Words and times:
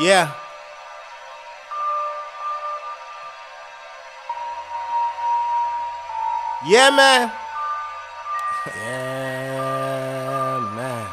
Yeah. 0.00 0.32
Yeah, 6.68 6.90
man. 6.90 7.32
Yeah, 8.76 10.60
man. 10.76 11.06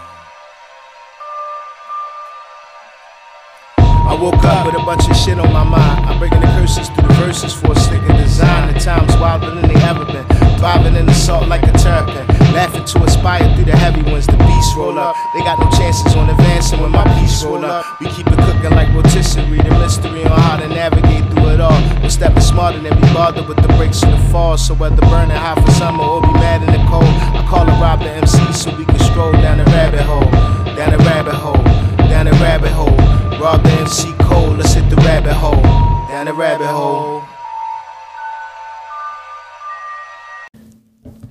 I 3.78 4.18
woke 4.22 4.36
up 4.44 4.68
with 4.68 4.76
a 4.76 4.86
bunch 4.86 5.10
of 5.10 5.18
shit 5.18 5.40
on 5.40 5.52
my 5.52 5.64
mind. 5.64 6.06
I'm 6.06 6.20
breaking 6.20 6.42
the 6.42 6.48
curses 6.48 6.88
through 6.90 7.08
the 7.08 7.14
verses 7.16 7.54
for 7.54 7.72
a 7.72 7.76
slicker 7.80 8.14
design. 8.14 8.72
The 8.72 8.80
time's 8.80 9.16
wilder 9.18 9.50
than 9.50 9.68
they 9.68 9.82
ever 9.82 10.06
been. 10.06 10.45
Thriving 10.58 10.96
in 10.96 11.06
the 11.06 11.14
salt 11.14 11.48
like 11.48 11.64
a 11.64 11.72
terrapin. 11.78 12.26
Laughing 12.54 12.86
to 12.86 13.04
aspire 13.04 13.44
through 13.56 13.66
the 13.66 13.76
heavy 13.76 14.02
ones. 14.04 14.26
The 14.26 14.38
beast 14.38 14.76
roll 14.76 14.98
up. 14.98 15.16
They 15.34 15.42
got 15.42 15.60
no 15.60 15.70
chances 15.78 16.16
on 16.16 16.30
advancing 16.30 16.80
when 16.82 16.92
my 16.92 17.04
piece 17.20 17.44
roll 17.44 17.64
up. 17.66 17.86
We 18.00 18.08
keep 18.08 18.28
it 18.28 18.40
cooking 18.40 18.72
like 18.72 18.90
rotisserie. 18.94 19.62
The 19.62 19.72
mystery 19.80 20.24
on 20.24 20.40
how 20.40 20.58
to 20.58 20.68
navigate 20.68 21.30
through 21.32 21.50
it 21.56 21.62
all. 21.62 21.80
We're 22.02 22.10
stepping 22.10 22.42
smarter 22.42 22.80
than 22.80 22.96
we 22.96 23.14
bothered 23.14 23.48
with 23.48 23.58
the 23.58 23.68
breaks 23.76 24.02
in 24.04 24.12
the 24.12 24.18
fall. 24.32 24.58
So 24.58 24.74
whether 24.74 25.02
burning 25.12 25.36
hot 25.36 25.60
for 25.64 25.72
summer 25.72 26.04
or 26.04 26.22
be 26.22 26.34
mad 26.34 26.64
in 26.64 26.72
the 26.72 26.84
cold, 26.90 27.04
I 27.04 27.46
call 27.50 27.68
a 27.68 27.76
Rob 27.82 28.00
the 28.00 28.10
MC 28.10 28.54
so 28.54 28.76
we 28.78 28.86
can 28.86 29.00
stroll 29.00 29.34
down 29.34 29.58
the 29.58 29.66
rabbit 29.66 30.02
hole. 30.02 30.30
Down 30.76 30.92
the 30.92 31.04
rabbit 31.04 31.36
hole. 31.36 31.64
Down 32.10 32.26
the 32.26 32.36
rabbit 32.44 32.72
hole. 32.72 32.98
Rob 33.40 33.62
the 33.64 33.72
MC 33.72 34.14
cold. 34.22 34.58
Let's 34.58 34.74
hit 34.74 34.90
the 34.90 34.98
rabbit 34.98 35.34
hole. 35.34 35.62
Down 36.10 36.26
the 36.26 36.34
rabbit 36.34 36.68
hole. 36.68 37.05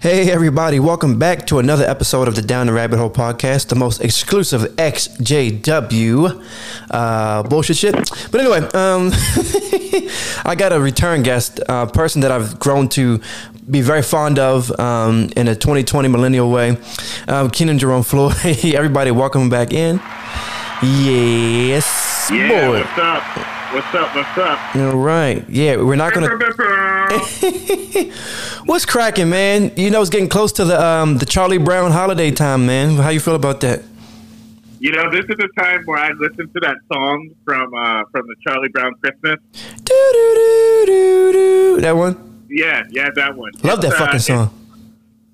Hey 0.05 0.31
everybody, 0.31 0.79
welcome 0.81 1.19
back 1.19 1.47
to 1.47 1.61
another 1.61 1.87
episode 1.87 2.29
of 2.29 2.35
the 2.35 2.43
Down 2.43 2.67
the 2.67 2.75
Rabbit 2.75 2.99
Hole 2.99 3.09
podcast, 3.09 3.69
the 3.69 3.75
most 3.75 4.03
exclusive 4.03 4.61
XJW 4.77 6.45
uh, 6.91 7.43
bullshit 7.45 7.79
shit. 7.79 7.95
But 8.31 8.43
anyway, 8.43 8.59
um, 8.75 9.11
I 10.45 10.55
got 10.59 10.75
a 10.75 10.79
return 10.79 11.23
guest, 11.23 11.59
a 11.61 11.73
uh, 11.73 11.87
person 11.87 12.21
that 12.21 12.31
I've 12.31 12.59
grown 12.59 12.91
to 12.91 13.19
be 13.71 13.81
very 13.81 14.03
fond 14.03 14.39
of 14.39 14.79
um, 14.79 15.31
in 15.39 15.49
a 15.49 15.55
2020 15.55 16.11
millennial 16.11 16.51
way. 16.51 16.77
Um, 17.27 17.51
Kenan 17.51 17.79
Jerome 17.79 18.03
Floyd. 18.03 18.35
everybody, 18.45 19.11
welcome 19.11 19.49
back 19.49 19.73
in. 19.73 20.03
Yes, 20.83 22.29
Yeah, 22.31 22.49
boy. 22.49 22.81
what's 22.81 22.99
up? 22.99 23.54
What's 23.75 23.95
up? 23.95 24.15
What's 24.15 24.39
up? 24.39 24.77
All 24.77 24.97
right. 24.97 25.45
Yeah, 25.51 25.77
we're 25.83 25.97
not 25.97 26.15
gonna. 26.15 26.29
What's 28.67 28.87
cracking, 28.87 29.29
man? 29.31 29.73
You 29.77 29.91
know, 29.91 30.01
it's 30.01 30.11
getting 30.11 30.29
close 30.29 30.53
to 30.53 30.65
the 30.65 30.81
um, 30.81 31.19
the 31.19 31.27
Charlie 31.27 31.59
Brown 31.59 31.91
holiday 31.91 32.31
time, 32.31 32.67
man. 32.67 32.95
How 32.97 33.09
you 33.11 33.19
feel 33.21 33.35
about 33.35 33.61
that? 33.63 33.83
you 34.81 34.93
know, 34.93 35.11
this 35.11 35.25
is 35.25 35.37
the 35.39 35.49
time 35.59 35.83
where 35.87 35.99
I 35.99 36.11
listen 36.13 36.49
to 36.53 36.61
that 36.61 36.77
song 36.93 37.31
from 37.45 37.75
uh, 37.75 38.05
from 38.13 38.27
the 38.29 38.37
Charlie 38.47 38.69
Brown 38.69 38.95
Christmas. 39.03 39.41
Do 39.83 40.11
do 40.13 40.35
do 40.37 40.85
do 40.87 41.33
do. 41.33 41.81
That 41.81 41.97
one. 41.97 42.45
Yeah, 42.49 42.85
yeah, 42.91 43.09
that 43.17 43.35
one. 43.37 43.51
Love 43.65 43.81
that 43.81 43.89
It's, 43.93 43.97
uh, 43.97 44.05
fucking 44.05 44.17
it- 44.17 44.21
song. 44.21 44.51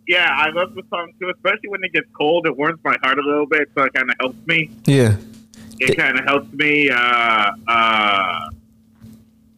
yeah, 0.09 0.31
I 0.35 0.49
love 0.51 0.75
the 0.75 0.83
song 0.89 1.13
too, 1.21 1.31
especially 1.35 1.69
when 1.69 1.85
it 1.85 1.93
gets 1.93 2.07
cold. 2.17 2.47
It 2.47 2.57
warms 2.57 2.81
my 2.85 2.97
heart 3.03 3.19
a 3.19 3.23
little 3.23 3.45
bit, 3.47 3.69
so 3.77 3.83
it 3.85 3.93
kind 3.93 4.09
of 4.09 4.17
helps 4.19 4.47
me. 4.47 4.71
Yeah. 4.87 5.17
It 5.81 5.97
kind 5.97 6.19
of 6.19 6.25
helps 6.25 6.53
me. 6.53 6.91
Uh, 6.91 7.51
uh, 7.69 8.51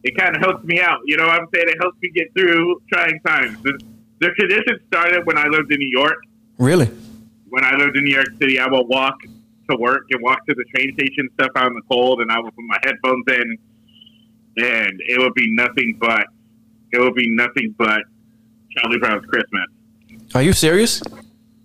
it 0.03 0.17
kind 0.17 0.35
of 0.35 0.41
helps 0.41 0.63
me 0.63 0.81
out. 0.81 0.99
You 1.05 1.17
know 1.17 1.27
what 1.27 1.41
I'm 1.41 1.47
saying? 1.53 1.67
It 1.69 1.77
helps 1.79 2.01
me 2.01 2.09
get 2.09 2.33
through 2.33 2.81
trying 2.91 3.19
times. 3.21 3.61
The, 3.61 3.79
the 4.19 4.29
tradition 4.29 4.79
started 4.87 5.25
when 5.25 5.37
I 5.37 5.47
lived 5.47 5.71
in 5.71 5.79
New 5.79 5.89
York. 5.89 6.17
Really? 6.57 6.89
when 7.53 7.63
I 7.63 7.75
lived 7.75 7.95
in 7.95 8.03
New 8.03 8.15
York 8.15 8.29
City, 8.41 8.57
I 8.57 8.67
would 8.67 8.87
walk 8.87 9.21
to 9.69 9.77
work 9.77 10.07
and 10.09 10.23
walk 10.23 10.43
to 10.47 10.55
the 10.55 10.63
train 10.75 10.91
station, 10.95 11.29
stuff 11.35 11.51
out 11.55 11.67
in 11.67 11.75
the 11.75 11.83
cold, 11.87 12.19
and 12.19 12.31
I 12.31 12.39
would 12.39 12.53
put 12.55 12.65
my 12.65 12.79
headphones 12.83 13.25
in, 13.27 13.57
and 14.57 14.99
it 15.07 15.19
would 15.19 15.35
be 15.35 15.53
nothing 15.53 15.95
but, 15.99 16.25
it 16.91 16.99
would 16.99 17.13
be 17.13 17.29
nothing 17.29 17.75
but 17.77 18.01
Charlie 18.71 18.97
Brown's 18.97 19.23
Christmas. 19.27 19.67
Are 20.33 20.41
you 20.41 20.51
serious? 20.51 21.03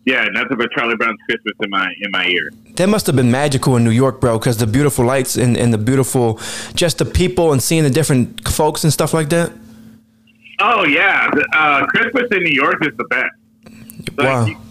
Yeah, 0.05 0.27
nothing 0.31 0.59
but 0.59 0.71
Charlie 0.73 0.97
Brown's 0.97 1.19
Christmas 1.27 1.55
in 1.59 1.71
my 1.71 1.91
in 2.03 2.11
my 2.11 2.27
ear. 2.27 2.51
That 2.79 2.89
must 2.89 3.09
have 3.09 3.17
been 3.17 3.33
magical 3.33 3.75
in 3.77 3.83
New 3.83 3.91
York, 3.91 4.21
bro, 4.21 4.39
because 4.39 4.59
the 4.59 4.67
beautiful 4.67 5.05
lights 5.05 5.37
and, 5.37 5.57
and 5.57 5.75
the 5.75 5.79
beautiful, 5.79 6.39
just 6.75 6.99
the 6.99 7.05
people 7.05 7.51
and 7.53 7.61
seeing 7.61 7.83
the 7.83 7.91
different 7.91 8.49
folks 8.49 8.85
and 8.85 8.93
stuff 8.93 9.13
like 9.13 9.31
that. 9.31 9.51
Oh 10.61 10.85
yeah, 10.85 11.29
uh, 11.55 11.87
Christmas 11.87 12.29
in 12.31 12.45
New 12.45 12.55
York 12.55 12.77
is 12.87 12.97
the 12.97 13.05
best. 13.11 14.17
Like, 14.17 14.27
Wow. 14.27 14.63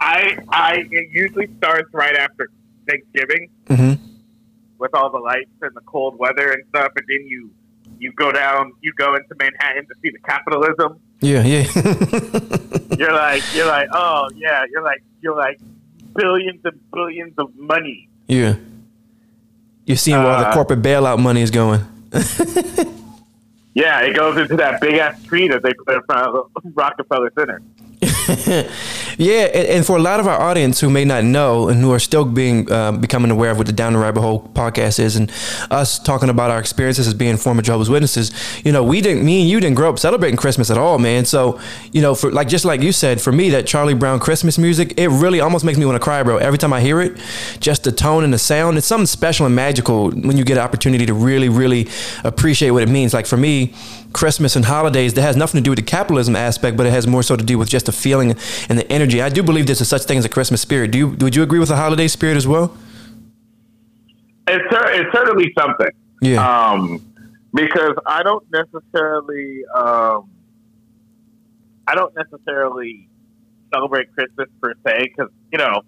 I 0.00 0.38
I 0.48 0.86
it 0.90 1.08
usually 1.10 1.48
starts 1.58 1.92
right 1.92 2.14
after 2.14 2.50
Thanksgiving. 2.88 3.50
Mm-hmm. 3.66 3.94
with 4.78 4.94
all 4.94 5.10
the 5.10 5.18
lights 5.18 5.50
and 5.62 5.74
the 5.74 5.80
cold 5.80 6.16
weather 6.18 6.52
and 6.52 6.62
stuff, 6.68 6.92
and 6.94 7.04
then 7.08 7.26
you 7.26 7.50
you 7.98 8.12
go 8.12 8.30
down, 8.30 8.74
you 8.80 8.92
go 8.96 9.16
into 9.16 9.34
Manhattan 9.40 9.86
to 9.86 9.94
see 10.02 10.10
the 10.10 10.20
capitalism. 10.20 11.00
Yeah, 11.20 11.42
yeah. 11.42 11.64
You're 12.96 13.12
like, 13.12 13.42
you're 13.54 13.66
like, 13.66 13.88
oh 13.92 14.28
yeah, 14.36 14.64
you're 14.70 14.82
like, 14.82 15.02
you're 15.20 15.36
like 15.36 15.58
billions 16.16 16.60
and 16.64 16.78
billions 16.92 17.34
of 17.38 17.54
money. 17.56 18.08
yeah. 18.26 18.56
You're 19.84 19.96
seeing 19.96 20.18
where 20.18 20.32
all 20.32 20.40
the 20.40 20.48
Uh, 20.48 20.52
corporate 20.54 20.82
bailout 20.82 21.20
money 21.20 21.42
is 21.42 21.50
going. 21.52 21.80
Yeah, 23.74 24.00
it 24.00 24.16
goes 24.16 24.36
into 24.38 24.56
that 24.56 24.80
big 24.80 24.94
ass 24.94 25.22
tree 25.24 25.46
that 25.48 25.62
they 25.62 25.72
put 25.74 25.94
in 25.94 26.02
front 26.04 26.26
of 26.34 26.50
the 26.64 26.70
Rockefeller 26.74 27.30
Center. 27.38 27.60
Yeah, 29.18 29.44
and, 29.44 29.68
and 29.68 29.86
for 29.86 29.96
a 29.96 30.00
lot 30.00 30.20
of 30.20 30.26
our 30.26 30.38
audience 30.38 30.80
who 30.80 30.90
may 30.90 31.04
not 31.04 31.24
know 31.24 31.68
and 31.68 31.80
who 31.80 31.92
are 31.92 31.98
still 31.98 32.24
being 32.24 32.70
uh, 32.70 32.92
becoming 32.92 33.30
aware 33.30 33.50
of 33.50 33.56
what 33.56 33.66
the 33.66 33.72
Down 33.72 33.94
the 33.94 33.98
Rabbit 33.98 34.20
Hole 34.20 34.50
podcast 34.54 34.98
is, 34.98 35.16
and 35.16 35.32
us 35.70 35.98
talking 35.98 36.28
about 36.28 36.50
our 36.50 36.58
experiences 36.58 37.06
as 37.06 37.14
being 37.14 37.36
former 37.38 37.62
Jehovah's 37.62 37.88
Witnesses, 37.88 38.30
you 38.64 38.72
know, 38.72 38.84
we 38.84 39.00
didn't, 39.00 39.24
me 39.24 39.40
and 39.40 39.50
you 39.50 39.58
didn't 39.58 39.76
grow 39.76 39.88
up 39.88 39.98
celebrating 39.98 40.36
Christmas 40.36 40.70
at 40.70 40.76
all, 40.76 40.98
man. 40.98 41.24
So, 41.24 41.58
you 41.92 42.02
know, 42.02 42.14
for 42.14 42.30
like 42.30 42.48
just 42.48 42.64
like 42.64 42.82
you 42.82 42.92
said, 42.92 43.20
for 43.20 43.32
me, 43.32 43.48
that 43.50 43.66
Charlie 43.66 43.94
Brown 43.94 44.20
Christmas 44.20 44.58
music, 44.58 44.94
it 44.98 45.08
really 45.08 45.40
almost 45.40 45.64
makes 45.64 45.78
me 45.78 45.86
want 45.86 45.96
to 45.96 46.04
cry, 46.04 46.22
bro. 46.22 46.36
Every 46.36 46.58
time 46.58 46.72
I 46.74 46.82
hear 46.82 47.00
it, 47.00 47.18
just 47.58 47.84
the 47.84 47.92
tone 47.92 48.22
and 48.22 48.34
the 48.34 48.38
sound, 48.38 48.76
it's 48.76 48.86
something 48.86 49.06
special 49.06 49.46
and 49.46 49.54
magical 49.54 50.10
when 50.10 50.36
you 50.36 50.44
get 50.44 50.58
an 50.58 50.62
opportunity 50.62 51.06
to 51.06 51.14
really, 51.14 51.48
really 51.48 51.88
appreciate 52.22 52.72
what 52.72 52.82
it 52.82 52.88
means. 52.90 53.14
Like 53.14 53.26
for 53.26 53.38
me, 53.38 53.72
Christmas 54.12 54.56
and 54.56 54.64
holidays 54.64 55.14
that 55.14 55.22
has 55.22 55.36
nothing 55.36 55.60
to 55.60 55.62
do 55.62 55.70
with 55.70 55.78
the 55.78 55.84
capitalism 55.84 56.36
aspect, 56.36 56.76
but 56.76 56.86
it 56.86 56.90
has 56.90 57.06
more 57.06 57.22
so 57.22 57.36
to 57.36 57.44
do 57.44 57.58
with 57.58 57.68
just 57.68 57.86
the 57.86 57.92
feeling 57.92 58.34
and 58.68 58.78
the 58.78 58.90
energy. 58.92 59.05
I 59.14 59.28
do 59.28 59.42
believe 59.42 59.66
there's 59.66 59.80
a 59.80 59.84
such 59.84 60.02
thing 60.04 60.18
as 60.18 60.24
a 60.24 60.28
Christmas 60.28 60.60
spirit. 60.60 60.90
Do 60.90 60.98
you? 60.98 61.08
Would 61.08 61.34
you 61.36 61.42
agree 61.42 61.58
with 61.58 61.68
the 61.68 61.76
holiday 61.76 62.08
spirit 62.08 62.36
as 62.36 62.46
well? 62.46 62.76
It's 64.48 64.64
it's 64.70 65.12
certainly 65.12 65.52
something. 65.58 65.88
Yeah. 66.22 66.70
Um, 66.70 67.00
because 67.52 67.94
I 68.06 68.22
don't 68.22 68.44
necessarily, 68.52 69.62
um, 69.74 70.30
I 71.86 71.94
don't 71.94 72.14
necessarily 72.14 73.08
celebrate 73.74 74.12
Christmas 74.12 74.48
per 74.60 74.74
se 74.86 75.08
because 75.16 75.30
you 75.52 75.58
know 75.58 75.82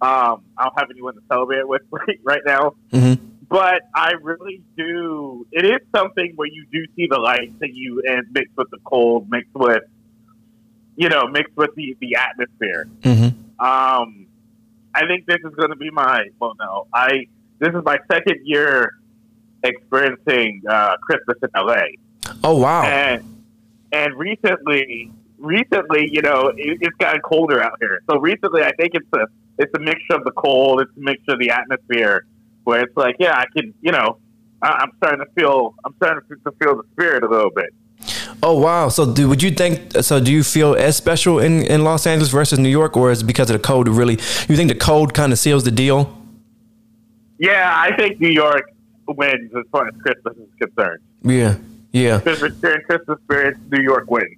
um, 0.00 0.42
I 0.56 0.64
don't 0.64 0.78
have 0.78 0.90
anyone 0.90 1.14
to 1.14 1.20
celebrate 1.30 1.58
it 1.58 1.68
with 1.68 1.82
right 2.22 2.42
now. 2.46 2.74
Mhm. 2.92 3.18
But 3.50 3.80
I 3.94 4.12
really 4.22 4.62
do. 4.76 5.46
It 5.52 5.64
is 5.64 5.80
something 5.96 6.32
where 6.36 6.48
you 6.48 6.66
do 6.70 6.84
see 6.94 7.06
the 7.10 7.18
lights 7.18 7.54
and 7.62 7.74
you 7.74 8.02
and 8.06 8.26
mixed 8.30 8.54
with 8.56 8.68
the 8.70 8.76
cold, 8.84 9.30
mixed 9.30 9.54
with 9.54 9.82
you 10.98 11.08
know, 11.08 11.26
mixed 11.28 11.56
with 11.56 11.70
the 11.76 11.96
the 12.00 12.16
atmosphere. 12.16 12.88
Mhm. 13.02 13.32
Um, 13.60 14.26
I 14.94 15.06
think 15.06 15.26
this 15.26 15.38
is 15.44 15.54
going 15.54 15.70
to 15.70 15.76
be 15.76 15.90
my 15.90 16.24
well, 16.40 16.54
no, 16.58 16.88
I 16.92 17.26
this 17.60 17.70
is 17.70 17.82
my 17.84 17.98
second 18.10 18.40
year 18.44 18.94
experiencing 19.62 20.62
uh, 20.68 20.96
Christmas 20.98 21.36
in 21.42 21.48
LA, 21.56 21.82
Oh 22.44 22.56
wow. 22.58 22.82
and 22.84 23.22
and 23.92 24.14
recently, 24.18 25.10
recently, 25.38 26.08
you 26.12 26.20
know, 26.22 26.48
it, 26.56 26.78
it's 26.80 26.96
gotten 26.98 27.20
colder 27.22 27.62
out 27.62 27.78
here. 27.80 28.00
So 28.10 28.18
recently, 28.18 28.62
I 28.62 28.72
think 28.72 28.92
it's 28.94 29.08
a 29.14 29.26
it's 29.58 29.72
a 29.74 29.80
mixture 29.80 30.14
of 30.14 30.24
the 30.24 30.32
cold, 30.32 30.80
it's 30.80 30.90
a 30.96 31.00
mixture 31.00 31.32
of 31.32 31.38
the 31.38 31.50
atmosphere, 31.50 32.26
where 32.64 32.80
it's 32.82 32.96
like, 32.96 33.16
yeah, 33.18 33.36
I 33.36 33.46
can, 33.56 33.74
you 33.80 33.90
know, 33.92 34.18
I, 34.62 34.68
I'm 34.82 34.90
starting 34.98 35.24
to 35.24 35.30
feel, 35.32 35.74
I'm 35.84 35.94
starting 35.96 36.22
to 36.44 36.52
feel 36.62 36.76
the 36.76 36.84
spirit 36.92 37.24
a 37.24 37.28
little 37.28 37.50
bit. 37.50 37.70
Oh 38.42 38.58
wow. 38.58 38.88
So 38.88 39.12
do 39.12 39.28
would 39.28 39.42
you 39.42 39.50
think? 39.50 39.92
So 40.02 40.20
do 40.20 40.32
you 40.32 40.42
feel 40.42 40.74
as 40.74 40.96
special 40.96 41.38
in 41.38 41.62
in 41.62 41.84
Los 41.84 42.06
Angeles 42.06 42.30
versus 42.30 42.58
New 42.58 42.68
York, 42.68 42.96
or 42.96 43.10
is 43.10 43.22
it 43.22 43.24
because 43.24 43.50
of 43.50 43.54
the 43.54 43.66
cold? 43.66 43.88
Really, 43.88 44.14
you 44.48 44.56
think 44.56 44.68
the 44.68 44.78
cold 44.78 45.14
kind 45.14 45.32
of 45.32 45.38
seals 45.38 45.64
the 45.64 45.70
deal? 45.70 46.14
Yeah, 47.38 47.72
I 47.76 47.96
think 47.96 48.20
New 48.20 48.30
York 48.30 48.72
wins 49.06 49.52
as 49.54 49.64
far 49.70 49.88
as 49.88 49.94
Christmas 50.02 50.36
is 50.36 50.48
concerned. 50.60 51.00
Yeah. 51.22 51.56
Yeah. 51.92 52.20
Christmas 52.20 52.54
during 52.56 52.82
Christmas 52.82 53.18
spirit, 53.22 53.56
New 53.70 53.82
York 53.82 54.10
wins. 54.10 54.36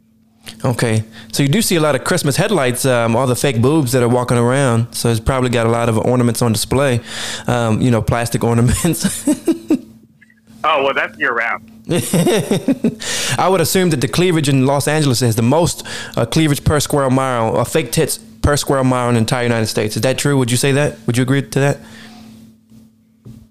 Okay. 0.64 1.04
So 1.32 1.42
you 1.42 1.48
do 1.48 1.62
see 1.62 1.76
a 1.76 1.80
lot 1.80 1.94
of 1.94 2.04
Christmas 2.04 2.36
headlights, 2.36 2.84
um, 2.84 3.16
all 3.16 3.26
the 3.26 3.36
fake 3.36 3.60
boobs 3.60 3.92
that 3.92 4.02
are 4.02 4.08
walking 4.08 4.36
around. 4.36 4.94
So 4.94 5.08
it's 5.10 5.20
probably 5.20 5.50
got 5.50 5.66
a 5.66 5.70
lot 5.70 5.88
of 5.88 5.98
ornaments 5.98 6.42
on 6.42 6.52
display. 6.52 7.00
Um, 7.46 7.80
you 7.80 7.90
know, 7.90 8.02
plastic 8.02 8.44
ornaments. 8.50 9.26
Oh 10.62 10.84
well, 10.84 10.94
that's 10.94 11.18
year 11.18 11.32
round. 11.32 11.70
I 13.38 13.48
would 13.48 13.60
assume 13.60 13.90
that 13.90 14.00
the 14.00 14.08
cleavage 14.08 14.48
in 14.48 14.66
Los 14.66 14.86
Angeles 14.86 15.22
is 15.22 15.36
the 15.36 15.42
most 15.42 15.86
uh, 16.16 16.26
cleavage 16.26 16.64
per 16.64 16.78
square 16.80 17.08
mile, 17.10 17.56
uh, 17.56 17.64
fake 17.64 17.92
tits 17.92 18.18
per 18.18 18.56
square 18.56 18.84
mile 18.84 19.08
in 19.08 19.14
the 19.14 19.20
entire 19.20 19.44
United 19.44 19.66
States. 19.66 19.96
Is 19.96 20.02
that 20.02 20.18
true? 20.18 20.36
Would 20.38 20.50
you 20.50 20.56
say 20.56 20.72
that? 20.72 20.98
Would 21.06 21.16
you 21.16 21.22
agree 21.22 21.42
to 21.42 21.60
that? 21.60 21.78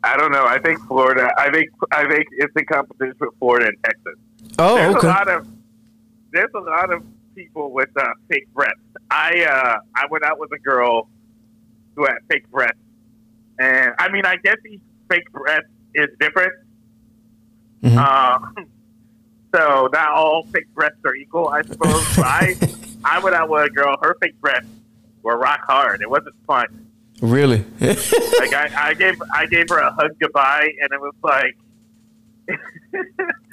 I 0.04 0.16
don't 0.18 0.32
know. 0.32 0.46
I 0.46 0.60
think 0.60 0.80
Florida. 0.88 1.32
I 1.38 1.52
think 1.52 1.70
I 1.92 2.08
think 2.08 2.28
it's 2.32 2.54
in 2.56 2.66
competition 2.66 3.16
with 3.20 3.32
Florida 3.40 3.68
and 3.68 3.78
Texas. 3.84 4.16
Oh, 4.58 4.76
there's 4.76 4.96
okay. 4.96 5.08
a 5.08 5.10
lot 5.10 5.30
of 5.30 5.48
there's 6.32 6.52
a 6.56 6.60
lot 6.60 6.94
of 6.94 7.04
people 7.36 7.72
with 7.72 7.90
uh, 7.98 8.08
fake 8.30 8.48
breasts. 8.54 8.80
I 9.12 9.44
uh, 9.44 9.80
I 9.96 10.06
went 10.10 10.24
out 10.24 10.40
with 10.40 10.52
a 10.54 10.60
girl 10.60 11.10
who 11.96 12.06
had 12.06 12.18
fake 12.30 12.50
breasts, 12.50 12.80
and 13.60 13.94
I 14.00 14.10
mean, 14.10 14.26
I 14.26 14.38
guess 14.38 14.58
each 14.70 14.82
fake 15.10 15.30
breast 15.32 15.68
is 15.96 16.08
different. 16.20 16.54
Mhm. 17.84 17.98
Uh, 17.98 18.64
so 19.56 19.90
not 19.92 20.10
all 20.12 20.44
fake 20.52 20.74
breasts 20.74 21.00
are 21.06 21.16
equal, 21.16 21.48
I 21.50 21.62
suppose. 21.64 22.04
I 22.20 22.56
I 23.04 23.20
went 23.20 23.36
out 23.36 23.50
with 23.50 23.66
a 23.66 23.70
girl. 23.70 23.98
Her 24.02 24.16
fake 24.22 24.40
breasts 24.42 24.70
were 25.24 25.38
rock 25.38 25.62
hard. 25.66 26.02
It 26.02 26.10
wasn't 26.10 26.36
fun. 26.46 26.88
Really? 27.22 27.66
Like 27.80 28.54
I, 28.54 28.70
I 28.78 28.94
gave 28.94 29.22
I 29.34 29.46
gave 29.46 29.70
her 29.70 29.78
a 29.80 29.92
hug 29.92 30.12
goodbye, 30.20 30.70
and 30.82 30.92
it 30.92 31.00
was 31.02 31.14
like 31.24 31.58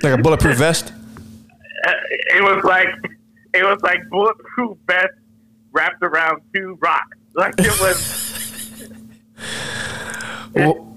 like 0.03 0.19
a 0.19 0.23
bulletproof 0.23 0.57
vest? 0.57 0.93
it 1.85 2.43
was 2.43 2.63
like 2.65 2.89
it 3.55 3.65
was 3.65 3.81
like 3.83 4.01
bulletproof 4.11 4.79
vest 4.87 5.15
wrapped 5.73 6.03
around 6.03 6.43
two 6.55 6.79
rocks. 6.81 7.17
Like 7.35 7.55
it 7.59 7.81
was. 7.81 8.23
Well, 10.55 10.97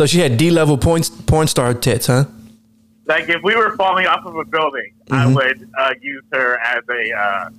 so 0.00 0.06
she 0.06 0.20
had 0.20 0.38
D 0.38 0.50
level 0.50 0.78
porn, 0.78 1.02
porn 1.26 1.46
star 1.46 1.74
tits, 1.74 2.06
huh? 2.06 2.24
Like 3.04 3.28
if 3.28 3.42
we 3.42 3.54
were 3.54 3.76
falling 3.76 4.06
off 4.06 4.24
of 4.24 4.34
a 4.34 4.44
building, 4.46 4.94
I 5.10 5.26
Mhm. 5.26 5.34
would 5.34 5.68
uh, 5.78 5.92
use 6.00 6.22
her 6.32 6.58
as 6.58 6.82
a 6.88 7.12
uh, 7.14 7.50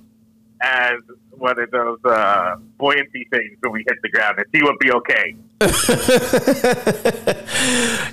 as 0.60 0.94
one 1.30 1.56
of 1.60 1.70
those 1.70 2.00
uh, 2.04 2.56
buoyancy 2.78 3.28
things 3.32 3.56
when 3.60 3.70
we 3.72 3.84
hit 3.86 3.96
the 4.02 4.08
ground, 4.08 4.38
and 4.38 4.46
she 4.52 4.60
would 4.64 4.78
be 4.80 4.90
okay. 4.90 5.36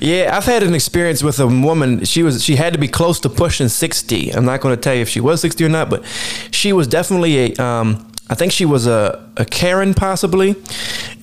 Yeah, 0.01 0.37
I've 0.37 0.45
had 0.45 0.63
an 0.63 0.75
experience 0.75 1.23
with 1.23 1.39
a 1.39 1.47
woman. 1.47 2.05
She 2.05 2.21
was 2.23 2.43
she 2.43 2.55
had 2.55 2.71
to 2.73 2.79
be 2.79 2.87
close 2.87 3.19
to 3.21 3.29
pushing 3.29 3.67
sixty. 3.67 4.29
I'm 4.29 4.45
not 4.45 4.61
going 4.61 4.75
to 4.75 4.79
tell 4.81 4.93
you 4.93 5.01
if 5.01 5.09
she 5.09 5.19
was 5.19 5.41
sixty 5.41 5.65
or 5.65 5.69
not, 5.69 5.89
but 5.89 6.05
she 6.51 6.71
was 6.71 6.87
definitely 6.87 7.53
a. 7.53 7.63
Um, 7.63 8.05
I 8.29 8.35
think 8.35 8.51
she 8.51 8.65
was 8.65 8.85
a, 8.85 9.27
a 9.37 9.45
Karen 9.45 9.93
possibly, 9.93 10.55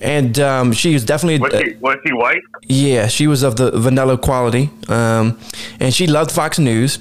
and 0.01 0.37
um, 0.39 0.73
she 0.73 0.93
was 0.93 1.05
definitely 1.05 1.39
Was 1.39 1.51
she 1.61 1.75
was 1.79 1.97
she 2.05 2.13
white? 2.13 2.41
yeah, 2.67 3.07
she 3.07 3.27
was 3.27 3.43
of 3.43 3.55
the 3.55 3.71
vanilla 3.71 4.17
quality, 4.17 4.69
um, 4.89 5.39
and 5.79 5.93
she 5.93 6.05
loved 6.07 6.31
Fox 6.31 6.59
News. 6.59 6.99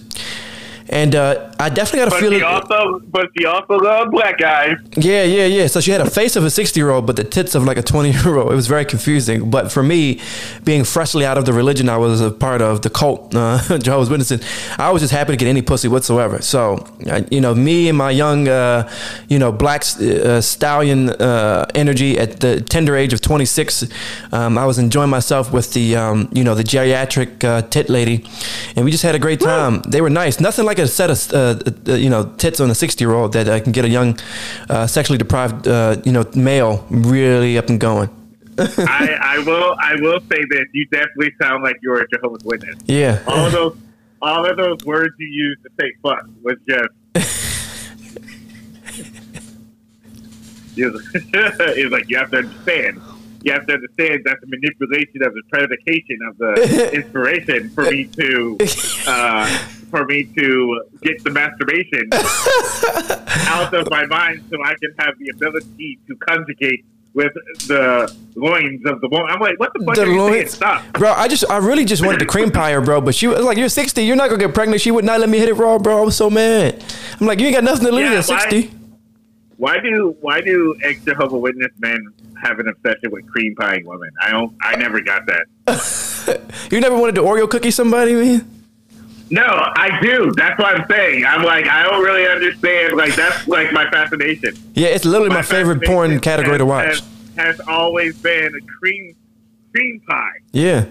And 0.88 1.15
uh, 1.15 1.53
I 1.59 1.69
definitely 1.69 2.11
got 2.11 2.19
a 2.19 2.21
feeling. 2.21 2.43
also 2.43 3.00
but 3.06 3.31
she 3.37 3.44
also 3.47 3.75
loved 3.75 4.11
black 4.12 4.38
guys. 4.38 4.77
Yeah, 4.97 5.23
yeah, 5.25 5.47
yeah. 5.47 5.67
So 5.67 5.81
she 5.81 5.91
had 5.91 6.00
a 6.00 6.09
face 6.09 6.37
of 6.37 6.44
a 6.44 6.50
60 6.50 6.79
year 6.79 6.91
old, 6.91 7.06
but 7.06 7.17
the 7.17 7.25
tits 7.25 7.55
of 7.55 7.65
like 7.65 7.77
a 7.77 7.83
20 7.83 8.11
year 8.11 8.37
old. 8.37 8.53
It 8.53 8.55
was 8.55 8.67
very 8.67 8.85
confusing. 8.85 9.50
But 9.50 9.73
for 9.73 9.83
me, 9.83 10.21
being 10.65 10.85
freshly 10.85 11.25
out 11.25 11.38
of 11.38 11.44
the 11.44 11.53
religion 11.53 11.88
I 11.88 11.97
was 11.97 12.21
a 12.21 12.31
part 12.31 12.62
of, 12.62 12.83
the 12.83 12.91
cult, 12.91 13.35
uh, 13.35 13.79
Jehovah's 13.79 14.11
Witnesses, 14.11 14.43
I 14.79 14.91
was 14.91 15.03
just 15.03 15.12
happy 15.12 15.33
to 15.33 15.37
get 15.37 15.49
any 15.49 15.62
pussy 15.62 15.88
whatsoever. 15.88 16.41
So, 16.43 16.87
uh, 17.11 17.23
you 17.31 17.41
know, 17.41 17.55
me 17.55 17.88
and 17.88 17.99
my 17.99 18.11
young, 18.11 18.49
uh, 18.49 18.91
you 19.29 19.38
know, 19.38 19.53
black 19.53 19.83
uh, 20.00 20.41
stallion 20.41 21.11
uh, 21.11 21.67
energy 21.75 22.19
at 22.19 22.41
the 22.41 22.61
tender 22.61 22.97
age 22.97 23.12
of 23.12 23.21
26, 23.21 23.87
um, 24.33 24.59
I 24.59 24.67
was 24.67 24.79
enjoying 24.79 25.11
myself 25.11 25.53
with 25.53 25.73
the, 25.73 25.97
um, 25.97 26.29
you 26.33 26.44
know, 26.44 26.55
the 26.55 26.62
geriatric 26.65 27.43
uh, 27.44 27.62
tit 27.62 27.88
lady. 27.88 28.25
And 28.77 28.85
we 28.85 28.91
just 28.91 29.03
had 29.03 29.15
a 29.15 29.19
great 29.19 29.41
time. 29.41 29.83
They 29.88 30.00
were 30.00 30.11
nice. 30.11 30.41
Nothing 30.41 30.65
like 30.65 30.75
a 30.78 30.87
set 30.87 31.11
of, 31.11 31.32
uh, 31.32 31.58
uh, 31.88 31.94
you 31.94 32.11
know, 32.11 32.25
tits 32.37 32.61
on 32.61 32.70
a 32.70 32.75
60 32.75 33.02
year 33.02 33.12
old 33.12 33.32
that 33.32 33.49
I 33.49 33.61
can 33.61 33.73
get 33.73 33.84
a 33.84 33.88
young, 33.88 34.19
uh, 34.69 34.87
sexually 34.87 35.19
deprived, 35.19 35.67
uh, 35.69 35.96
you 36.05 36.12
know, 36.12 36.25
male 36.34 36.87
really 36.90 37.58
up 37.58 37.69
and 37.69 37.81
going. 37.81 38.11
I, 38.58 39.19
I 39.20 39.38
will 39.40 39.76
I 39.78 39.94
will 40.00 40.20
say 40.20 40.43
this: 40.49 40.64
you 40.73 40.87
definitely 40.87 41.32
sound 41.40 41.62
like 41.62 41.76
you're 41.82 42.00
a 42.00 42.08
Jehovah's 42.08 42.43
Witness. 42.44 42.76
Yeah. 42.87 43.23
All 43.26 43.46
of 43.46 43.52
those 43.52 43.76
all 44.23 44.50
of 44.50 44.56
those 44.56 44.78
words 44.84 45.14
you 45.19 45.26
used 45.26 45.62
to 45.62 45.70
say 45.78 45.93
fuck 46.02 46.26
was 46.43 46.56
just. 46.69 46.88
it's 50.78 51.93
like 51.93 52.08
you 52.08 52.19
have 52.19 52.31
to 52.31 52.38
understand. 52.38 53.00
You 53.47 53.53
have 53.53 53.65
to 53.69 53.75
understand 53.75 54.23
that's 54.25 54.43
a 54.43 54.47
manipulation 54.47 55.23
of 55.23 55.33
the 55.33 55.43
predication 55.49 56.19
of 56.29 56.37
the 56.37 56.91
inspiration 56.95 57.71
for 57.71 57.85
me 57.89 58.05
to 58.07 58.59
uh, 59.07 59.47
for 59.89 60.05
me 60.05 60.25
to 60.37 60.83
get 61.01 61.23
the 61.23 61.31
masturbation 61.31 62.09
out 63.49 63.73
of 63.73 63.89
my 63.89 64.05
mind 64.07 64.43
so 64.51 64.57
I 64.65 64.75
can 64.75 64.93
have 64.99 65.17
the 65.21 65.29
ability 65.35 66.01
to 66.09 66.17
conjugate 66.17 66.85
with 67.15 67.33
the 67.69 68.13
loins 68.35 68.85
of 68.85 69.01
the 69.01 69.09
woman. 69.09 69.29
I'm 69.31 69.39
like, 69.41 69.59
what 69.61 69.71
the 69.75 69.85
fuck 69.85 69.95
The 69.95 70.03
are 70.03 70.07
you 70.09 70.29
saying? 70.33 70.49
Stop. 70.49 70.85
Bro, 70.95 71.13
I 71.13 71.29
just, 71.29 71.49
I 71.49 71.59
really 71.59 71.85
just 71.85 72.05
wanted 72.05 72.19
to 72.19 72.27
cream 72.27 72.51
pie 72.59 72.73
her, 72.73 72.81
bro. 72.81 73.01
But 73.01 73.15
she 73.15 73.27
was 73.29 73.41
like, 73.45 73.57
"You're 73.57 73.69
60. 73.69 74.03
You're 74.05 74.17
not 74.17 74.29
gonna 74.29 74.41
get 74.45 74.55
pregnant." 74.55 74.81
She 74.83 74.91
would 74.91 75.05
not 75.05 75.21
let 75.21 75.29
me 75.29 75.39
hit 75.39 75.49
it 75.49 75.55
raw, 75.55 75.79
bro. 75.79 76.03
I 76.03 76.05
was 76.05 76.17
so 76.17 76.29
mad. 76.29 76.83
I'm 77.21 77.27
like, 77.29 77.39
"You 77.39 77.47
ain't 77.47 77.55
got 77.55 77.65
nothing 77.65 77.87
to 77.87 77.93
lose 77.93 78.11
Yeah, 78.11 78.19
at 78.19 78.27
why- 78.27 78.51
60." 78.51 78.71
Why 79.57 79.79
do 79.81 80.15
why 80.21 80.43
do 80.43 80.75
ex 80.83 81.03
Jehovah 81.05 81.39
Witness 81.39 81.71
men 81.79 82.13
have 82.43 82.59
an 82.59 82.69
obsession 82.69 83.11
with 83.11 83.27
cream 83.27 83.55
pieing 83.56 83.85
women? 83.85 84.11
I 84.21 84.31
don't. 84.31 84.56
I 84.62 84.77
never 84.77 85.00
got 85.00 85.27
that. 85.27 85.47
You 86.71 86.81
never 86.81 86.97
wanted 86.97 87.15
to 87.15 87.21
Oreo 87.21 87.49
cookie 87.49 87.71
somebody, 87.71 88.12
man? 88.15 88.50
No, 89.31 89.43
I 89.44 89.99
do. 90.00 90.33
That's 90.37 90.59
what 90.59 90.75
I'm 90.75 90.87
saying. 90.88 91.25
I'm 91.25 91.43
like, 91.43 91.67
I 91.67 91.83
don't 91.83 92.03
really 92.03 92.27
understand. 92.27 92.97
Like 92.97 93.15
that's 93.17 93.47
like 93.49 93.73
my 93.73 93.88
fascination. 93.91 94.56
Yeah, 94.75 94.88
it's 94.88 95.05
literally 95.05 95.35
my, 95.35 95.43
favorite 95.43 95.85
porn 95.85 96.21
category 96.21 96.59
to 96.59 96.67
watch. 96.67 96.87
Has, 96.87 97.09
has 97.37 97.61
always 97.69 98.17
been 98.21 98.55
a 98.55 98.61
cream 98.61 99.17
cream 99.73 100.00
pie. 100.09 100.31
Yeah. 100.53 100.87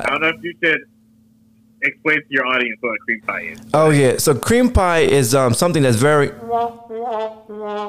I 0.00 0.10
don't 0.10 0.20
know 0.20 0.28
if 0.28 0.42
you 0.42 0.54
should 0.62 0.84
explain 1.82 2.18
to 2.18 2.26
your 2.28 2.46
audience 2.46 2.78
what 2.80 2.94
a 2.94 2.98
cream 2.98 3.20
pie 3.22 3.40
is. 3.40 3.58
Oh 3.74 3.90
yeah. 3.90 4.18
So 4.18 4.34
cream 4.34 4.70
pie 4.70 5.00
is 5.00 5.34
um, 5.34 5.54
something 5.54 5.82
that's 5.82 5.96
very. 5.96 6.30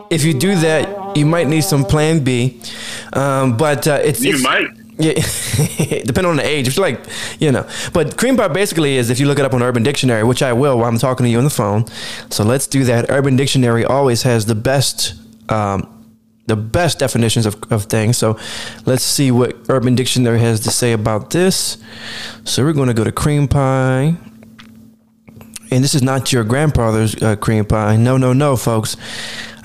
If 0.09 0.23
you 0.23 0.33
do 0.33 0.55
that, 0.57 1.17
you 1.17 1.25
might 1.25 1.47
need 1.47 1.61
some 1.63 1.83
Plan 1.85 2.23
B, 2.23 2.59
um, 3.13 3.57
but 3.57 3.87
uh, 3.87 3.99
it's 4.03 4.21
You 4.21 4.35
it's, 4.35 4.43
might. 4.43 4.67
Yeah, 4.97 5.13
depending 6.05 6.29
on 6.29 6.35
the 6.35 6.45
age. 6.45 6.67
it's 6.67 6.77
like, 6.77 6.99
you 7.39 7.51
know, 7.51 7.67
but 7.93 8.15
cream 8.15 8.37
pie 8.37 8.47
basically 8.47 8.97
is 8.97 9.09
if 9.09 9.19
you 9.19 9.25
look 9.25 9.39
it 9.39 9.45
up 9.45 9.53
on 9.53 9.63
Urban 9.63 9.81
Dictionary, 9.81 10.23
which 10.23 10.43
I 10.43 10.53
will 10.53 10.77
while 10.77 10.87
I'm 10.87 10.99
talking 10.99 11.23
to 11.23 11.29
you 11.31 11.39
on 11.39 11.43
the 11.45 11.49
phone. 11.49 11.85
So 12.29 12.43
let's 12.43 12.67
do 12.67 12.83
that. 12.83 13.09
Urban 13.09 13.35
Dictionary 13.35 13.85
always 13.85 14.21
has 14.21 14.45
the 14.45 14.53
best, 14.55 15.15
um, 15.49 16.02
the 16.45 16.55
best 16.55 16.99
definitions 16.99 17.45
of, 17.45 17.55
of 17.71 17.85
things. 17.85 18.17
So 18.17 18.37
let's 18.85 19.03
see 19.03 19.31
what 19.31 19.55
Urban 19.69 19.95
Dictionary 19.95 20.39
has 20.39 20.59
to 20.61 20.69
say 20.69 20.91
about 20.91 21.29
this. 21.29 21.77
So 22.43 22.63
we're 22.63 22.73
going 22.73 22.89
to 22.89 22.93
go 22.93 23.03
to 23.03 23.11
cream 23.11 23.47
pie. 23.47 24.15
And 25.71 25.83
this 25.83 25.95
is 25.95 26.03
not 26.03 26.31
your 26.31 26.43
grandfather's 26.43 27.21
uh, 27.21 27.35
cream 27.37 27.65
pie. 27.65 27.95
No, 27.95 28.17
no, 28.17 28.33
no, 28.33 28.55
folks. 28.55 28.97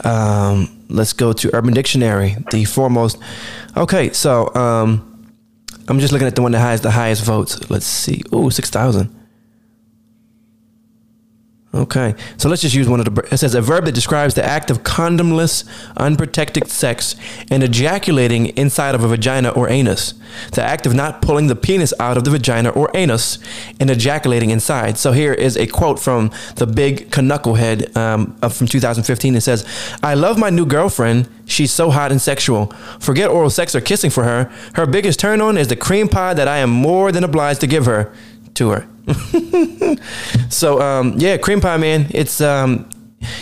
Um, 0.05 0.85
let's 0.89 1.13
go 1.13 1.33
to 1.33 1.55
Urban 1.55 1.75
Dictionary, 1.75 2.37
the 2.51 2.65
foremost. 2.65 3.19
Okay, 3.77 4.13
so 4.13 4.55
um, 4.55 5.35
I'm 5.89 5.99
just 5.99 6.13
looking 6.13 6.29
at 6.29 6.37
the 6.37 6.43
one 6.43 6.53
that 6.53 6.61
has 6.61 6.81
the 6.81 6.91
highest 6.91 7.25
votes. 7.25 7.69
Let's 7.69 7.87
see. 7.87 8.23
Ooh, 8.33 8.51
6,000. 8.51 9.18
Okay, 11.75 12.15
so 12.39 12.49
let's 12.49 12.63
just 12.63 12.75
use 12.75 12.89
one 12.89 12.99
of 12.99 13.15
the. 13.15 13.29
It 13.31 13.37
says 13.37 13.55
a 13.55 13.61
verb 13.61 13.85
that 13.85 13.93
describes 13.93 14.33
the 14.33 14.43
act 14.43 14.71
of 14.71 14.85
condomless, 14.85 15.69
unprotected 15.99 16.69
sex 16.69 17.15
and 17.51 17.63
ejaculating 17.63 18.47
inside 18.57 18.95
of 18.95 19.05
a 19.05 19.09
vagina 19.09 19.51
or 19.51 19.69
anus. 19.69 20.15
The 20.53 20.63
act 20.63 20.87
of 20.87 20.95
not 20.95 21.21
pulling 21.21 21.49
the 21.49 21.55
penis 21.55 21.93
out 22.01 22.17
of 22.17 22.25
the 22.25 22.31
vagina 22.31 22.71
or 22.71 22.91
anus 22.95 23.39
and 23.79 23.91
ejaculating 23.91 24.49
inside. 24.49 24.97
So 24.97 25.13
here 25.13 25.35
is 25.35 25.59
a 25.59 25.67
quote 25.67 25.99
from 25.99 26.31
the 26.57 26.67
big 26.67 27.11
knucklehead 27.11 27.95
um, 27.95 28.35
from 28.49 28.67
2015. 28.67 29.35
It 29.35 29.43
says, 29.43 29.67
"I 30.03 30.15
love 30.15 30.39
my 30.39 30.49
new 30.49 30.65
girlfriend. 30.65 31.29
She's 31.45 31.71
so 31.71 31.91
hot 31.91 32.11
and 32.11 32.21
sexual. 32.21 32.73
Forget 32.99 33.29
oral 33.29 33.51
sex 33.51 33.75
or 33.75 33.83
kissing 33.83 34.11
for 34.11 34.25
her. 34.25 34.51
Her 34.73 34.87
biggest 34.87 35.21
turn 35.21 35.43
on 35.43 35.59
is 35.59 35.69
the 35.69 35.77
cream 35.77 36.09
pie 36.09 36.33
that 36.33 36.49
I 36.49 36.59
am 36.59 36.71
more 36.71 37.13
than 37.13 37.25
obliged 37.25 37.61
to 37.61 37.67
give 37.67 37.85
her 37.85 38.11
to 38.59 38.71
her." 38.71 38.87
So 40.51 40.81
um, 40.81 41.15
yeah, 41.19 41.37
cream 41.37 41.61
pie, 41.61 41.77
man. 41.77 42.07
It's 42.11 42.41
um, 42.41 42.89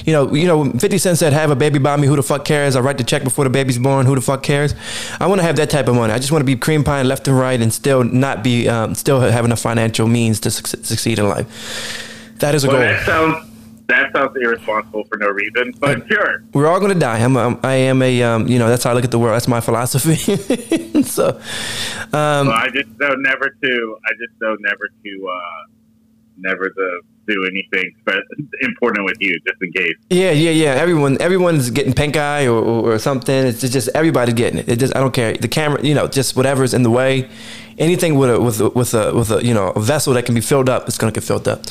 you 0.04 0.12
know, 0.12 0.34
you 0.34 0.46
know, 0.46 0.70
Fifty 0.78 0.98
Cent 0.98 1.18
said, 1.18 1.32
"Have 1.32 1.50
a 1.50 1.56
baby 1.56 1.78
by 1.78 1.96
me. 1.96 2.06
Who 2.06 2.16
the 2.16 2.22
fuck 2.22 2.44
cares? 2.44 2.76
I 2.76 2.80
write 2.80 2.98
the 2.98 3.04
check 3.04 3.22
before 3.24 3.44
the 3.44 3.50
baby's 3.50 3.78
born. 3.78 4.06
Who 4.06 4.14
the 4.14 4.20
fuck 4.20 4.42
cares?" 4.42 4.74
I 5.20 5.26
want 5.26 5.40
to 5.40 5.46
have 5.46 5.56
that 5.56 5.70
type 5.70 5.88
of 5.88 5.94
money. 5.94 6.12
I 6.12 6.18
just 6.18 6.32
want 6.32 6.40
to 6.42 6.46
be 6.46 6.56
cream 6.56 6.84
pie 6.84 7.02
left 7.02 7.28
and 7.28 7.38
right, 7.38 7.60
and 7.60 7.72
still 7.72 8.02
not 8.04 8.42
be, 8.42 8.68
um, 8.68 8.94
still 8.94 9.20
have 9.20 9.44
enough 9.44 9.60
financial 9.60 10.06
means 10.08 10.40
to 10.40 10.50
suc 10.50 10.66
succeed 10.66 11.18
in 11.18 11.28
life. 11.28 11.46
That 12.38 12.54
is 12.54 12.64
a 12.64 12.68
Well, 12.68 12.76
goal. 12.78 12.86
that 12.86 13.06
sounds 13.06 13.45
that 13.88 14.12
sounds 14.12 14.36
irresponsible 14.36 15.04
for 15.04 15.16
no 15.18 15.28
reason. 15.28 15.72
But 15.78 16.08
sure. 16.08 16.44
We're 16.52 16.66
all 16.66 16.80
gonna 16.80 16.94
die. 16.94 17.18
I'm, 17.18 17.36
I'm 17.36 17.58
I 17.62 17.74
am 17.74 18.02
a, 18.02 18.22
um, 18.22 18.48
you 18.48 18.58
know, 18.58 18.68
that's 18.68 18.84
how 18.84 18.90
I 18.90 18.94
look 18.94 19.04
at 19.04 19.10
the 19.10 19.18
world. 19.18 19.34
That's 19.34 19.48
my 19.48 19.60
philosophy. 19.60 20.16
so, 21.02 21.28
um, 22.12 22.48
Well, 22.48 22.52
I 22.52 22.68
just 22.72 22.88
know 22.98 23.14
never 23.14 23.50
to. 23.50 23.98
I 24.04 24.12
just 24.18 24.40
know 24.40 24.56
never 24.60 24.88
to. 25.04 25.28
Uh, 25.28 25.66
never 26.36 26.68
to 26.68 27.00
do 27.26 27.44
anything 27.44 27.94
important 28.62 29.04
with 29.04 29.16
you, 29.20 29.38
just 29.46 29.60
in 29.62 29.72
case. 29.72 29.94
Yeah, 30.10 30.30
yeah, 30.30 30.50
yeah. 30.50 30.70
Everyone, 30.70 31.20
everyone's 31.20 31.70
getting 31.70 31.92
pink 31.92 32.16
eye 32.16 32.46
or, 32.46 32.62
or, 32.62 32.98
something. 32.98 33.46
It's 33.46 33.60
just 33.60 33.88
everybody's 33.94 34.34
getting 34.34 34.60
it. 34.60 34.68
It 34.68 34.78
just 34.78 34.94
I 34.96 35.00
don't 35.00 35.12
care. 35.12 35.34
The 35.34 35.48
camera, 35.48 35.82
you 35.82 35.94
know, 35.94 36.06
just 36.08 36.36
whatever's 36.36 36.74
in 36.74 36.82
the 36.82 36.90
way. 36.90 37.28
Anything 37.78 38.16
with 38.16 38.30
a 38.30 38.40
with 38.40 38.60
a, 38.60 38.68
with 38.70 38.94
a 38.94 39.14
with 39.14 39.30
a 39.30 39.44
you 39.44 39.52
know 39.52 39.68
a 39.70 39.80
vessel 39.80 40.14
that 40.14 40.24
can 40.24 40.34
be 40.34 40.40
filled 40.40 40.68
up, 40.68 40.88
it's 40.88 40.96
gonna 40.96 41.12
get 41.12 41.24
filled 41.24 41.46
up. 41.46 41.64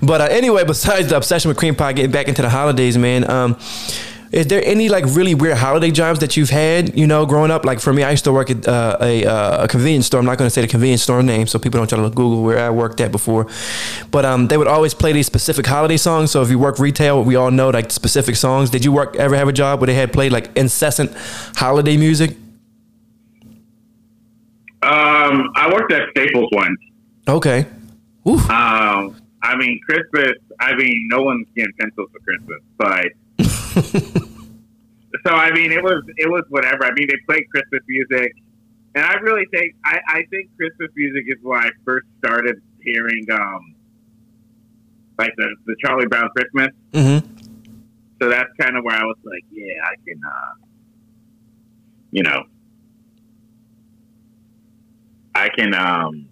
But 0.00 0.20
uh, 0.20 0.24
anyway, 0.24 0.64
besides 0.64 1.08
the 1.08 1.16
obsession 1.16 1.48
with 1.48 1.58
cream 1.58 1.74
pie, 1.74 1.92
getting 1.92 2.12
back 2.12 2.28
into 2.28 2.42
the 2.42 2.50
holidays, 2.50 2.96
man. 2.96 3.28
Um, 3.28 3.56
is 4.30 4.46
there 4.48 4.62
any 4.64 4.88
like 4.88 5.04
really 5.06 5.34
weird 5.34 5.56
holiday 5.56 5.90
jobs 5.90 6.20
that 6.20 6.36
you've 6.36 6.50
had? 6.50 6.96
You 6.96 7.06
know, 7.06 7.24
growing 7.24 7.50
up, 7.50 7.64
like 7.64 7.80
for 7.80 7.92
me, 7.92 8.02
I 8.02 8.10
used 8.10 8.24
to 8.24 8.32
work 8.32 8.50
at 8.50 8.68
uh, 8.68 8.98
a, 9.00 9.24
uh, 9.24 9.64
a 9.64 9.68
convenience 9.68 10.06
store. 10.06 10.20
I'm 10.20 10.26
not 10.26 10.36
going 10.36 10.46
to 10.46 10.50
say 10.50 10.60
the 10.60 10.68
convenience 10.68 11.02
store 11.02 11.22
name, 11.22 11.46
so 11.46 11.58
people 11.58 11.78
don't 11.78 11.88
try 11.88 11.98
to 11.98 12.10
Google 12.10 12.42
where 12.42 12.58
I 12.58 12.70
worked 12.70 13.00
at 13.00 13.10
before. 13.10 13.46
But 14.10 14.24
um, 14.24 14.48
they 14.48 14.58
would 14.58 14.66
always 14.66 14.92
play 14.92 15.12
these 15.12 15.26
specific 15.26 15.66
holiday 15.66 15.96
songs. 15.96 16.30
So 16.30 16.42
if 16.42 16.50
you 16.50 16.58
work 16.58 16.78
retail, 16.78 17.24
we 17.24 17.36
all 17.36 17.50
know 17.50 17.70
like 17.70 17.90
specific 17.90 18.36
songs. 18.36 18.68
Did 18.70 18.84
you 18.84 18.92
work 18.92 19.16
ever 19.16 19.34
have 19.36 19.48
a 19.48 19.52
job 19.52 19.80
where 19.80 19.86
they 19.86 19.94
had 19.94 20.12
played 20.12 20.32
like 20.32 20.54
incessant 20.56 21.10
holiday 21.56 21.96
music? 21.96 22.36
Um, 24.82 25.50
I 25.56 25.70
worked 25.72 25.92
at 25.92 26.10
Staples 26.10 26.48
once. 26.52 26.78
Okay. 27.26 27.66
Ooh. 28.28 28.38
Um, 28.38 29.16
I 29.42 29.56
mean, 29.56 29.80
Christmas. 29.88 30.32
I 30.60 30.74
mean, 30.74 31.08
no 31.10 31.22
one's 31.22 31.46
getting 31.56 31.72
pencils 31.80 32.10
for 32.12 32.20
Christmas, 32.20 32.58
but 32.76 33.06
so 35.26 35.30
I 35.30 35.52
mean, 35.52 35.72
it 35.72 35.82
was 35.82 36.02
it 36.16 36.28
was 36.28 36.44
whatever. 36.48 36.84
I 36.84 36.92
mean, 36.92 37.08
they 37.08 37.16
played 37.26 37.48
Christmas 37.50 37.82
music, 37.86 38.32
and 38.94 39.04
I 39.04 39.14
really 39.14 39.46
think 39.52 39.74
I, 39.84 40.00
I 40.08 40.22
think 40.30 40.50
Christmas 40.56 40.90
music 40.96 41.24
is 41.28 41.36
where 41.42 41.60
I 41.60 41.70
first 41.84 42.06
started 42.18 42.60
hearing 42.82 43.24
um 43.32 43.74
like 45.18 45.34
the 45.36 45.54
the 45.66 45.76
Charlie 45.84 46.06
Brown 46.06 46.28
Christmas. 46.30 46.68
Mm-hmm. 46.92 47.38
So 48.20 48.28
that's 48.28 48.50
kind 48.60 48.76
of 48.76 48.84
where 48.84 48.96
I 48.96 49.04
was 49.04 49.16
like, 49.22 49.44
yeah, 49.52 49.74
I 49.84 49.94
can, 50.04 50.20
uh, 50.26 50.66
you 52.10 52.22
know, 52.24 52.42
I 55.34 55.48
can, 55.50 55.72
um, 55.72 56.28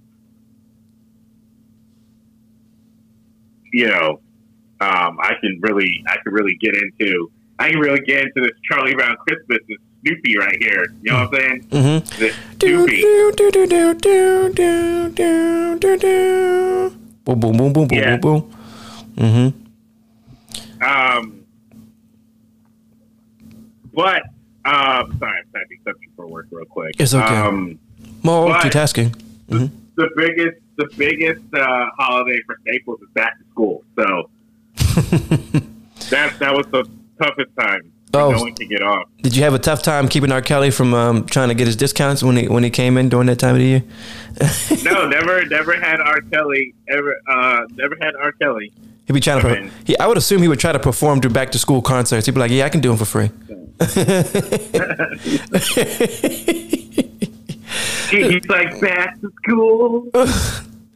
you 3.73 3.87
know, 3.87 4.21
um, 4.81 5.19
I 5.21 5.35
can 5.41 5.59
really, 5.63 6.05
I 6.09 6.17
can 6.23 6.33
really 6.33 6.55
get 6.57 6.75
into, 6.75 7.31
I 7.59 7.71
can 7.71 7.79
really 7.81 8.01
get 8.01 8.21
into 8.23 8.41
this 8.43 8.53
Charlie 8.71 8.95
Brown 8.95 9.17
Christmas, 9.17 9.59
this 9.69 9.79
Snoopy 10.03 10.39
right 10.39 10.57
here. 10.61 10.87
You 11.03 11.13
know 11.13 11.27
what 11.27 11.35
I'm 11.35 11.41
saying? 11.41 11.67
Mm-hmm. 11.69 12.21
This 12.21 12.35
Snoopy. 12.59 13.01
do, 13.01 13.33
do, 13.37 13.51
do, 13.51 13.67
do, 13.67 13.95
do, 13.95 14.53
do, 14.53 15.09
do, 15.11 15.79
do, 15.79 15.99
do. 15.99 16.97
Boom, 17.25 17.41
boom, 17.41 17.57
boom, 17.57 17.73
boom, 17.73 17.89
boom, 17.89 17.99
Yeah. 17.99 18.17
boom, 18.17 18.41
boom. 18.41 18.53
Mm-hmm. 19.17 20.83
Um, 20.85 21.41
but, 23.95 24.23
um, 24.65 25.17
sorry, 25.19 25.39
I'm 25.41 25.51
typing 25.55 25.79
something 25.85 26.09
for 26.15 26.27
work 26.27 26.47
real 26.51 26.67
quick. 26.67 26.95
It's 26.99 27.15
okay. 27.15 27.25
Um, 27.37 27.79
Multitasking. 28.23 29.15
the 29.49 30.11
biggest 30.17 30.59
the 30.77 30.89
biggest 30.99 31.43
uh, 31.55 31.87
holiday 31.97 32.41
for 32.47 32.59
Staples 32.63 33.01
is 33.01 33.09
back 33.15 33.39
to 33.39 33.45
school. 33.51 33.83
So 33.99 34.29
that 36.11 36.39
that 36.39 36.55
was 36.55 36.67
the 36.71 36.85
toughest 37.21 37.51
time 37.59 37.93
Oh. 38.15 38.31
no 38.31 38.39
one 38.41 38.55
to 38.55 38.65
get 38.65 38.81
off. 38.83 39.09
Did 39.21 39.37
you 39.37 39.43
have 39.43 39.53
a 39.53 39.59
tough 39.59 39.83
time 39.83 40.09
keeping 40.09 40.33
R. 40.33 40.41
Kelly 40.41 40.71
from 40.71 40.95
um, 40.95 41.27
trying 41.27 41.49
to 41.49 41.55
get 41.55 41.67
his 41.67 41.77
discounts 41.77 42.23
when 42.23 42.37
he 42.37 42.49
when 42.49 42.63
he 42.65 42.71
came 42.71 42.97
in 42.97 43.11
during 43.11 43.27
that 43.27 43.39
time 43.39 43.57
of 43.57 43.61
the 43.61 43.67
year? 43.67 43.83
No, 44.85 45.07
never 45.09 45.45
never 45.47 45.79
had 45.79 46.01
R. 46.01 46.21
Kelly 46.33 46.73
ever 46.89 47.21
uh, 47.29 47.67
never 47.75 47.95
had 48.01 48.15
R. 48.17 48.33
Kelly. 48.33 48.73
He'd 49.07 49.13
be 49.13 49.21
trying 49.21 49.43
to. 49.43 49.49
I 49.49 49.71
he, 49.85 49.99
I 49.99 50.07
would 50.07 50.17
assume 50.17 50.41
he 50.41 50.49
would 50.49 50.61
try 50.61 50.73
to 50.73 50.79
perform 50.79 51.21
through 51.21 51.33
back 51.33 51.51
to 51.53 51.59
school 51.59 51.83
concerts. 51.83 52.25
He'd 52.27 52.33
be 52.33 52.41
like, 52.41 52.51
"Yeah, 52.51 52.65
I 52.65 52.69
can 52.71 52.81
do 52.81 52.89
them 52.89 52.97
for 52.97 53.05
free." 53.05 53.31
He, 58.11 58.23
he's 58.31 58.47
like 58.47 58.81
back 58.81 59.21
to 59.21 59.33
school. 59.43 60.09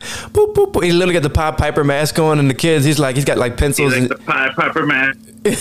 Boop, 0.00 0.54
boop, 0.54 0.72
boop. 0.72 0.82
He 0.84 0.92
literally 0.92 1.14
got 1.14 1.22
the 1.22 1.30
Pied 1.30 1.56
Piper 1.58 1.84
mask 1.84 2.18
on, 2.18 2.38
and 2.38 2.48
the 2.50 2.54
kids. 2.54 2.84
He's 2.84 2.98
like, 2.98 3.16
he's 3.16 3.24
got 3.24 3.38
like 3.38 3.52
He's 3.52 3.60
pencils, 3.60 3.92
like 3.92 4.00
and, 4.02 4.10
the 4.10 4.16
Pied 4.16 4.54
Piper 4.56 4.86
man. 4.86 5.12
and 5.44 5.54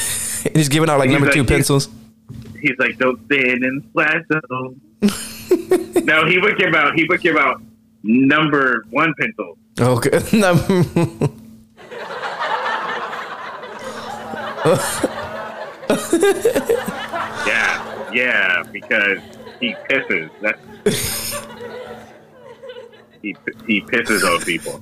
he's 0.56 0.70
giving 0.70 0.90
out 0.90 1.00
like 1.00 1.10
He's 1.10 1.14
number 1.14 1.28
like- 1.28 1.34
two 1.36 1.42
he's- 1.42 1.50
pencils. 1.50 1.90
He's 2.62 2.76
like 2.78 2.98
don't 2.98 3.18
stand 3.26 3.64
in 3.64 3.82
flash 3.94 4.22
zone. 4.50 4.82
no, 6.04 6.26
he 6.26 6.38
would 6.40 6.58
give 6.58 6.76
out. 6.76 6.94
He 6.94 7.06
would 7.06 7.22
give 7.22 7.38
out 7.38 7.62
number 8.04 8.86
one 8.90 9.14
pencils. 9.18 9.58
Okay. 9.80 10.10
Yeah, 17.48 18.12
yeah, 18.12 18.64
because 18.72 19.20
he 19.60 19.74
pisses. 19.90 20.30
That's 20.42 20.60
he 23.22 23.36
he 23.68 23.82
pisses 23.82 24.24
on 24.24 24.42
people. 24.44 24.82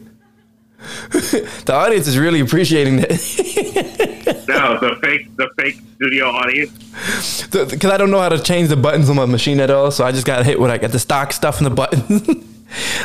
the 1.09 1.73
audience 1.73 2.05
is 2.07 2.19
really 2.19 2.39
appreciating 2.39 2.97
that 2.97 3.09
No, 4.47 4.79
the 4.79 4.95
fake 5.01 5.35
the 5.35 5.49
fake 5.57 5.81
studio 5.95 6.27
audience. 6.27 7.47
because 7.47 7.91
I 7.91 7.97
don't 7.97 8.11
know 8.11 8.19
how 8.19 8.29
to 8.29 8.39
change 8.41 8.69
the 8.69 8.77
buttons 8.77 9.09
on 9.09 9.15
my 9.15 9.25
machine 9.25 9.59
at 9.59 9.71
all. 9.71 9.89
So 9.91 10.05
I 10.05 10.11
just 10.11 10.25
got 10.25 10.45
hit 10.45 10.59
with 10.59 10.69
like 10.69 10.89
the 10.89 10.99
stock 10.99 11.33
stuff 11.33 11.57
in 11.57 11.63
the 11.63 11.71
button. 11.71 12.47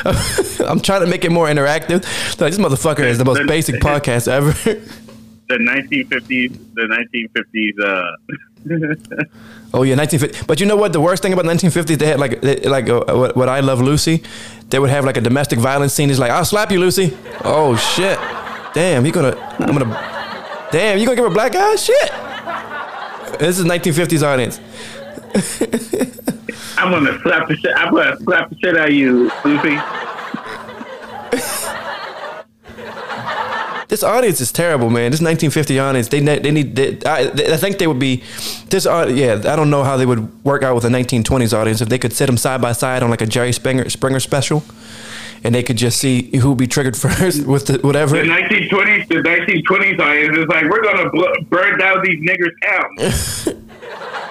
I'm 0.66 0.80
trying 0.80 1.00
to 1.02 1.06
make 1.06 1.24
it 1.24 1.30
more 1.30 1.46
interactive. 1.46 2.02
Like, 2.40 2.52
this 2.52 2.58
motherfucker 2.58 3.04
is 3.06 3.18
the 3.18 3.24
most 3.24 3.46
basic 3.46 3.76
podcast 3.76 4.28
ever. 4.28 4.50
The 5.48 5.58
1950s, 5.58 6.74
the 6.74 7.06
1950s. 7.44 7.84
Uh, 7.84 8.16
Oh 9.74 9.84
yeah, 9.84 9.96
1950. 9.96 10.44
But 10.46 10.60
you 10.60 10.66
know 10.66 10.76
what? 10.76 10.92
The 10.92 11.00
worst 11.00 11.22
thing 11.22 11.32
about 11.32 11.46
1950s, 11.46 11.96
they 11.96 12.06
had 12.06 12.20
like 12.20 12.42
they, 12.42 12.56
like 12.60 12.90
uh, 12.90 13.04
what, 13.06 13.34
what 13.34 13.48
I 13.48 13.60
love 13.60 13.80
Lucy. 13.80 14.22
They 14.68 14.78
would 14.78 14.90
have 14.90 15.06
like 15.06 15.16
a 15.16 15.22
domestic 15.22 15.58
violence 15.58 15.94
scene. 15.94 16.10
He's 16.10 16.18
like, 16.18 16.30
"I'll 16.30 16.44
slap 16.44 16.70
you, 16.70 16.78
Lucy." 16.78 17.16
Oh 17.42 17.74
shit! 17.76 18.18
Damn, 18.74 19.06
you 19.06 19.12
gonna? 19.12 19.34
I'm 19.58 19.72
gonna. 19.72 20.68
Damn, 20.70 20.98
you 20.98 21.06
gonna 21.06 21.16
give 21.16 21.24
her 21.24 21.30
a 21.30 21.34
black 21.34 21.54
eye? 21.54 21.76
Shit! 21.76 22.12
This 23.38 23.58
is 23.58 23.64
1950s 23.64 24.22
audience. 24.22 24.60
I'm 26.78 26.90
gonna 26.90 27.18
slap 27.22 27.48
the 27.48 27.56
shit. 27.56 27.72
I'm 27.74 27.94
gonna 27.94 28.18
slap 28.18 28.50
the 28.50 28.56
shit 28.58 28.76
out 28.76 28.88
of 28.88 28.94
you, 28.94 29.30
Lucy. 29.44 29.78
This 33.92 34.02
audience 34.02 34.40
is 34.40 34.50
terrible, 34.50 34.88
man. 34.88 35.10
This 35.10 35.20
1950 35.20 35.78
audience, 35.78 36.08
they 36.08 36.20
ne- 36.22 36.38
they 36.38 36.50
need. 36.50 36.74
They, 36.74 36.98
I, 37.04 37.28
I 37.28 37.58
think 37.58 37.76
they 37.76 37.86
would 37.86 37.98
be. 37.98 38.22
This, 38.70 38.86
au- 38.86 39.06
yeah, 39.06 39.34
I 39.34 39.54
don't 39.54 39.68
know 39.68 39.84
how 39.84 39.98
they 39.98 40.06
would 40.06 40.42
work 40.46 40.62
out 40.62 40.74
with 40.74 40.86
a 40.86 40.88
1920s 40.88 41.52
audience 41.52 41.82
if 41.82 41.90
they 41.90 41.98
could 41.98 42.14
sit 42.14 42.24
them 42.24 42.38
side 42.38 42.62
by 42.62 42.72
side 42.72 43.02
on 43.02 43.10
like 43.10 43.20
a 43.20 43.26
Jerry 43.26 43.52
Springer 43.52 43.90
Springer 43.90 44.18
special, 44.18 44.64
and 45.44 45.54
they 45.54 45.62
could 45.62 45.76
just 45.76 45.98
see 45.98 46.34
who 46.38 46.48
would 46.48 46.58
be 46.58 46.66
triggered 46.66 46.96
first 47.02 47.44
with 47.46 47.66
the, 47.66 47.80
whatever. 47.86 48.16
The 48.16 48.22
1920s, 48.22 49.08
the 49.08 49.16
1920s 49.16 50.00
audience 50.00 50.38
is 50.38 50.46
like, 50.46 50.64
we're 50.70 50.82
gonna 50.82 51.10
bl- 51.10 51.44
burn 51.50 51.78
down 51.78 52.02
these 52.02 52.26
niggers' 52.26 52.56
towns. 52.64 53.48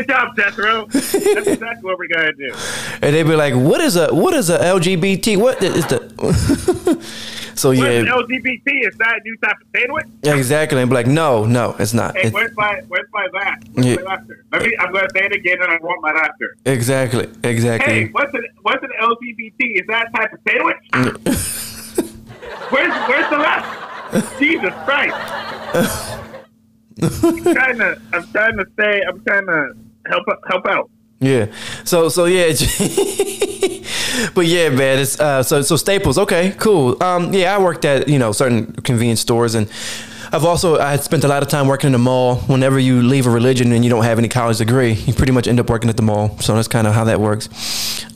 Good 0.00 0.08
job, 0.08 0.36
Jethro. 0.36 0.86
That's 0.90 1.14
exactly 1.14 1.82
what 1.82 1.98
we're 1.98 2.08
gonna 2.08 2.32
do. 2.32 2.54
and 3.02 3.14
they'd 3.14 3.22
be 3.24 3.36
like, 3.36 3.54
"What 3.54 3.80
is 3.80 3.96
a 3.96 4.12
what 4.14 4.34
is 4.34 4.48
a 4.50 4.58
LGBT? 4.58 5.36
What 5.36 5.62
is 5.62 5.86
the?" 5.86 6.00
so 7.54 7.70
yeah, 7.72 8.02
LGBT? 8.02 8.88
Is 8.88 8.96
that 8.98 9.18
a 9.18 9.20
new 9.24 9.36
type 9.38 9.56
of 9.60 9.66
sandwich? 9.76 10.06
exactly. 10.24 10.80
And 10.80 10.88
be 10.88 10.94
like, 10.94 11.06
"No, 11.06 11.44
no, 11.44 11.76
it's 11.78 11.92
not." 11.92 12.14
Hey, 12.14 12.20
It's- 12.28 12.32
where's 12.32 12.56
my 12.56 12.80
where's 12.88 13.08
my 13.12 13.26
laugh? 13.34 13.58
Where's 13.72 13.86
Yeah. 13.86 13.94
my 13.96 14.02
laughter? 14.02 14.44
Let 14.52 14.62
me. 14.62 14.76
I'm 14.78 14.92
gonna 14.92 15.08
say 15.14 15.24
it 15.26 15.34
again, 15.34 15.58
and 15.62 15.70
I 15.70 15.76
want 15.82 16.00
my 16.02 16.12
laughter. 16.12 16.56
exactly, 16.64 17.28
exactly. 17.44 17.92
Hey, 17.92 18.04
what's 18.12 18.32
an 18.34 18.46
what's 18.62 18.82
an 18.82 18.90
LGBT? 19.00 19.80
Is 19.80 19.86
that 19.88 20.08
a 20.08 20.16
type 20.16 20.32
of 20.32 20.38
sandwich? 20.48 20.76
where's 22.70 22.92
where's 23.08 23.30
the 23.30 23.38
laugh? 23.38 24.38
Jesus 24.38 24.72
Christ! 24.84 25.16
I'm 27.02 27.54
trying 27.54 27.78
to 27.78 28.00
I'm 28.12 28.26
trying 28.32 28.56
to 28.58 28.66
say 28.78 29.02
I'm 29.08 29.22
trying 29.24 29.46
to 29.46 29.74
help 30.06 30.24
help 30.48 30.66
out. 30.66 30.90
Yeah. 31.20 31.46
So 31.84 32.08
so 32.08 32.24
yeah. 32.24 32.46
but 34.34 34.46
yeah, 34.46 34.70
man. 34.70 34.98
It's 34.98 35.20
uh 35.20 35.42
so 35.42 35.62
so 35.62 35.76
Staples. 35.76 36.18
Okay, 36.18 36.52
cool. 36.58 37.00
Um 37.02 37.32
yeah, 37.32 37.54
I 37.56 37.60
worked 37.60 37.84
at 37.84 38.08
you 38.08 38.18
know 38.18 38.32
certain 38.32 38.72
convenience 38.72 39.20
stores 39.20 39.54
and 39.54 39.68
I've 40.32 40.44
also 40.44 40.78
I 40.78 40.92
had 40.92 41.02
spent 41.02 41.24
a 41.24 41.28
lot 41.28 41.42
of 41.42 41.48
time 41.48 41.66
working 41.66 41.88
in 41.88 41.92
the 41.92 41.98
mall. 41.98 42.36
Whenever 42.46 42.78
you 42.78 43.02
leave 43.02 43.26
a 43.26 43.30
religion 43.30 43.72
and 43.72 43.84
you 43.84 43.90
don't 43.90 44.04
have 44.04 44.16
any 44.16 44.28
college 44.28 44.58
degree, 44.58 44.92
you 44.92 45.12
pretty 45.12 45.32
much 45.32 45.48
end 45.48 45.58
up 45.58 45.68
working 45.68 45.90
at 45.90 45.96
the 45.96 46.02
mall. 46.02 46.38
So 46.38 46.54
that's 46.54 46.68
kind 46.68 46.86
of 46.86 46.94
how 46.94 47.04
that 47.04 47.20
works. 47.20 47.48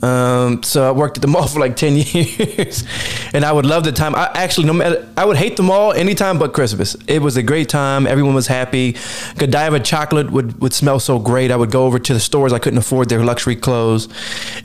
Um, 0.01 0.63
so 0.63 0.87
I 0.87 0.91
worked 0.91 1.17
at 1.17 1.21
the 1.21 1.27
mall 1.35 1.47
for 1.47 1.59
like 1.59 1.75
ten 1.75 1.95
years, 1.97 2.85
and 3.33 3.43
I 3.43 3.51
would 3.51 3.65
love 3.65 3.83
the 3.83 3.91
time. 3.91 4.15
I 4.15 4.31
actually 4.33 4.67
no 4.67 4.73
matter 4.73 5.07
I 5.17 5.25
would 5.25 5.35
hate 5.35 5.57
the 5.57 5.63
mall 5.63 5.91
anytime 5.91 6.39
but 6.39 6.53
Christmas. 6.53 6.95
It 7.07 7.21
was 7.21 7.35
a 7.35 7.43
great 7.43 7.67
time. 7.67 8.07
Everyone 8.07 8.33
was 8.33 8.47
happy. 8.47 8.95
Godiva 9.37 9.81
chocolate 9.81 10.31
would 10.31 10.61
would 10.61 10.73
smell 10.73 10.99
so 10.99 11.19
great. 11.19 11.51
I 11.51 11.57
would 11.57 11.71
go 11.71 11.85
over 11.85 11.99
to 11.99 12.13
the 12.13 12.19
stores 12.21 12.53
I 12.53 12.59
couldn't 12.59 12.79
afford 12.79 13.09
their 13.09 13.25
luxury 13.25 13.57
clothes, 13.57 14.07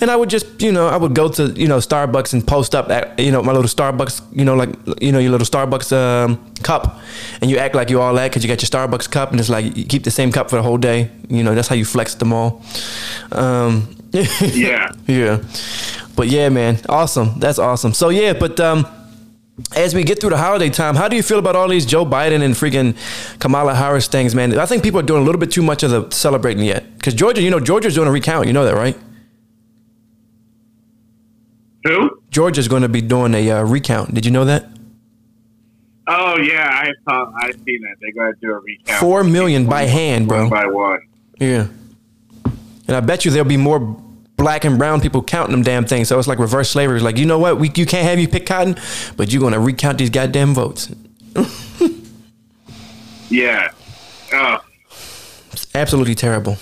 and 0.00 0.09
I 0.09 0.14
would 0.14 0.30
just 0.30 0.62
you 0.62 0.71
know 0.71 0.87
I 0.87 0.97
would 0.97 1.16
go 1.16 1.28
to 1.28 1.49
you 1.49 1.66
know 1.66 1.78
Starbucks 1.78 2.33
and 2.33 2.47
post 2.47 2.76
up 2.76 2.90
at 2.90 3.19
you 3.19 3.33
know 3.33 3.42
my 3.42 3.52
little 3.52 3.69
Starbucks 3.69 4.23
you 4.33 4.45
know 4.45 4.54
like 4.54 4.71
you 5.00 5.11
know 5.11 5.19
your 5.19 5.33
little 5.33 5.47
Starbucks 5.47 5.92
um, 5.92 6.50
cup, 6.62 6.98
and 7.40 7.50
you 7.50 7.58
act 7.58 7.74
like 7.74 7.90
you 7.90 8.00
all 8.00 8.14
that 8.14 8.30
because 8.30 8.44
you 8.44 8.48
got 8.48 8.62
your 8.62 8.68
Starbucks 8.68 9.10
cup, 9.10 9.30
and 9.30 9.40
it's 9.40 9.48
like 9.48 9.76
you 9.76 9.84
keep 9.84 10.04
the 10.04 10.10
same 10.10 10.30
cup 10.32 10.50
for 10.50 10.56
the 10.56 10.62
whole 10.62 10.78
day. 10.78 11.10
You 11.28 11.42
know 11.42 11.54
that's 11.54 11.68
how 11.68 11.74
you 11.76 11.84
flex 11.84 12.14
them 12.14 12.32
all. 12.32 12.62
Um, 13.32 13.96
Yeah. 14.12 14.92
yeah, 15.06 15.42
but 16.16 16.28
yeah, 16.28 16.48
man, 16.48 16.78
awesome. 16.88 17.38
That's 17.38 17.58
awesome. 17.58 17.92
So 17.94 18.08
yeah, 18.08 18.32
but 18.32 18.58
um, 18.58 18.86
as 19.76 19.94
we 19.94 20.02
get 20.02 20.20
through 20.20 20.30
the 20.30 20.36
holiday 20.38 20.68
time, 20.70 20.96
how 20.96 21.06
do 21.06 21.14
you 21.16 21.22
feel 21.22 21.38
about 21.38 21.54
all 21.54 21.68
these 21.68 21.86
Joe 21.86 22.04
Biden 22.04 22.42
and 22.42 22.54
freaking 22.54 22.96
Kamala 23.38 23.74
Harris 23.74 24.08
things, 24.08 24.34
man? 24.34 24.58
I 24.58 24.66
think 24.66 24.82
people 24.82 24.98
are 25.00 25.04
doing 25.04 25.22
a 25.22 25.24
little 25.24 25.38
bit 25.38 25.50
too 25.52 25.62
much 25.62 25.82
of 25.82 25.90
the 25.90 26.10
celebrating 26.10 26.64
yet. 26.64 26.84
Because 26.96 27.14
Georgia, 27.14 27.42
you 27.42 27.50
know, 27.50 27.60
Georgia's 27.60 27.94
doing 27.94 28.08
a 28.08 28.10
recount. 28.10 28.46
You 28.46 28.52
know 28.52 28.64
that, 28.64 28.74
right? 28.74 28.96
Who? 31.84 32.20
Georgia's 32.30 32.68
going 32.68 32.82
to 32.82 32.88
be 32.88 33.00
doing 33.00 33.34
a 33.34 33.50
uh, 33.50 33.62
recount. 33.62 34.14
Did 34.14 34.24
you 34.26 34.30
know 34.32 34.44
that? 34.44 34.66
Oh 36.12 36.38
yeah, 36.38 36.68
I 36.68 36.92
saw. 37.08 37.32
I 37.36 37.52
seen 37.52 37.82
that. 37.82 37.96
They're 38.00 38.12
gonna 38.12 38.32
do 38.40 38.50
a 38.50 38.58
recount. 38.58 38.98
Four 38.98 39.22
million 39.22 39.66
by 39.66 39.82
hand, 39.82 40.26
bro. 40.26 40.40
One 40.40 40.50
by 40.50 40.66
one. 40.66 41.00
Yeah. 41.38 41.68
And 42.88 42.96
I 42.96 43.00
bet 43.00 43.24
you 43.24 43.30
there'll 43.30 43.48
be 43.48 43.56
more 43.56 43.78
black 44.36 44.64
and 44.64 44.76
brown 44.76 45.00
people 45.00 45.22
counting 45.22 45.52
them 45.52 45.62
damn 45.62 45.84
things. 45.84 46.08
So 46.08 46.18
it's 46.18 46.26
like 46.26 46.40
reverse 46.40 46.68
slavery. 46.70 46.96
It's 46.96 47.04
like, 47.04 47.18
you 47.18 47.26
know 47.26 47.38
what? 47.38 47.60
We, 47.60 47.70
you 47.76 47.86
can't 47.86 48.08
have 48.08 48.18
you 48.18 48.26
pick 48.26 48.46
cotton, 48.46 48.74
but 49.16 49.30
you're 49.30 49.38
going 49.38 49.52
to 49.52 49.60
recount 49.60 49.98
these 49.98 50.10
goddamn 50.10 50.54
votes. 50.54 50.90
Yeah. 53.30 53.70
Oh, 54.32 54.58
It's 55.52 55.66
absolutely 55.74 56.16
terrible. 56.16 56.56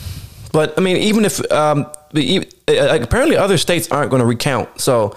But 0.53 0.79
I 0.79 0.83
mean, 0.83 0.99
even 0.99 1.25
if 1.25 1.41
um, 1.51 1.87
the, 2.13 2.47
uh, 2.69 2.99
apparently 3.01 3.37
other 3.37 3.57
states 3.57 3.91
aren't 3.91 4.11
going 4.11 4.21
to 4.21 4.27
recount, 4.27 4.81
so 4.81 5.17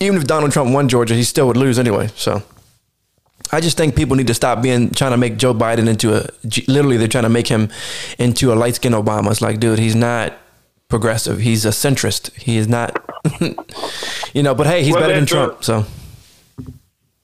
even 0.00 0.16
if 0.18 0.26
Donald 0.26 0.52
Trump 0.52 0.72
won 0.72 0.88
Georgia, 0.88 1.14
he 1.14 1.24
still 1.24 1.48
would 1.48 1.56
lose 1.56 1.78
anyway. 1.78 2.08
So 2.14 2.42
I 3.50 3.60
just 3.60 3.76
think 3.76 3.96
people 3.96 4.16
need 4.16 4.26
to 4.28 4.34
stop 4.34 4.62
being 4.62 4.90
trying 4.90 5.10
to 5.12 5.16
make 5.16 5.36
Joe 5.36 5.52
Biden 5.54 5.88
into 5.88 6.14
a 6.16 6.28
literally 6.68 6.96
they're 6.96 7.08
trying 7.08 7.24
to 7.24 7.28
make 7.30 7.48
him 7.48 7.70
into 8.18 8.52
a 8.52 8.54
light 8.54 8.76
skinned 8.76 8.94
Obama. 8.94 9.30
It's 9.30 9.42
like, 9.42 9.60
dude, 9.60 9.78
he's 9.78 9.94
not 9.96 10.34
progressive. 10.88 11.40
He's 11.40 11.64
a 11.64 11.70
centrist. 11.70 12.32
He 12.36 12.56
is 12.56 12.68
not, 12.68 13.02
you 14.34 14.42
know. 14.42 14.54
But 14.54 14.66
hey, 14.66 14.82
he's 14.84 14.92
Well, 14.94 15.02
better 15.02 15.14
than 15.14 15.26
Trump. 15.26 15.64
So 15.64 15.84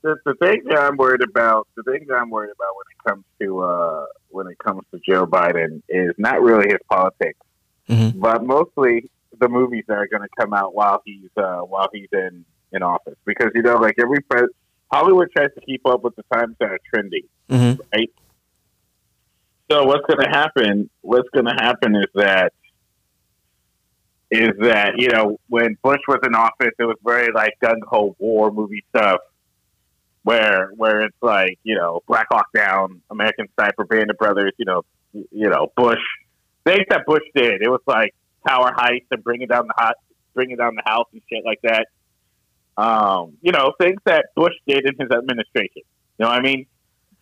the, 0.03 0.17
the 0.25 0.35
thing 0.35 0.63
that 0.69 0.79
I'm 0.79 0.97
worried 0.97 1.23
about, 1.23 1.67
the 1.77 1.83
thing 1.83 2.07
that 2.09 2.15
I'm 2.15 2.31
worried 2.31 2.51
about 2.51 2.75
when 2.77 2.85
it 2.91 3.09
comes 3.09 3.25
to 3.41 3.61
uh, 3.61 4.07
when 4.31 4.47
it 4.47 4.59
comes 4.59 4.83
to 4.93 5.01
Joe 5.09 5.27
Biden 5.27 5.83
is 5.89 6.15
not 6.19 6.41
really 6.43 6.69
his 6.69 6.79
politics, 6.91 7.39
Mhm. 7.89 8.19
but 8.21 8.45
mostly 8.45 9.11
the 9.39 9.49
movies 9.49 9.85
that 9.89 9.95
are 9.99 10.09
going 10.09 10.23
to 10.23 10.29
come 10.39 10.53
out 10.53 10.75
while 10.75 11.01
he's 11.05 11.31
uh, 11.37 11.59
while 11.61 11.89
he's 11.93 12.09
in 12.13 12.45
in 12.73 12.83
office. 12.83 13.17
Because 13.25 13.51
you 13.55 13.63
know, 13.63 13.77
like 13.77 13.95
every 13.99 14.21
pres- 14.23 14.51
Hollywood 14.91 15.29
tries 15.37 15.51
to 15.55 15.61
keep 15.61 15.87
up 15.87 16.03
with 16.03 16.17
the 16.17 16.25
times 16.33 16.57
that 16.61 16.71
are 16.71 16.79
trendy, 16.93 17.25
mhm. 17.51 17.79
right? 17.93 18.11
So 19.71 19.85
what's 19.85 20.07
going 20.07 20.21
to 20.21 20.31
happen? 20.31 20.89
What's 21.03 21.29
going 21.31 21.45
to 21.45 21.55
happen 21.55 21.95
is 21.95 22.07
that 22.15 22.53
is 24.31 24.51
that 24.61 24.95
you 24.99 25.09
know 25.09 25.39
when 25.49 25.77
Bush 25.83 26.01
was 26.07 26.21
in 26.25 26.35
office, 26.35 26.75
it 26.79 26.85
was 26.85 26.97
very 27.05 27.33
like 27.33 27.55
gung 27.63 27.81
ho 27.87 28.17
war 28.19 28.51
movie 28.51 28.85
stuff, 28.91 29.21
where 30.23 30.71
where 30.77 31.03
it's 31.03 31.17
like 31.23 31.59
you 31.65 31.75
know 31.75 32.03
Black 32.07 32.27
Hawk 32.31 32.47
Down, 32.55 33.03
American 33.11 33.47
Sniper, 33.55 33.85
Band 33.85 34.11
of 34.11 34.19
Brothers, 34.19 34.53
you 34.59 34.65
know, 34.65 34.83
you 35.13 35.49
know 35.49 35.73
Bush 35.77 36.01
things 36.69 36.87
that 36.91 37.07
Bush 37.07 37.23
did. 37.35 37.63
It 37.63 37.71
was 37.71 37.81
like 37.87 38.15
Tower 38.47 38.73
Heights 38.75 39.07
and 39.11 39.23
bringing 39.25 39.49
down 39.49 39.67
the 39.67 39.75
hot, 39.77 39.97
bringing 40.35 40.57
down 40.57 40.75
the 40.75 40.83
house 40.85 41.07
and 41.13 41.23
shit 41.31 41.45
like 41.45 41.61
that. 41.63 41.89
Um, 42.79 43.37
you 43.43 43.51
know, 43.51 43.73
things 43.81 44.01
that 44.05 44.27
Bush 44.37 44.55
did 44.67 44.87
in 44.87 44.95
his 44.99 45.11
administration. 45.11 45.83
You 46.17 46.25
know 46.25 46.29
what 46.29 46.39
I 46.39 46.43
mean? 46.43 46.67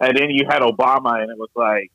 And 0.01 0.17
then 0.17 0.29
you 0.29 0.45
had 0.47 0.61
Obama, 0.61 1.23
and 1.23 1.31
it 1.31 1.39
was 1.39 1.49
like, 1.55 1.91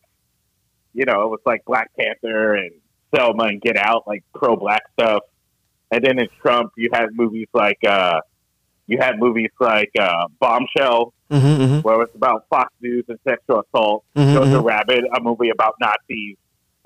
you 0.94 1.06
know, 1.06 1.24
it 1.24 1.30
was 1.30 1.42
like 1.46 1.64
Black 1.66 1.92
Panther 1.96 2.56
and 2.56 2.72
Selma 3.16 3.44
and 3.44 3.62
Get 3.62 3.78
Out, 3.78 4.08
like 4.08 4.24
pro 4.34 4.56
black 4.56 4.82
stuff. 4.94 5.24
And 5.92 6.04
then 6.04 6.18
in 6.18 6.28
Trump, 6.42 6.72
you 6.76 6.90
had 6.92 7.10
movies 7.14 7.48
like, 7.54 7.78
uh, 7.88 8.22
you 8.88 8.98
had 9.00 9.20
movies 9.20 9.52
like 9.60 9.92
uh, 10.00 10.28
Bombshell, 10.40 11.14
Mhm, 11.30 11.58
mhm, 11.60 11.84
where 11.84 12.02
it's 12.02 12.16
about 12.16 12.46
Fox 12.50 12.74
News 12.82 13.06
and 13.08 13.18
sexual 13.26 13.62
assault. 13.62 14.04
Mhm, 14.18 14.36
Jojo 14.36 14.62
mhm. 14.62 14.66
Rabbit, 14.66 15.06
a 15.16 15.22
movie 15.22 15.50
about 15.50 15.76
Nazis, 15.80 16.36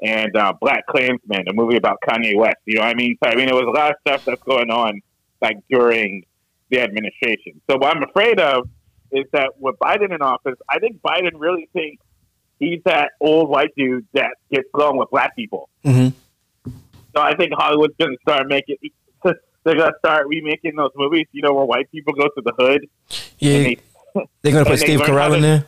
and 0.04 0.36
uh, 0.36 0.54
Black 0.62 0.86
Klansman, 0.88 1.48
a 1.48 1.54
movie 1.54 1.78
about 1.78 1.98
Kanye 2.08 2.36
West. 2.36 2.58
You 2.66 2.76
know 2.76 2.82
what 2.82 2.90
I 2.90 2.94
mean? 2.96 3.18
So 3.24 3.30
I 3.30 3.36
mean, 3.36 3.48
there 3.48 3.56
was 3.56 3.66
a 3.66 3.72
lot 3.72 3.92
of 3.92 3.98
stuff 4.02 4.26
that's 4.26 4.44
going 4.44 4.70
on 4.70 5.02
like 5.42 5.58
during 5.70 6.26
the 6.70 6.82
administration. 6.82 7.62
So 7.70 7.78
what 7.78 7.96
I'm 7.96 8.04
afraid 8.04 8.40
of 8.40 8.68
is 9.12 9.26
that 9.34 9.52
with 9.60 9.76
Biden 9.80 10.14
in 10.14 10.22
office, 10.22 10.56
I 10.70 10.80
think 10.80 11.00
Biden 11.02 11.32
really 11.36 11.70
thinks 11.74 12.04
he's 12.60 12.82
that 12.86 13.12
old 13.22 13.50
white 13.50 13.72
dude 13.78 14.06
that 14.14 14.32
gets 14.52 14.68
along 14.74 14.98
with 14.98 15.10
black 15.10 15.36
people. 15.36 15.70
Mhm. 15.86 16.14
So 17.16 17.22
I 17.22 17.36
think 17.36 17.54
Hollywood's 17.54 17.94
going 18.00 18.12
to 18.12 18.18
start 18.22 18.48
making. 18.48 18.76
They're 19.24 19.74
going 19.76 19.92
to 19.92 19.98
start 20.00 20.28
remaking 20.28 20.76
those 20.76 20.92
movies, 20.96 21.28
you 21.32 21.42
know, 21.42 21.54
where 21.54 21.66
white 21.66 21.90
people 21.92 22.14
go 22.14 22.26
to 22.26 22.42
the 22.44 22.54
hood 22.58 22.88
Yeah, 23.40 23.52
they 23.64 23.78
they're 24.42 24.52
gonna 24.54 24.66
put 24.66 24.80
Steve 24.80 25.02
Carell 25.02 25.36
in 25.36 25.42
to- 25.42 25.48
there. 25.48 25.66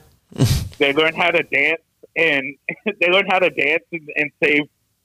they 0.78 0.94
learn 0.94 1.14
how 1.16 1.30
to 1.32 1.42
dance 1.44 1.82
and 2.16 2.44
they 3.00 3.10
learn 3.10 3.26
how 3.28 3.40
to 3.40 3.50
dance 3.50 3.84
and, 3.92 4.08
and 4.16 4.32
save 4.44 4.62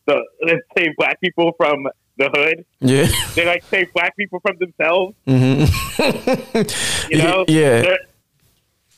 the 0.06 0.20
and 0.42 0.60
save 0.76 0.96
black 0.96 1.20
people 1.20 1.52
from 1.56 1.86
the 2.16 2.28
hood. 2.32 2.64
Yeah. 2.80 3.08
They 3.34 3.46
like 3.46 3.64
save 3.64 3.92
black 3.92 4.16
people 4.16 4.40
from 4.40 4.58
themselves. 4.58 5.14
Mm-hmm. 5.26 7.10
You 7.10 7.18
know, 7.18 7.44
Yeah. 7.48 7.82
They're, 7.82 7.98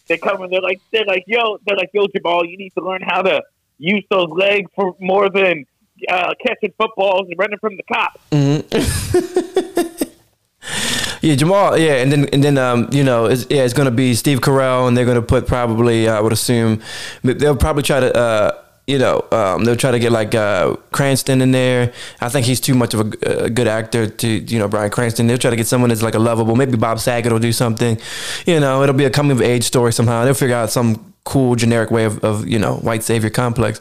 they 0.07 0.19
come 0.19 0.43
and 0.43 0.53
they're 0.53 0.61
like 0.61 0.81
they're 0.93 1.07
like 1.07 1.25
yo 1.27 1.59
they're 1.67 1.77
like 1.77 1.91
yo 1.95 2.07
Jamal, 2.15 2.45
you 2.45 2.59
need 2.59 2.73
to 2.77 2.85
learn 2.85 3.01
how 3.03 3.23
to 3.23 3.43
use 3.79 4.05
those 4.11 4.29
legs 4.31 4.71
for 4.75 4.95
more 5.01 5.31
than 5.31 5.65
uh, 6.09 6.35
catching 6.47 6.73
footballs 6.77 7.27
and 7.29 7.39
running 7.39 7.59
from 7.59 7.77
the 7.77 7.83
cops. 7.85 8.21
Mm-hmm. 8.31 10.03
Yeah, 11.21 11.37
Jamal. 11.37 11.79
Yeah, 11.79 11.95
and 12.03 12.13
then 12.13 12.29
and 12.35 12.45
then 12.45 12.59
um, 12.59 12.89
you 12.93 13.03
know, 13.03 13.25
it's, 13.27 13.47
yeah, 13.49 13.63
it's 13.65 13.73
gonna 13.73 13.91
be 13.91 14.13
Steve 14.15 14.41
Carell, 14.41 14.87
and 14.89 14.95
they're 14.97 15.07
gonna 15.07 15.23
put 15.23 15.47
probably 15.47 16.07
I 16.07 16.21
would 16.21 16.33
assume 16.35 16.83
they'll 17.23 17.57
probably 17.57 17.83
try 17.83 18.01
to. 18.01 18.15
Uh, 18.15 18.64
you 18.87 18.99
know, 18.99 19.25
um, 19.33 19.65
they'll 19.65 19.77
try 19.77 19.91
to 19.91 19.99
get 19.99 20.13
like 20.13 20.35
uh, 20.35 20.77
Cranston 20.93 21.41
in 21.41 21.53
there. 21.53 21.93
I 22.21 22.29
think 22.29 22.45
he's 22.45 22.61
too 22.61 22.75
much 22.75 22.93
of 22.93 23.01
a, 23.01 23.45
a 23.45 23.51
good 23.51 23.67
actor 23.67 24.07
to, 24.07 24.29
you 24.29 24.59
know, 24.59 24.69
Bryan 24.69 24.91
Cranston. 24.91 25.27
They'll 25.27 25.39
try 25.39 25.51
to 25.51 25.57
get 25.57 25.67
someone 25.67 25.89
that's 25.89 26.03
like 26.03 26.15
a 26.15 26.19
lovable. 26.19 26.55
Maybe 26.55 26.77
Bob 26.77 27.01
Saget 27.01 27.33
will 27.33 27.39
do 27.39 27.53
something. 27.53 27.99
You 28.47 28.61
know, 28.61 28.83
it'll 28.83 28.95
be 28.95 29.07
a 29.07 29.11
coming 29.11 29.33
of 29.33 29.41
age 29.41 29.65
story 29.65 29.93
somehow. 29.93 30.25
They'll 30.25 30.35
figure 30.35 30.57
out 30.57 30.71
some 30.71 31.15
cool 31.25 31.57
generic 31.57 31.91
way 31.91 32.05
of, 32.05 32.23
of 32.23 32.47
you 32.47 32.59
know, 32.59 32.77
white 32.77 33.03
savior 33.03 33.31
complex. 33.31 33.81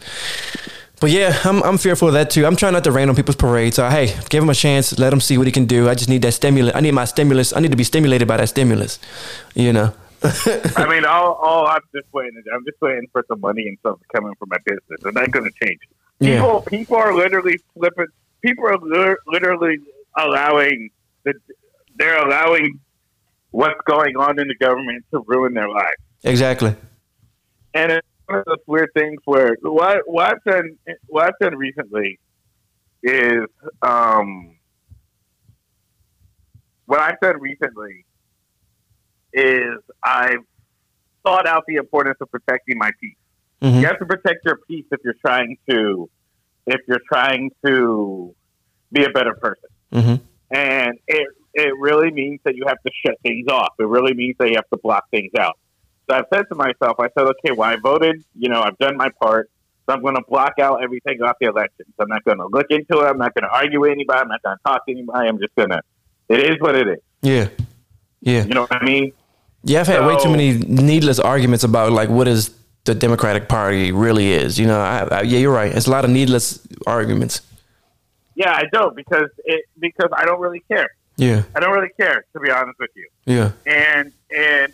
But 1.02 1.12
yeah, 1.12 1.38
I'm 1.44 1.62
I'm 1.64 1.78
fearful 1.78 2.08
of 2.08 2.14
that 2.14 2.30
too. 2.30 2.46
I'm 2.46 2.56
trying 2.56 2.72
not 2.72 2.86
to 2.86 2.92
rain 2.94 3.10
on 3.10 3.16
people's 3.16 3.36
parade. 3.36 3.74
So 3.74 3.90
hey, 3.90 4.16
give 4.30 4.42
him 4.42 4.50
a 4.50 4.56
chance. 4.56 4.98
Let 4.98 5.12
him 5.12 5.20
see 5.20 5.38
what 5.38 5.48
he 5.48 5.52
can 5.52 5.66
do. 5.66 5.90
I 5.90 5.96
just 5.96 6.10
need 6.10 6.22
that 6.22 6.32
stimulus. 6.32 6.74
I 6.74 6.80
need 6.80 6.94
my 6.94 7.04
stimulus. 7.04 7.54
I 7.54 7.60
need 7.60 7.72
to 7.72 7.78
be 7.78 7.84
stimulated 7.84 8.26
by 8.26 8.38
that 8.38 8.48
stimulus. 8.48 9.00
You 9.54 9.74
know. 9.74 9.94
I 10.78 10.88
mean, 10.90 11.06
all, 11.06 11.34
all 11.34 11.68
I'm 11.68 11.82
just 11.94 12.08
waiting. 12.14 12.42
I'm 12.54 12.64
just 12.66 12.80
waiting 12.82 13.08
for 13.12 13.26
some 13.28 13.42
money 13.42 13.68
and 13.68 13.78
stuff 13.80 14.00
coming 14.16 14.34
from 14.40 14.50
my 14.50 14.58
business, 14.66 15.04
and 15.04 15.14
that's 15.16 15.32
going 15.32 15.46
to 15.50 15.66
change. 15.66 15.80
Yeah. 16.20 16.36
People, 16.36 16.62
people 16.62 16.96
are 16.98 17.14
literally 17.14 17.60
flipping. 17.74 18.08
People 18.42 18.68
are 18.68 18.78
li- 18.78 19.18
literally 19.28 19.80
allowing 20.18 20.90
the. 21.26 21.34
They're 21.96 22.18
allowing 22.26 22.80
what's 23.52 23.80
going 23.86 24.16
on 24.16 24.40
in 24.40 24.48
the 24.48 24.56
government 24.56 25.06
to 25.12 25.24
ruin 25.28 25.54
their 25.54 25.70
lives, 25.70 26.02
Exactly. 26.24 26.76
and 27.74 27.92
it's 27.92 28.08
one 28.26 28.40
of 28.40 28.46
those 28.46 28.58
weird 28.66 28.90
things 28.96 29.20
where 29.26 29.58
what 29.62 30.02
what 30.06 30.34
I've 30.34 30.44
done 30.44 30.78
what 31.08 31.26
I've 31.28 31.40
done 31.40 31.58
recently 31.58 32.20
is 33.04 33.44
um 33.82 34.56
what 36.86 37.00
I've 37.02 37.20
done 37.20 37.40
recently 37.42 38.06
is 39.34 39.80
I've 40.04 40.44
thought 41.24 41.48
out 41.48 41.64
the 41.68 41.76
importance 41.76 42.18
of 42.22 42.30
protecting 42.32 42.78
my 42.78 42.92
peace. 43.00 43.16
Mhm. 43.62 43.80
You 43.82 43.88
have 43.88 44.00
to 44.00 44.06
protect 44.06 44.46
your 44.46 44.60
peace 44.68 44.86
if 44.92 45.00
you're 45.04 45.16
trying 45.26 45.58
to 45.70 46.10
if 46.66 46.82
you're 46.88 47.02
trying 47.12 47.52
to 47.66 48.34
be 48.92 49.04
a 49.04 49.10
better 49.10 49.34
person. 49.36 49.70
hmm 49.92 50.16
And 50.56 51.00
it 51.08 51.28
it 51.54 51.74
really 51.78 52.12
means 52.12 52.40
that 52.46 52.56
you 52.56 52.64
have 52.68 52.82
to 52.86 52.92
shut 53.06 53.16
things 53.22 53.48
off. 53.48 53.74
It 53.80 53.88
really 53.88 54.14
means 54.14 54.36
that 54.40 54.50
you 54.50 54.56
have 54.56 54.70
to 54.72 54.78
block 54.78 55.06
things 55.12 55.32
out. 55.38 55.58
So 56.10 56.18
I've 56.18 56.26
said 56.34 56.46
to 56.50 56.56
myself, 56.56 57.00
I 57.00 57.08
said, 57.18 57.28
okay, 57.28 57.52
well, 57.56 57.70
I 57.70 57.78
voted. 57.78 58.24
You 58.36 58.50
know, 58.50 58.62
I've 58.62 58.78
done 58.78 58.98
my 58.98 59.10
part. 59.22 59.50
So 59.86 59.94
I'm 59.94 60.02
going 60.02 60.16
to 60.16 60.24
block 60.28 60.54
out 60.60 60.82
everything 60.84 61.22
off 61.22 61.36
the 61.40 61.48
election. 61.48 61.86
So 61.96 62.04
I'm 62.04 62.10
not 62.10 62.24
going 62.24 62.40
to 62.40 62.48
look 62.48 62.68
into 62.70 63.00
it. 63.02 63.06
I'm 63.06 63.18
not 63.18 63.34
going 63.36 63.44
to 63.44 63.50
argue 63.50 63.82
with 63.82 63.92
anybody. 63.92 64.20
I'm 64.20 64.30
not 64.30 64.42
going 64.42 64.58
to 64.58 64.64
talk 64.66 64.86
to 64.86 64.92
anybody. 64.92 65.30
I'm 65.30 65.40
just 65.40 65.54
going 65.56 65.70
to. 65.70 65.82
It 66.30 66.40
is 66.40 66.56
what 66.60 66.76
it 66.76 66.88
is. 66.88 67.00
Yeah. 67.22 67.50
Yeah. 68.22 68.46
You 68.46 68.54
know 68.54 68.62
what 68.62 68.76
I 68.76 68.84
mean? 68.84 69.12
Yeah, 69.64 69.80
I've 69.82 69.88
had 69.88 69.98
So- 70.00 70.08
way 70.08 70.18
too 70.22 70.30
many 70.30 70.54
needless 70.58 71.20
arguments 71.20 71.64
about 71.64 71.92
like 71.92 72.10
what 72.10 72.28
is 72.28 72.54
the 72.86 72.94
Democratic 72.96 73.48
Party 73.48 73.92
really 73.94 74.34
is. 74.34 74.60
You 74.60 74.68
know, 74.68 74.80
I, 74.80 75.08
I, 75.10 75.22
yeah, 75.22 75.40
you're 75.40 75.54
right. 75.54 75.72
It's 75.74 75.88
a 75.88 75.92
lot 75.92 76.04
of 76.04 76.12
needless 76.12 76.60
arguments. 76.86 77.42
Yeah, 78.36 78.52
I 78.52 78.64
don't 78.72 78.96
because 78.96 79.30
it 79.46 79.66
because 79.80 80.10
I 80.18 80.26
don't 80.26 80.40
really 80.42 80.64
care. 80.68 80.90
Yeah, 81.16 81.44
I 81.56 81.60
don't 81.60 81.72
really 81.74 81.94
care 82.00 82.26
to 82.34 82.40
be 82.40 82.50
honest 82.52 82.78
with 82.80 82.90
you. 82.96 83.08
yeah, 83.26 83.52
And 83.68 84.12
and 84.36 84.74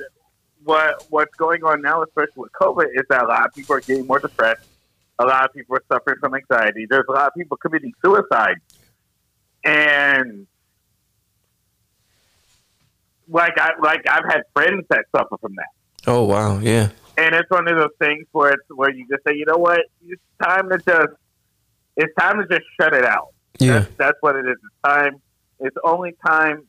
what 0.63 1.05
what's 1.09 1.35
going 1.35 1.63
on 1.63 1.81
now, 1.81 2.01
especially 2.03 2.33
with 2.37 2.51
COVID, 2.53 2.87
is 2.95 3.03
that 3.09 3.23
a 3.23 3.27
lot 3.27 3.45
of 3.47 3.53
people 3.53 3.75
are 3.75 3.81
getting 3.81 4.07
more 4.07 4.19
depressed. 4.19 4.65
A 5.19 5.25
lot 5.25 5.43
of 5.45 5.53
people 5.53 5.75
are 5.75 5.83
suffering 5.91 6.17
from 6.21 6.33
anxiety. 6.35 6.87
There's 6.89 7.05
a 7.09 7.11
lot 7.11 7.27
of 7.27 7.33
people 7.33 7.57
committing 7.57 7.93
suicide, 8.03 8.55
and 9.65 10.47
like 13.29 13.57
I 13.59 13.71
like 13.81 14.01
I've 14.09 14.25
had 14.25 14.41
friends 14.53 14.83
that 14.89 15.05
suffer 15.15 15.37
from 15.39 15.55
that. 15.55 15.69
Oh 16.07 16.23
wow, 16.25 16.59
yeah, 16.59 16.89
And 17.17 17.35
it's 17.35 17.49
one 17.49 17.67
of 17.67 17.77
those 17.77 17.91
things 17.99 18.25
where 18.31 18.51
it's 18.51 18.63
where 18.69 18.91
you 18.91 19.05
just 19.07 19.23
say, 19.27 19.35
you 19.35 19.45
know 19.45 19.57
what, 19.57 19.81
it's 20.07 20.21
time 20.41 20.69
to 20.69 20.77
just 20.77 21.09
it's 21.95 22.13
time 22.19 22.37
to 22.41 22.47
just 22.47 22.65
shut 22.79 22.93
it 22.93 23.05
out. 23.05 23.29
yeah, 23.59 23.79
That's, 23.79 23.91
that's 23.97 24.17
what 24.21 24.35
it 24.35 24.45
is. 24.45 24.55
It's 24.63 24.75
time. 24.83 25.21
It's 25.59 25.75
only 25.83 26.15
time 26.25 26.65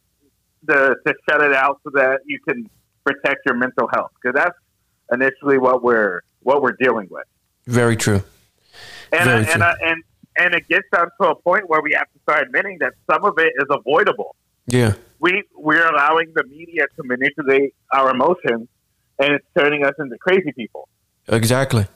to, 0.68 0.96
to 1.06 1.14
shut 1.28 1.42
it 1.42 1.52
out 1.54 1.80
so 1.84 1.90
that 1.94 2.20
you 2.26 2.40
can 2.46 2.68
protect 3.04 3.46
your 3.46 3.54
mental 3.54 3.88
health 3.94 4.10
because 4.20 4.34
that's 4.34 4.58
initially 5.12 5.58
what 5.58 5.82
we're 5.82 6.22
what 6.42 6.60
we're 6.62 6.76
dealing 6.80 7.06
with. 7.10 7.24
very 7.66 7.96
true. 7.96 8.22
And 9.12 9.24
Very 9.24 9.40
I, 9.40 9.44
true. 9.44 9.52
and 9.54 9.62
I, 9.62 9.74
and 9.84 10.02
and 10.36 10.54
it 10.54 10.68
gets 10.68 10.86
down 10.92 11.08
to 11.20 11.28
a 11.28 11.34
point 11.34 11.68
where 11.68 11.80
we 11.82 11.92
have 11.92 12.06
to 12.12 12.18
start 12.22 12.46
admitting 12.46 12.78
that 12.80 12.94
some 13.10 13.24
of 13.24 13.34
it 13.38 13.52
is 13.58 13.66
avoidable. 13.70 14.34
Yeah, 14.66 14.94
We 15.18 15.44
we're 15.54 15.86
allowing 15.86 16.32
the 16.34 16.44
media 16.44 16.84
to 16.96 17.02
manipulate 17.04 17.74
our 17.92 18.10
emotions, 18.10 18.68
and 19.18 19.34
it's 19.34 19.46
turning 19.58 19.84
us 19.84 19.94
into 19.98 20.16
crazy 20.18 20.52
people. 20.52 20.88
exactly. 21.28 21.86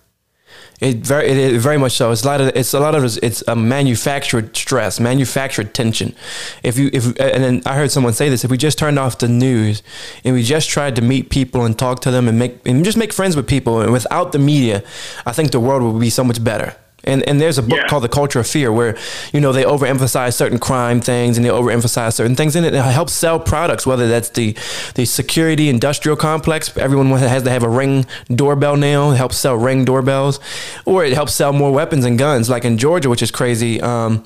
It 0.80 0.96
very, 0.98 1.28
it, 1.28 1.54
it 1.54 1.60
very 1.60 1.78
much 1.78 1.92
so. 1.92 2.10
It's 2.10 2.24
a 2.24 2.26
lot 2.26 2.40
of, 2.40 2.48
it's 2.54 2.74
a 2.74 2.80
lot 2.80 2.94
of, 2.94 3.04
it's, 3.22 3.42
a 3.48 3.56
manufactured 3.56 4.56
stress, 4.56 5.00
manufactured 5.00 5.72
tension. 5.72 6.14
If 6.62 6.78
you, 6.78 6.90
if, 6.92 7.06
and 7.18 7.44
then 7.44 7.62
I 7.64 7.76
heard 7.76 7.90
someone 7.90 8.12
say 8.12 8.28
this: 8.28 8.44
if 8.44 8.50
we 8.50 8.58
just 8.58 8.78
turned 8.78 8.98
off 8.98 9.18
the 9.18 9.28
news 9.28 9.82
and 10.24 10.34
we 10.34 10.42
just 10.42 10.68
tried 10.68 10.96
to 10.96 11.02
meet 11.02 11.30
people 11.30 11.64
and 11.64 11.78
talk 11.78 12.00
to 12.00 12.10
them 12.10 12.28
and 12.28 12.38
make, 12.38 12.58
and 12.66 12.84
just 12.84 12.98
make 12.98 13.12
friends 13.12 13.36
with 13.36 13.46
people, 13.46 13.80
and 13.80 13.92
without 13.92 14.32
the 14.32 14.38
media, 14.38 14.82
I 15.24 15.32
think 15.32 15.52
the 15.52 15.60
world 15.60 15.82
would 15.82 16.00
be 16.00 16.10
so 16.10 16.24
much 16.24 16.42
better. 16.42 16.76
And 17.04 17.22
and 17.28 17.40
there's 17.40 17.58
a 17.58 17.62
book 17.62 17.78
Yeah. 17.78 17.86
called 17.88 18.02
The 18.04 18.08
Culture 18.08 18.40
of 18.40 18.46
Fear 18.46 18.72
where 18.72 18.96
you 19.32 19.40
know 19.40 19.52
they 19.52 19.64
overemphasize 19.64 20.34
certain 20.34 20.58
crime 20.58 21.00
things 21.00 21.36
and 21.36 21.44
they 21.44 21.50
overemphasize 21.50 22.14
certain 22.14 22.34
things 22.36 22.56
in 22.56 22.64
it. 22.64 22.68
And 22.74 22.76
it 22.76 22.92
helps 22.92 23.12
sell 23.12 23.38
products 23.38 23.86
whether 23.86 24.08
that's 24.08 24.30
the 24.30 24.56
the 24.94 25.04
security 25.04 25.68
industrial 25.68 26.16
complex. 26.16 26.76
Everyone 26.76 27.06
has 27.10 27.42
to 27.42 27.50
have 27.50 27.62
a 27.62 27.68
ring 27.68 28.06
doorbell 28.28 28.76
now. 28.76 29.10
It 29.10 29.16
helps 29.16 29.36
sell 29.36 29.54
ring 29.56 29.84
doorbells. 29.84 30.40
Or 30.84 31.04
it 31.04 31.12
helps 31.12 31.34
sell 31.34 31.52
more 31.52 31.72
weapons 31.72 32.04
and 32.04 32.18
guns. 32.18 32.48
Like 32.48 32.64
in 32.64 32.78
Georgia 32.78 33.08
which 33.10 33.22
is 33.22 33.30
crazy 33.30 33.80
um, 33.82 34.24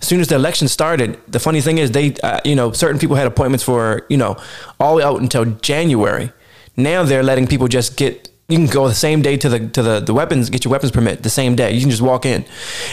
as 0.00 0.08
soon 0.08 0.20
as 0.20 0.28
the 0.28 0.34
election 0.34 0.68
started 0.68 1.18
the 1.28 1.38
funny 1.38 1.60
thing 1.60 1.78
is 1.78 1.90
they 1.92 2.14
uh, 2.22 2.40
you 2.44 2.54
know 2.54 2.72
certain 2.72 2.98
people 2.98 3.16
had 3.16 3.26
appointments 3.26 3.64
for 3.64 4.04
you 4.08 4.16
know 4.16 4.36
all 4.78 5.02
out 5.02 5.20
until 5.20 5.44
January. 5.62 6.32
Now 6.76 7.04
they're 7.04 7.22
letting 7.22 7.46
people 7.46 7.68
just 7.68 7.96
get 7.96 8.28
you 8.48 8.56
can 8.58 8.66
go 8.66 8.86
the 8.86 8.94
same 8.94 9.22
day 9.22 9.36
to 9.36 9.48
the 9.48 9.68
to 9.70 9.82
the, 9.82 10.00
the 10.00 10.14
weapons 10.14 10.50
get 10.50 10.64
your 10.64 10.70
weapons 10.70 10.92
permit 10.92 11.22
the 11.22 11.30
same 11.30 11.56
day. 11.56 11.72
You 11.72 11.80
can 11.80 11.90
just 11.90 12.02
walk 12.02 12.24
in. 12.24 12.44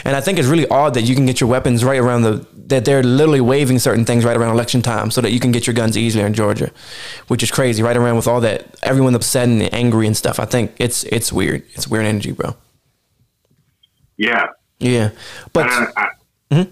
And 0.03 0.15
i 0.15 0.21
think 0.21 0.39
it's 0.39 0.47
really 0.47 0.67
odd 0.69 0.93
that 0.95 1.03
you 1.03 1.13
can 1.15 1.25
get 1.27 1.39
your 1.39 1.49
weapons 1.49 1.83
right 1.83 1.99
around 1.99 2.23
the 2.23 2.45
that 2.67 2.85
they're 2.85 3.03
literally 3.03 3.41
waiving 3.41 3.77
certain 3.77 4.03
things 4.05 4.25
right 4.25 4.35
around 4.37 4.51
election 4.51 4.81
time 4.81 5.11
so 5.11 5.21
that 5.21 5.31
you 5.31 5.39
can 5.39 5.51
get 5.51 5.67
your 5.67 5.73
guns 5.75 5.95
easier 5.97 6.25
in 6.25 6.33
georgia 6.33 6.71
which 7.27 7.43
is 7.43 7.51
crazy. 7.51 7.83
Right 7.83 7.97
around 7.97 8.15
with 8.15 8.27
all 8.27 8.41
that 8.41 8.65
everyone 8.81 9.13
upset 9.15 9.47
and 9.47 9.71
angry 9.73 10.07
and 10.07 10.17
stuff. 10.17 10.39
I 10.39 10.45
think 10.45 10.71
it's 10.79 11.03
it's 11.05 11.31
weird. 11.31 11.63
It's 11.75 11.87
weird 11.87 12.05
energy 12.05 12.31
bro. 12.31 12.55
Yeah. 14.17 14.47
yeah. 14.79 15.09
But 15.53 15.67
Uh, 15.67 15.85
I, 15.97 16.07
Mhm. 16.51 16.67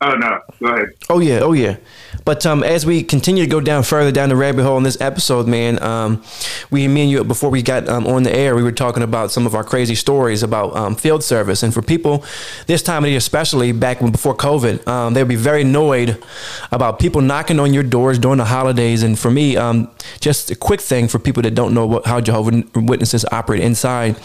Oh 0.00 0.14
no, 0.16 0.40
go 0.60 0.66
ahead. 0.66 0.88
Oh 1.08 1.20
yeah, 1.20 1.38
oh 1.38 1.52
yeah. 1.52 1.76
But 2.24 2.44
um, 2.46 2.62
as 2.62 2.84
we 2.84 3.02
continue 3.02 3.44
to 3.44 3.50
go 3.50 3.60
down 3.60 3.84
further 3.84 4.10
down 4.10 4.28
the 4.28 4.36
rabbit 4.36 4.62
hole 4.62 4.76
in 4.76 4.82
this 4.82 5.00
episode, 5.00 5.46
man, 5.46 5.82
um, 5.82 6.22
we, 6.70 6.88
me 6.88 7.02
and 7.02 7.10
you, 7.10 7.24
before 7.24 7.48
we 7.48 7.62
got 7.62 7.88
um, 7.88 8.06
on 8.06 8.22
the 8.22 8.34
air, 8.34 8.54
we 8.54 8.62
were 8.62 8.72
talking 8.72 9.02
about 9.02 9.30
some 9.30 9.46
of 9.46 9.54
our 9.54 9.64
crazy 9.64 9.94
stories 9.94 10.42
about 10.42 10.76
um, 10.76 10.94
field 10.94 11.22
service, 11.22 11.62
and 11.62 11.72
for 11.72 11.80
people 11.80 12.24
this 12.66 12.82
time 12.82 13.04
of 13.04 13.08
year, 13.10 13.18
especially 13.18 13.72
back 13.72 14.00
when 14.00 14.10
before 14.10 14.36
COVID, 14.36 14.86
um, 14.86 15.14
they'd 15.14 15.28
be 15.28 15.36
very 15.36 15.62
annoyed 15.62 16.22
about 16.70 16.98
people 16.98 17.20
knocking 17.20 17.60
on 17.60 17.72
your 17.72 17.82
doors 17.82 18.18
during 18.18 18.38
the 18.38 18.44
holidays. 18.44 19.02
And 19.02 19.18
for 19.18 19.30
me, 19.30 19.56
um, 19.56 19.90
just 20.20 20.50
a 20.50 20.56
quick 20.56 20.80
thing 20.80 21.08
for 21.08 21.18
people 21.18 21.42
that 21.42 21.54
don't 21.54 21.72
know 21.72 21.86
what, 21.86 22.06
how 22.06 22.20
Jehovah's 22.20 22.64
Witnesses 22.74 23.24
operate 23.30 23.60
inside, 23.60 24.16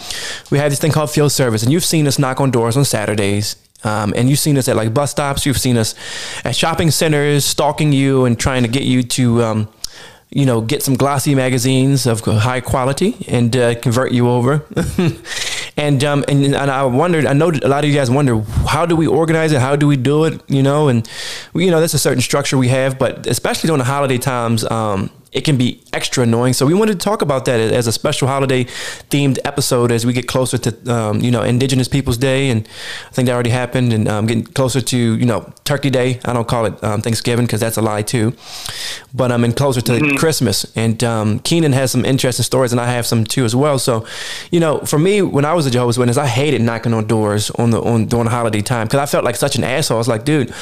we 0.50 0.58
have 0.58 0.70
this 0.70 0.80
thing 0.80 0.92
called 0.92 1.10
field 1.10 1.32
service, 1.32 1.62
and 1.62 1.72
you've 1.72 1.84
seen 1.84 2.06
us 2.06 2.18
knock 2.18 2.40
on 2.40 2.50
doors 2.50 2.76
on 2.76 2.84
Saturdays. 2.84 3.56
Um, 3.84 4.12
and 4.16 4.28
you've 4.28 4.38
seen 4.38 4.58
us 4.58 4.68
at 4.68 4.76
like 4.76 4.92
bus 4.92 5.10
stops. 5.10 5.46
You've 5.46 5.58
seen 5.58 5.76
us 5.76 5.94
at 6.44 6.56
shopping 6.56 6.90
centers, 6.90 7.44
stalking 7.44 7.92
you 7.92 8.24
and 8.24 8.38
trying 8.38 8.62
to 8.62 8.68
get 8.68 8.82
you 8.82 9.02
to, 9.02 9.42
um, 9.42 9.68
you 10.30 10.46
know, 10.46 10.60
get 10.60 10.82
some 10.82 10.94
glossy 10.94 11.34
magazines 11.34 12.06
of 12.06 12.20
high 12.20 12.60
quality 12.60 13.16
and 13.28 13.56
uh, 13.56 13.74
convert 13.76 14.12
you 14.12 14.28
over. 14.28 14.64
and 15.76 16.04
um, 16.04 16.24
and 16.28 16.44
and 16.44 16.56
I 16.56 16.84
wondered. 16.84 17.26
I 17.26 17.32
know 17.32 17.50
a 17.50 17.68
lot 17.68 17.84
of 17.84 17.90
you 17.90 17.96
guys 17.96 18.10
wonder 18.10 18.40
how 18.68 18.86
do 18.86 18.94
we 18.94 19.06
organize 19.06 19.52
it? 19.52 19.60
How 19.60 19.76
do 19.76 19.86
we 19.86 19.96
do 19.96 20.24
it? 20.24 20.40
You 20.48 20.62
know, 20.62 20.88
and 20.88 21.08
you 21.54 21.70
know, 21.70 21.80
that's 21.80 21.94
a 21.94 21.98
certain 21.98 22.20
structure 22.20 22.58
we 22.58 22.68
have. 22.68 22.98
But 22.98 23.26
especially 23.26 23.68
during 23.68 23.78
the 23.78 23.84
holiday 23.84 24.18
times, 24.18 24.64
um, 24.70 25.10
it 25.32 25.42
can 25.42 25.56
be 25.56 25.82
extra 25.92 26.24
annoying. 26.24 26.52
So 26.54 26.66
we 26.66 26.74
wanted 26.74 26.98
to 26.98 27.04
talk 27.04 27.22
about 27.22 27.44
that 27.44 27.60
as 27.60 27.86
a 27.86 27.92
special 27.92 28.26
holiday 28.26 28.64
themed 29.10 29.38
episode 29.44 29.92
as 29.92 30.04
we 30.04 30.12
get 30.12 30.26
closer 30.26 30.58
to 30.58 30.92
um, 30.92 31.20
you 31.20 31.30
know 31.30 31.42
Indigenous 31.42 31.88
Peoples 31.88 32.18
Day, 32.18 32.50
and 32.50 32.68
I 33.08 33.12
think 33.12 33.26
that 33.26 33.34
already 33.34 33.50
happened, 33.50 33.92
and 33.92 34.08
um, 34.08 34.26
getting 34.26 34.44
closer 34.44 34.80
to 34.80 34.96
you 34.96 35.24
know 35.24 35.52
Turkey 35.64 35.90
Day. 35.90 36.20
I 36.24 36.32
don't 36.32 36.48
call 36.48 36.66
it 36.66 36.82
um, 36.82 37.00
Thanksgiving 37.00 37.46
because 37.46 37.60
that's 37.60 37.76
a 37.76 37.82
lie 37.82 38.02
too, 38.02 38.34
but 39.14 39.30
I'm 39.30 39.44
in 39.44 39.52
closer 39.52 39.80
to 39.82 40.16
Christmas. 40.16 40.66
And 40.76 41.02
um, 41.04 41.38
Kenan 41.40 41.72
has 41.72 41.92
some 41.92 42.04
interesting 42.04 42.44
stories, 42.44 42.72
and 42.72 42.80
I 42.80 42.90
have 42.90 43.06
some 43.06 43.24
too 43.24 43.44
as 43.44 43.54
well. 43.54 43.78
So, 43.78 44.06
you 44.50 44.58
know, 44.58 44.80
for 44.80 44.98
me, 44.98 45.22
when 45.22 45.44
I 45.44 45.54
was 45.54 45.66
a 45.66 45.70
Jehovah's 45.70 45.98
Witness, 45.98 46.16
I 46.16 46.26
hated 46.26 46.60
knocking 46.60 46.92
on 46.92 47.06
doors 47.06 47.50
on 47.50 47.70
the 47.70 47.80
on 47.80 48.06
during 48.06 48.26
holiday 48.26 48.62
time 48.62 48.88
because 48.88 48.98
I 48.98 49.06
felt 49.06 49.24
like 49.24 49.36
such 49.36 49.54
an 49.54 49.62
asshole. 49.62 49.96
I 49.96 49.98
was 49.98 50.08
like, 50.08 50.24
dude, 50.24 50.52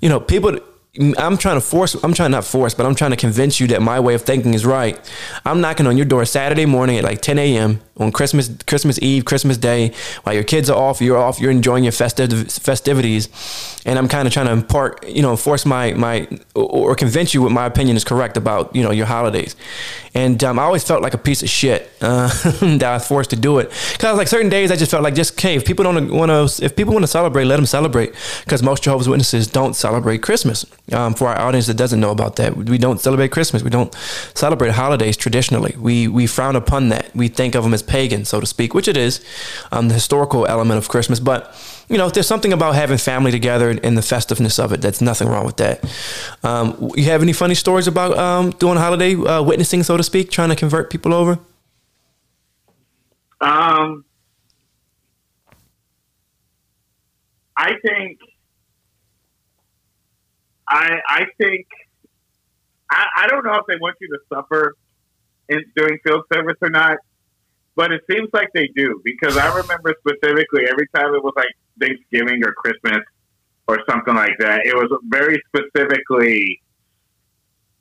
you 0.00 0.08
know, 0.08 0.20
people. 0.20 0.58
I'm 0.98 1.36
trying 1.36 1.56
to 1.56 1.60
force, 1.60 1.94
I'm 2.02 2.14
trying 2.14 2.30
not 2.30 2.44
force, 2.44 2.74
but 2.74 2.86
I'm 2.86 2.94
trying 2.94 3.10
to 3.10 3.16
convince 3.16 3.60
you 3.60 3.66
that 3.68 3.82
my 3.82 4.00
way 4.00 4.14
of 4.14 4.22
thinking 4.22 4.54
is 4.54 4.64
right. 4.64 4.98
I'm 5.44 5.60
knocking 5.60 5.86
on 5.86 5.96
your 5.96 6.06
door 6.06 6.24
Saturday 6.24 6.66
morning 6.66 6.96
at 6.98 7.04
like 7.04 7.20
10 7.20 7.38
a.m. 7.38 7.80
on 7.98 8.12
Christmas, 8.12 8.50
Christmas 8.66 8.98
Eve, 9.02 9.24
Christmas 9.24 9.58
Day, 9.58 9.92
while 10.22 10.34
your 10.34 10.44
kids 10.44 10.70
are 10.70 10.76
off, 10.76 11.00
you're 11.00 11.18
off, 11.18 11.38
you're 11.38 11.50
enjoying 11.50 11.84
your 11.84 11.92
festiv- 11.92 12.60
festivities. 12.60 13.28
And 13.84 13.98
I'm 13.98 14.08
kind 14.08 14.26
of 14.26 14.34
trying 14.34 14.46
to 14.46 14.52
impart, 14.52 15.06
you 15.06 15.22
know, 15.22 15.36
force 15.36 15.64
my, 15.64 15.92
my, 15.92 16.28
or 16.54 16.94
convince 16.94 17.34
you 17.34 17.42
what 17.42 17.52
my 17.52 17.66
opinion 17.66 17.96
is 17.96 18.04
correct 18.04 18.36
about, 18.36 18.74
you 18.74 18.82
know, 18.82 18.90
your 18.90 19.06
holidays. 19.06 19.54
And 20.14 20.42
um, 20.44 20.58
I 20.58 20.62
always 20.62 20.82
felt 20.82 21.02
like 21.02 21.12
a 21.12 21.18
piece 21.18 21.42
of 21.42 21.50
shit 21.50 21.90
uh, 22.00 22.28
that 22.60 22.82
I 22.82 22.94
was 22.94 23.06
forced 23.06 23.30
to 23.30 23.36
do 23.36 23.58
it. 23.58 23.70
Cause 23.98 24.16
like 24.16 24.28
certain 24.28 24.48
days 24.48 24.70
I 24.70 24.76
just 24.76 24.90
felt 24.90 25.02
like 25.02 25.14
just, 25.14 25.34
okay, 25.34 25.56
if 25.56 25.64
people 25.66 25.84
don't 25.84 26.10
want 26.10 26.30
to, 26.30 26.64
if 26.64 26.74
people 26.74 26.94
want 26.94 27.02
to 27.02 27.08
celebrate, 27.08 27.44
let 27.44 27.56
them 27.56 27.66
celebrate. 27.66 28.14
Cause 28.46 28.62
most 28.62 28.82
Jehovah's 28.82 29.08
Witnesses 29.08 29.46
don't 29.46 29.74
celebrate 29.74 30.22
Christmas. 30.22 30.64
Um, 30.92 31.14
for 31.14 31.28
our 31.28 31.38
audience 31.38 31.66
that 31.66 31.76
doesn't 31.76 31.98
know 31.98 32.12
about 32.12 32.36
that, 32.36 32.56
we 32.56 32.78
don't 32.78 33.00
celebrate 33.00 33.32
Christmas. 33.32 33.64
We 33.64 33.70
don't 33.70 33.92
celebrate 34.34 34.70
holidays 34.70 35.16
traditionally. 35.16 35.74
We 35.78 36.06
we 36.06 36.26
frown 36.28 36.54
upon 36.54 36.90
that. 36.90 37.14
We 37.14 37.26
think 37.28 37.56
of 37.56 37.64
them 37.64 37.74
as 37.74 37.82
pagan, 37.82 38.24
so 38.24 38.38
to 38.38 38.46
speak, 38.46 38.72
which 38.72 38.86
it 38.86 38.96
is, 38.96 39.24
um, 39.72 39.88
the 39.88 39.94
historical 39.94 40.46
element 40.46 40.78
of 40.78 40.88
Christmas. 40.88 41.18
But 41.18 41.54
you 41.88 41.98
know, 41.98 42.08
there's 42.08 42.26
something 42.26 42.52
about 42.52 42.74
having 42.74 42.98
family 42.98 43.30
together 43.30 43.70
and 43.70 43.96
the 43.96 44.02
festiveness 44.02 44.58
of 44.58 44.72
it. 44.72 44.80
That's 44.80 45.00
nothing 45.00 45.28
wrong 45.28 45.46
with 45.46 45.56
that. 45.56 45.84
Um, 46.42 46.92
you 46.96 47.04
have 47.04 47.22
any 47.22 47.32
funny 47.32 47.54
stories 47.54 47.86
about 47.86 48.16
um, 48.18 48.50
doing 48.52 48.76
holiday 48.76 49.14
uh, 49.14 49.42
witnessing, 49.42 49.82
so 49.82 49.96
to 49.96 50.02
speak, 50.02 50.30
trying 50.30 50.48
to 50.48 50.56
convert 50.56 50.90
people 50.90 51.14
over? 51.14 51.38
Um, 53.40 54.04
I 57.56 57.74
think, 57.82 58.18
I 60.68 61.00
I 61.08 61.24
think, 61.38 61.66
I, 62.90 63.06
I 63.18 63.26
don't 63.28 63.44
know 63.44 63.54
if 63.54 63.66
they 63.66 63.76
want 63.80 63.96
you 64.00 64.08
to 64.08 64.18
suffer 64.34 64.74
in 65.48 65.64
doing 65.76 65.98
field 66.04 66.24
service 66.32 66.56
or 66.60 66.70
not, 66.70 66.98
but 67.74 67.92
it 67.92 68.02
seems 68.10 68.28
like 68.32 68.48
they 68.54 68.68
do 68.74 69.00
because 69.04 69.36
I 69.36 69.46
remember 69.56 69.94
specifically 70.00 70.64
every 70.68 70.88
time 70.94 71.14
it 71.14 71.22
was 71.22 71.34
like 71.36 71.54
Thanksgiving 71.78 72.42
or 72.44 72.52
Christmas 72.54 73.04
or 73.68 73.80
something 73.88 74.14
like 74.14 74.38
that, 74.38 74.64
it 74.64 74.74
was 74.74 74.90
very 75.08 75.40
specifically. 75.48 76.60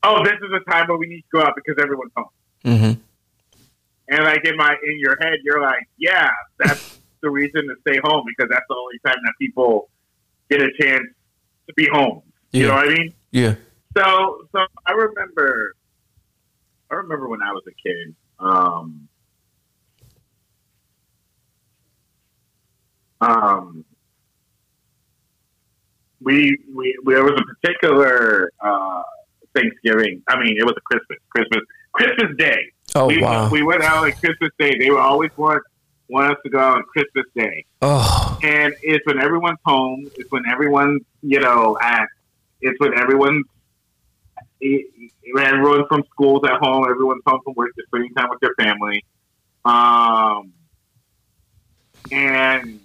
Oh, 0.03 0.23
this 0.23 0.33
is 0.33 0.51
a 0.53 0.69
time 0.69 0.87
where 0.87 0.97
we 0.97 1.07
need 1.07 1.21
to 1.21 1.27
go 1.31 1.41
out 1.41 1.53
because 1.55 1.81
everyone's 1.81 2.11
home. 2.15 2.29
Mm-hmm. 2.63 3.01
And 4.09 4.23
like 4.23 4.45
in 4.45 4.55
my 4.55 4.75
in 4.83 4.99
your 4.99 5.17
head, 5.19 5.39
you're 5.43 5.61
like, 5.61 5.87
yeah, 5.97 6.29
that's 6.59 6.99
the 7.21 7.29
reason 7.29 7.67
to 7.67 7.75
stay 7.81 7.99
home 8.03 8.23
because 8.27 8.49
that's 8.51 8.65
the 8.69 8.75
only 8.75 8.99
time 9.05 9.17
that 9.23 9.33
people 9.39 9.89
get 10.49 10.61
a 10.61 10.69
chance 10.79 11.05
to 11.67 11.73
be 11.75 11.87
home. 11.91 12.21
You 12.51 12.67
know 12.67 12.75
what 12.75 12.89
I 12.89 12.93
mean? 12.93 13.13
Yeah. 13.31 13.55
So, 13.97 14.47
so 14.51 14.59
I 14.85 14.91
remember, 14.91 15.75
I 16.91 16.95
remember 16.95 17.27
when 17.27 17.41
I 17.41 17.51
was 17.51 17.63
a 17.67 17.71
kid. 17.71 18.15
Um, 18.39 19.07
um, 23.21 23.85
we, 26.21 26.57
we, 26.73 26.97
there 27.05 27.23
was 27.23 27.33
a 27.39 27.55
particular 27.55 28.51
uh, 28.61 29.03
Thanksgiving. 29.55 30.21
I 30.27 30.39
mean, 30.39 30.57
it 30.57 30.63
was 30.63 30.75
a 30.77 30.81
Christmas, 30.81 31.19
Christmas, 31.29 31.61
Christmas 31.93 32.37
Day. 32.37 32.71
Oh 32.93 33.07
we, 33.07 33.21
wow. 33.21 33.49
we 33.49 33.63
went 33.63 33.83
out 33.83 34.05
on 34.05 34.11
Christmas 34.13 34.51
Day. 34.59 34.77
They 34.77 34.89
would 34.89 34.99
always 34.99 35.31
want 35.37 35.61
want 36.07 36.31
us 36.31 36.37
to 36.43 36.49
go 36.49 36.59
out 36.59 36.77
on 36.77 36.83
Christmas 36.83 37.25
Day 37.35 37.65
oh. 37.81 38.37
and 38.43 38.75
it's 38.83 39.03
when 39.07 39.19
everyone's 39.19 39.57
home. 39.65 40.09
It's 40.15 40.31
when 40.31 40.43
everyone's 40.47 41.01
you 41.21 41.39
know 41.39 41.77
at. 41.81 42.07
It's 42.65 42.79
when 42.79 42.97
everyone, 42.99 43.43
it- 44.59 45.11
everyone's 45.39 45.85
from 45.87 46.03
school's 46.11 46.41
at 46.45 46.57
home. 46.59 46.85
Everyone's 46.89 47.21
home 47.27 47.41
from 47.43 47.53
work. 47.55 47.69
They're 47.75 47.85
spending 47.87 48.13
time 48.13 48.29
with 48.29 48.39
their 48.39 48.53
family. 48.57 49.03
Um, 49.65 50.53
and 52.11 52.79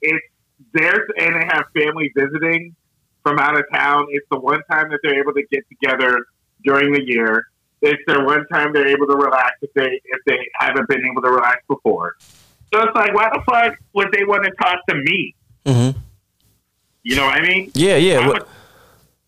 it's 0.00 0.24
there's 0.72 1.08
and 1.18 1.34
they 1.36 1.46
have 1.46 1.64
family 1.76 2.10
visiting 2.16 2.74
from 3.22 3.38
out 3.38 3.56
of 3.56 3.64
town. 3.72 4.06
It's 4.10 4.26
the 4.30 4.38
one 4.40 4.60
time 4.70 4.90
that 4.90 5.00
they're 5.02 5.18
able 5.20 5.32
to 5.34 5.42
get 5.50 5.64
together 5.68 6.24
during 6.64 6.92
the 6.92 7.02
year. 7.04 7.46
It's 7.82 8.02
their 8.06 8.24
one 8.24 8.46
time 8.48 8.72
they're 8.72 8.86
able 8.88 9.06
to 9.06 9.16
relax 9.16 9.56
if 9.62 9.72
they 9.74 10.00
if 10.04 10.20
they 10.26 10.38
haven't 10.58 10.88
been 10.88 11.04
able 11.04 11.22
to 11.22 11.30
relax 11.30 11.62
before. 11.68 12.16
So 12.72 12.80
it's 12.82 12.94
like, 12.94 13.14
why 13.14 13.28
the 13.32 13.42
fuck 13.44 13.76
would 13.92 14.10
they 14.12 14.24
want 14.24 14.44
to 14.44 14.50
talk 14.52 14.78
to 14.88 14.94
me? 14.94 15.34
hmm 15.66 15.90
You 17.02 17.16
know 17.16 17.26
what 17.26 17.38
I 17.38 17.42
mean? 17.42 17.70
Yeah. 17.74 17.96
Yeah. 17.96 18.38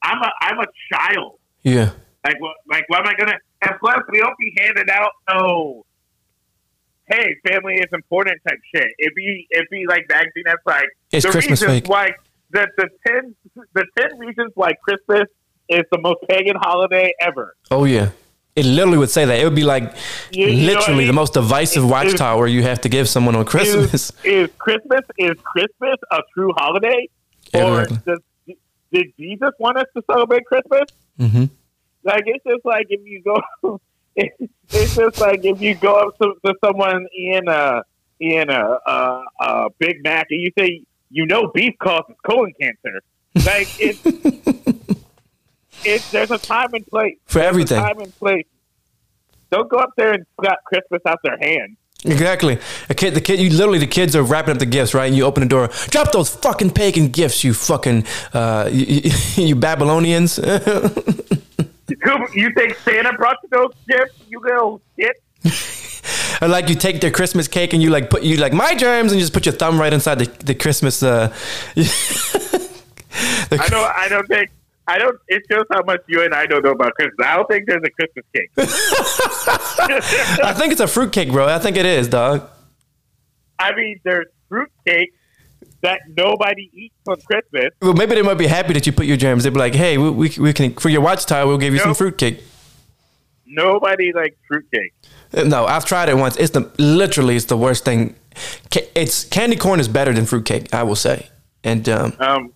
I'm, 0.04 0.22
a, 0.22 0.30
I'm 0.42 0.58
a 0.60 0.66
child. 0.92 1.38
yeah. 1.62 1.90
Like 2.24 2.40
what? 2.40 2.54
Like 2.70 2.84
what 2.88 3.00
am 3.00 3.08
I 3.08 3.14
gonna? 3.18 3.38
And 3.62 3.72
plus, 3.80 3.98
we 4.10 4.18
don't 4.18 4.38
be 4.38 4.54
handing 4.58 4.88
out 4.90 5.10
no. 5.28 5.84
Hey, 7.06 7.36
family 7.46 7.74
is 7.74 7.86
important 7.92 8.38
type 8.48 8.58
shit. 8.74 8.88
It 8.98 9.14
be 9.14 9.46
it 9.50 9.68
be 9.70 9.84
like 9.86 10.06
magazine 10.08 10.44
that's 10.46 10.64
like 10.64 10.86
It's 11.12 11.26
the 11.26 11.32
Christmas 11.32 11.60
reasons 11.60 11.80
fake. 11.82 11.88
why 11.90 12.12
the 12.50 12.66
the 12.78 12.88
ten 13.06 13.34
the 13.74 13.84
ten 13.98 14.18
reasons 14.18 14.52
why 14.54 14.72
Christmas 14.82 15.28
is 15.68 15.82
the 15.92 15.98
most 16.00 16.20
pagan 16.28 16.56
holiday 16.56 17.12
ever. 17.20 17.54
Oh 17.70 17.84
yeah. 17.84 18.10
It 18.56 18.64
literally 18.64 18.96
would 18.98 19.10
say 19.10 19.24
that. 19.26 19.38
It 19.38 19.44
would 19.44 19.54
be 19.54 19.64
like 19.64 19.94
You- 20.32 20.46
you 20.46 20.66
know 20.66 20.72
I 20.72 20.76
literally 20.76 21.06
the 21.06 21.12
most 21.12 21.34
divisive 21.34 21.84
watchtower 21.88 22.46
you 22.46 22.62
have 22.62 22.80
to 22.82 22.88
give 22.88 23.06
someone 23.08 23.34
on 23.36 23.44
Christmas. 23.44 23.92
Is, 23.92 24.12
is 24.24 24.48
Christmas 24.58 25.00
is 25.18 25.34
Christmas 25.42 25.96
a 26.10 26.20
true 26.32 26.52
holiday, 26.56 27.08
or 27.52 27.82
Exactly. 27.82 27.98
does, 28.14 28.20
did 28.94 29.06
Jesus 29.18 29.50
want 29.58 29.76
us 29.78 29.86
to 29.96 30.02
celebrate 30.10 30.44
Christmas? 30.46 30.88
hmm 31.18 31.44
Like 32.04 32.22
it's 32.26 32.44
just 32.48 32.64
like 32.64 32.86
if 32.88 33.00
you 33.04 33.22
go, 33.22 33.80
it's 34.16 34.94
just 34.94 35.18
like 35.18 35.40
if 35.42 35.60
you 35.60 35.74
go 35.74 35.94
up 35.94 36.16
to, 36.22 36.34
to 36.46 36.54
someone 36.64 37.06
in 37.16 37.48
a 37.48 37.82
in 38.20 38.48
a, 38.48 38.78
a, 38.86 39.20
a 39.40 39.68
Big 39.78 39.96
Mac 40.04 40.26
and 40.30 40.40
you 40.40 40.50
say 40.58 40.82
you 41.10 41.26
know 41.26 41.50
beef 41.54 41.74
causes 41.82 42.14
colon 42.26 42.52
cancer. 42.60 43.02
Like 43.44 43.68
it's 43.78 44.00
it's 45.84 46.04
there's 46.12 46.30
a 46.30 46.38
time 46.38 46.72
and 46.72 46.86
place 46.86 47.16
For 47.26 47.40
everything. 47.40 47.82
time 47.82 47.98
and 48.00 48.14
place. 48.18 48.46
Don't 49.50 49.68
go 49.70 49.78
up 49.78 49.90
there 49.96 50.12
and 50.12 50.24
slap 50.40 50.58
Christmas 50.64 51.00
out 51.06 51.18
their 51.22 51.38
hand. 51.40 51.76
Exactly. 52.04 52.58
A 52.90 52.94
kid, 52.94 53.14
the 53.14 53.20
kid, 53.20 53.40
you 53.40 53.50
literally, 53.50 53.78
the 53.78 53.86
kids 53.86 54.14
are 54.14 54.22
wrapping 54.22 54.52
up 54.52 54.58
the 54.58 54.66
gifts, 54.66 54.92
right? 54.92 55.06
And 55.06 55.16
you 55.16 55.24
open 55.24 55.42
the 55.42 55.48
door, 55.48 55.68
drop 55.88 56.12
those 56.12 56.28
fucking 56.28 56.70
pagan 56.70 57.08
gifts, 57.08 57.42
you 57.42 57.54
fucking, 57.54 58.04
uh, 58.34 58.68
you, 58.72 59.10
you 59.36 59.56
Babylonians. 59.56 60.38
You, 62.32 62.50
think 62.54 62.76
Santa 62.76 63.12
brought 63.12 63.36
you 63.42 63.48
those 63.50 63.72
gifts? 63.86 64.14
You 64.28 64.40
little 64.40 64.80
shit. 64.98 66.42
or 66.42 66.48
like 66.48 66.70
you 66.70 66.74
take 66.74 67.02
their 67.02 67.10
Christmas 67.10 67.46
cake 67.46 67.74
and 67.74 67.82
you 67.82 67.90
like 67.90 68.08
put, 68.08 68.22
you 68.22 68.38
like 68.38 68.54
my 68.54 68.74
germs 68.74 69.12
and 69.12 69.20
you 69.20 69.22
just 69.22 69.34
put 69.34 69.44
your 69.44 69.54
thumb 69.54 69.78
right 69.78 69.92
inside 69.92 70.18
the, 70.18 70.44
the 70.44 70.54
Christmas, 70.54 71.02
uh, 71.02 71.28
the, 71.74 73.58
I 73.60 73.68
don't. 73.68 73.96
I 73.96 74.08
don't 74.08 74.26
think. 74.26 74.50
I 74.86 74.98
don't. 74.98 75.18
It 75.28 75.42
shows 75.50 75.64
how 75.72 75.82
much 75.82 76.00
you 76.08 76.22
and 76.22 76.34
I 76.34 76.44
don't 76.46 76.62
know 76.64 76.72
about 76.72 76.92
Christmas. 76.94 77.26
I 77.26 77.36
don't 77.36 77.48
think 77.48 77.66
there's 77.66 77.82
a 77.84 77.90
Christmas 77.90 78.24
cake. 78.34 78.50
I 80.44 80.52
think 80.56 80.72
it's 80.72 80.80
a 80.80 80.86
fruit 80.86 81.12
cake, 81.12 81.30
bro. 81.30 81.46
I 81.48 81.58
think 81.58 81.76
it 81.76 81.86
is, 81.86 82.08
dog. 82.08 82.48
I 83.58 83.74
mean, 83.74 83.98
there's 84.04 84.26
fruit 84.48 84.70
cake 84.86 85.14
that 85.80 86.00
nobody 86.16 86.70
eats 86.74 86.94
on 87.08 87.16
Christmas. 87.22 87.70
Well, 87.80 87.94
maybe 87.94 88.14
they 88.14 88.22
might 88.22 88.38
be 88.38 88.46
happy 88.46 88.72
that 88.74 88.86
you 88.86 88.92
put 88.92 89.06
your 89.06 89.16
germs. 89.16 89.44
They'd 89.44 89.52
be 89.52 89.58
like, 89.58 89.74
hey, 89.74 89.96
we, 89.98 90.10
we, 90.10 90.30
we 90.38 90.52
can, 90.52 90.74
for 90.74 90.88
your 90.88 91.00
watch 91.00 91.18
watchtower, 91.20 91.46
we'll 91.46 91.58
give 91.58 91.72
you 91.72 91.78
some 91.80 91.90
Nope. 91.90 91.96
fruit 91.98 92.18
cake. 92.18 92.42
Nobody 93.46 94.12
likes 94.12 94.36
fruit 94.48 94.66
cake. 94.72 94.92
No, 95.46 95.66
I've 95.66 95.84
tried 95.84 96.08
it 96.08 96.16
once. 96.16 96.36
It's 96.36 96.50
the 96.52 96.70
literally 96.78 97.36
it's 97.36 97.44
the 97.46 97.56
worst 97.56 97.84
thing. 97.84 98.16
It's 98.94 99.24
candy 99.24 99.56
corn 99.56 99.78
is 99.80 99.88
better 99.88 100.12
than 100.12 100.26
fruitcake, 100.26 100.72
I 100.74 100.82
will 100.82 100.96
say. 100.96 101.28
And 101.62 101.88
um, 101.88 102.12
Um, 102.18 102.52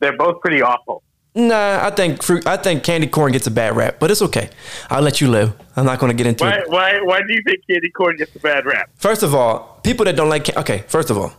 they're 0.00 0.16
both 0.16 0.40
pretty 0.40 0.62
awful. 0.62 1.02
Nah, 1.36 1.86
I 1.86 1.90
think 1.90 2.22
fruit. 2.22 2.46
I 2.46 2.56
think 2.56 2.82
candy 2.82 3.06
corn 3.06 3.30
gets 3.32 3.46
a 3.46 3.50
bad 3.50 3.76
rap, 3.76 3.96
but 4.00 4.10
it's 4.10 4.22
okay. 4.22 4.50
I'll 4.90 5.02
let 5.02 5.20
you 5.20 5.28
live. 5.30 5.52
I'm 5.76 5.84
not 5.84 6.00
going 6.00 6.10
to 6.10 6.16
get 6.16 6.26
into 6.26 6.44
Why? 6.44 6.56
it. 6.56 6.68
Why? 6.68 7.00
Why 7.02 7.18
do 7.18 7.32
you 7.32 7.42
think 7.44 7.60
candy 7.70 7.90
corn 7.90 8.16
gets 8.16 8.34
a 8.34 8.40
bad 8.40 8.66
rap? 8.66 8.90
First 8.96 9.22
of 9.22 9.34
all, 9.34 9.78
people 9.84 10.04
that 10.06 10.16
don't 10.16 10.28
like 10.28 10.56
okay. 10.56 10.84
First 10.88 11.10
of 11.10 11.18
all, 11.18 11.32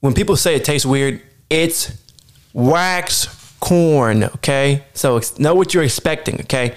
when 0.00 0.14
people 0.14 0.36
say 0.36 0.56
it 0.56 0.64
tastes 0.64 0.86
weird, 0.86 1.22
it's 1.50 1.92
wax 2.52 3.26
corn. 3.60 4.24
Okay, 4.24 4.84
so 4.94 5.20
know 5.38 5.54
what 5.54 5.74
you're 5.74 5.84
expecting. 5.84 6.40
Okay, 6.40 6.74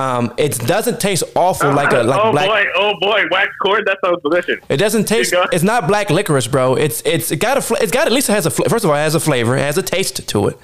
um, 0.00 0.32
it 0.38 0.58
doesn't 0.60 0.98
taste 0.98 1.22
awful 1.34 1.72
like 1.72 1.92
a 1.92 2.02
like 2.02 2.20
oh 2.22 2.32
black. 2.32 2.48
boy! 2.48 2.64
Oh 2.74 2.94
boy! 3.00 3.24
Wax 3.30 3.52
corn. 3.60 3.84
That 3.84 3.98
sounds 4.02 4.22
delicious. 4.22 4.58
It 4.68 4.78
doesn't 4.78 5.04
taste. 5.04 5.34
It's 5.52 5.62
not 5.62 5.86
black 5.86 6.08
licorice, 6.08 6.46
bro. 6.46 6.74
It's 6.76 7.02
it's 7.04 7.30
it 7.30 7.36
got 7.36 7.58
a. 7.58 7.74
It's 7.82 7.92
got 7.92 8.06
at 8.06 8.12
least 8.12 8.30
it 8.30 8.32
has 8.32 8.46
a. 8.46 8.50
First 8.50 8.84
of 8.84 8.90
all, 8.90 8.96
it 8.96 9.00
has 9.00 9.14
a 9.14 9.20
flavor. 9.20 9.56
It 9.56 9.60
has 9.60 9.76
a 9.76 9.82
taste 9.82 10.26
to 10.26 10.48
it, 10.48 10.58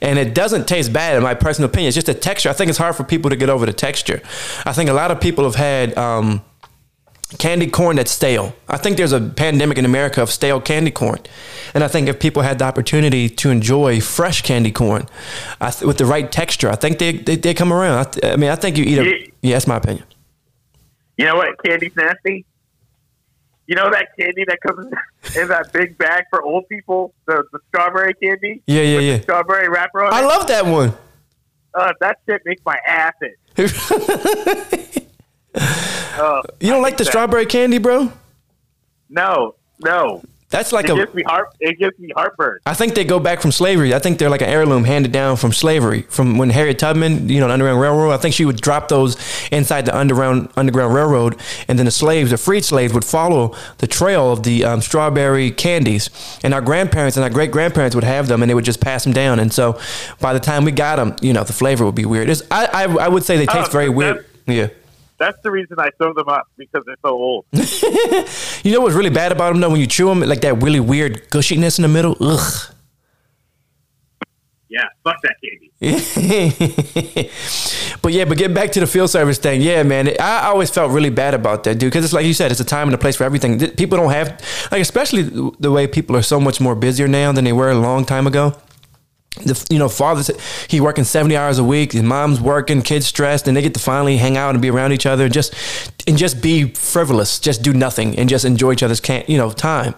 and 0.00 0.18
it 0.18 0.34
doesn't 0.34 0.66
taste 0.66 0.92
bad 0.92 1.16
in 1.16 1.22
my 1.22 1.34
personal 1.34 1.70
opinion. 1.70 1.88
It's 1.88 1.94
just 1.94 2.08
a 2.08 2.14
texture. 2.14 2.48
I 2.50 2.54
think 2.54 2.70
it's 2.70 2.78
hard 2.78 2.96
for 2.96 3.04
people 3.04 3.30
to 3.30 3.36
get 3.36 3.48
over 3.48 3.66
the 3.66 3.72
texture. 3.72 4.20
I 4.66 4.72
think 4.72 4.90
a 4.90 4.94
lot 4.94 5.10
of 5.12 5.20
people 5.20 5.44
have 5.44 5.54
had 5.54 5.96
um, 5.96 6.42
candy 7.38 7.66
corn 7.66 7.96
that's 7.96 8.10
stale. 8.10 8.54
I 8.68 8.76
think 8.76 8.96
there's 8.96 9.12
a 9.12 9.20
pandemic 9.20 9.78
in 9.78 9.84
America 9.84 10.22
of 10.22 10.30
stale 10.30 10.60
candy 10.60 10.90
corn, 10.90 11.20
and 11.74 11.82
I 11.84 11.88
think 11.88 12.08
if 12.08 12.18
people 12.20 12.42
had 12.42 12.58
the 12.58 12.64
opportunity 12.64 13.28
to 13.28 13.50
enjoy 13.50 14.00
fresh 14.00 14.42
candy 14.42 14.70
corn 14.72 15.08
I 15.60 15.70
th- 15.70 15.82
with 15.86 15.98
the 15.98 16.06
right 16.06 16.30
texture, 16.30 16.68
I 16.70 16.76
think 16.76 16.98
they 16.98 17.12
they, 17.12 17.36
they 17.36 17.54
come 17.54 17.72
around. 17.72 17.98
I, 17.98 18.04
th- 18.04 18.24
I 18.34 18.36
mean, 18.36 18.50
I 18.50 18.56
think 18.56 18.76
you 18.76 18.84
eat 18.84 18.98
a. 18.98 19.04
Yeah. 19.04 19.26
Yeah, 19.42 19.52
that's 19.56 19.66
my 19.66 19.76
opinion. 19.76 20.04
You 21.18 21.26
know 21.26 21.36
what? 21.36 21.62
Candy's 21.64 21.94
nasty. 21.96 22.44
You 23.66 23.76
know 23.76 23.90
that 23.90 24.08
candy 24.18 24.44
that 24.48 24.60
comes 24.60 24.86
in 25.36 25.48
that 25.48 25.72
big 25.72 25.96
bag 25.98 26.24
for 26.30 26.42
old 26.42 26.68
people, 26.68 27.14
the, 27.26 27.44
the 27.52 27.58
strawberry 27.68 28.14
candy, 28.14 28.60
Yeah, 28.66 28.82
yeah, 28.82 28.98
yeah. 28.98 29.20
strawberry 29.20 29.68
wrapper 29.68 30.04
on 30.04 30.12
I 30.12 30.20
it. 30.22 30.26
love 30.26 30.46
that 30.48 30.66
one. 30.66 30.92
Uh, 31.74 31.92
that 32.00 32.18
shit 32.28 32.42
makes 32.44 32.62
my 32.66 32.76
ass 32.86 33.14
itch. 33.56 34.98
Uh, 35.54 36.42
You 36.60 36.70
don't 36.70 36.82
like 36.82 36.96
the 36.98 37.04
that. 37.04 37.10
strawberry 37.10 37.46
candy, 37.46 37.78
bro? 37.78 38.12
no, 39.08 39.54
no. 39.84 40.22
That's 40.50 40.70
like 40.70 40.84
It 40.84 40.90
a. 40.90 40.94
gives 40.96 41.14
me 41.14 41.22
heart. 41.22 41.48
It 41.60 41.78
gives 41.78 41.98
me 41.98 42.10
heartburn. 42.14 42.58
I 42.66 42.74
think 42.74 42.94
they 42.94 43.04
go 43.06 43.18
back 43.18 43.40
from 43.40 43.52
slavery. 43.52 43.94
I 43.94 43.98
think 43.98 44.18
they're 44.18 44.28
like 44.28 44.42
an 44.42 44.50
heirloom 44.50 44.84
handed 44.84 45.10
down 45.10 45.36
from 45.36 45.50
slavery. 45.54 46.02
From 46.10 46.36
when 46.36 46.50
Harriet 46.50 46.78
Tubman, 46.78 47.30
you 47.30 47.40
know, 47.40 47.46
the 47.46 47.54
Underground 47.54 47.80
Railroad. 47.80 48.10
I 48.12 48.18
think 48.18 48.34
she 48.34 48.44
would 48.44 48.60
drop 48.60 48.88
those 48.88 49.16
inside 49.50 49.86
the 49.86 49.96
underground 49.96 50.50
Underground 50.54 50.94
Railroad, 50.94 51.40
and 51.68 51.78
then 51.78 51.86
the 51.86 51.90
slaves, 51.90 52.32
the 52.32 52.36
freed 52.36 52.66
slaves, 52.66 52.92
would 52.92 53.04
follow 53.06 53.56
the 53.78 53.86
trail 53.86 54.30
of 54.30 54.42
the 54.42 54.62
um, 54.62 54.82
strawberry 54.82 55.50
candies. 55.50 56.10
And 56.44 56.52
our 56.52 56.60
grandparents 56.60 57.16
and 57.16 57.24
our 57.24 57.30
great 57.30 57.50
grandparents 57.50 57.94
would 57.94 58.04
have 58.04 58.28
them, 58.28 58.42
and 58.42 58.50
they 58.50 58.54
would 58.54 58.66
just 58.66 58.80
pass 58.82 59.04
them 59.04 59.14
down. 59.14 59.40
And 59.40 59.50
so, 59.54 59.80
by 60.20 60.34
the 60.34 60.40
time 60.40 60.66
we 60.66 60.72
got 60.72 60.96
them, 60.96 61.16
you 61.22 61.32
know, 61.32 61.44
the 61.44 61.54
flavor 61.54 61.86
would 61.86 61.94
be 61.94 62.04
weird. 62.04 62.28
It's, 62.28 62.42
I, 62.50 62.66
I 62.66 62.82
I 63.06 63.08
would 63.08 63.24
say 63.24 63.38
they 63.38 63.46
taste 63.46 63.70
Oh, 63.70 63.72
very 63.72 63.88
weird. 63.88 64.26
Yeah. 64.46 64.68
That's 65.22 65.38
the 65.44 65.52
reason 65.52 65.76
I 65.78 65.90
throw 65.98 66.12
them 66.12 66.28
up 66.28 66.48
because 66.56 66.82
they're 66.84 66.96
so 67.04 67.10
old. 67.10 67.44
You 68.64 68.72
know 68.72 68.80
what's 68.80 68.94
really 68.94 69.10
bad 69.10 69.32
about 69.32 69.52
them 69.52 69.60
though? 69.60 69.70
When 69.70 69.80
you 69.80 69.88
chew 69.88 70.06
them, 70.06 70.20
like 70.20 70.40
that 70.42 70.62
really 70.62 70.78
weird 70.78 71.28
gushiness 71.30 71.78
in 71.78 71.82
the 71.82 71.88
middle. 71.88 72.16
Ugh. 72.20 72.74
Yeah, 74.68 74.84
fuck 75.04 75.16
that 75.22 75.34
candy. 75.42 75.72
but 78.02 78.12
yeah, 78.12 78.24
but 78.24 78.38
get 78.38 78.54
back 78.54 78.70
to 78.72 78.80
the 78.80 78.86
field 78.86 79.10
service 79.10 79.38
thing. 79.38 79.60
Yeah, 79.60 79.82
man, 79.82 80.10
I 80.20 80.46
always 80.46 80.70
felt 80.70 80.92
really 80.92 81.10
bad 81.10 81.34
about 81.34 81.64
that, 81.64 81.78
dude. 81.78 81.92
Because 81.92 82.04
it's 82.04 82.14
like 82.14 82.24
you 82.24 82.34
said, 82.34 82.52
it's 82.52 82.60
a 82.60 82.64
time 82.64 82.88
and 82.88 82.94
a 82.94 82.98
place 82.98 83.16
for 83.16 83.24
everything. 83.24 83.58
People 83.72 83.98
don't 83.98 84.12
have 84.12 84.28
like, 84.70 84.80
especially 84.80 85.22
the 85.58 85.70
way 85.70 85.86
people 85.86 86.16
are 86.16 86.22
so 86.22 86.40
much 86.40 86.60
more 86.60 86.74
busier 86.74 87.08
now 87.08 87.32
than 87.32 87.44
they 87.44 87.52
were 87.52 87.70
a 87.70 87.78
long 87.78 88.04
time 88.04 88.26
ago. 88.26 88.54
The 89.36 89.66
you 89.70 89.78
know 89.78 89.88
fathers 89.88 90.30
he 90.68 90.80
working 90.80 91.04
70 91.04 91.36
hours 91.36 91.58
a 91.58 91.64
week 91.64 91.92
his 91.92 92.02
mom's 92.02 92.40
working 92.40 92.82
kids 92.82 93.06
stressed 93.06 93.48
and 93.48 93.56
they 93.56 93.62
get 93.62 93.72
to 93.72 93.80
finally 93.80 94.18
hang 94.18 94.36
out 94.36 94.54
and 94.54 94.60
be 94.60 94.70
around 94.70 94.92
each 94.92 95.06
other 95.06 95.24
and 95.24 95.32
just 95.32 95.54
and 96.06 96.18
just 96.18 96.42
be 96.42 96.68
frivolous 96.68 97.38
just 97.38 97.62
do 97.62 97.72
nothing 97.72 98.18
and 98.18 98.28
just 98.28 98.44
enjoy 98.44 98.72
each 98.72 98.82
other's 98.82 99.00
can 99.00 99.24
you 99.28 99.38
know 99.38 99.50
time. 99.50 99.94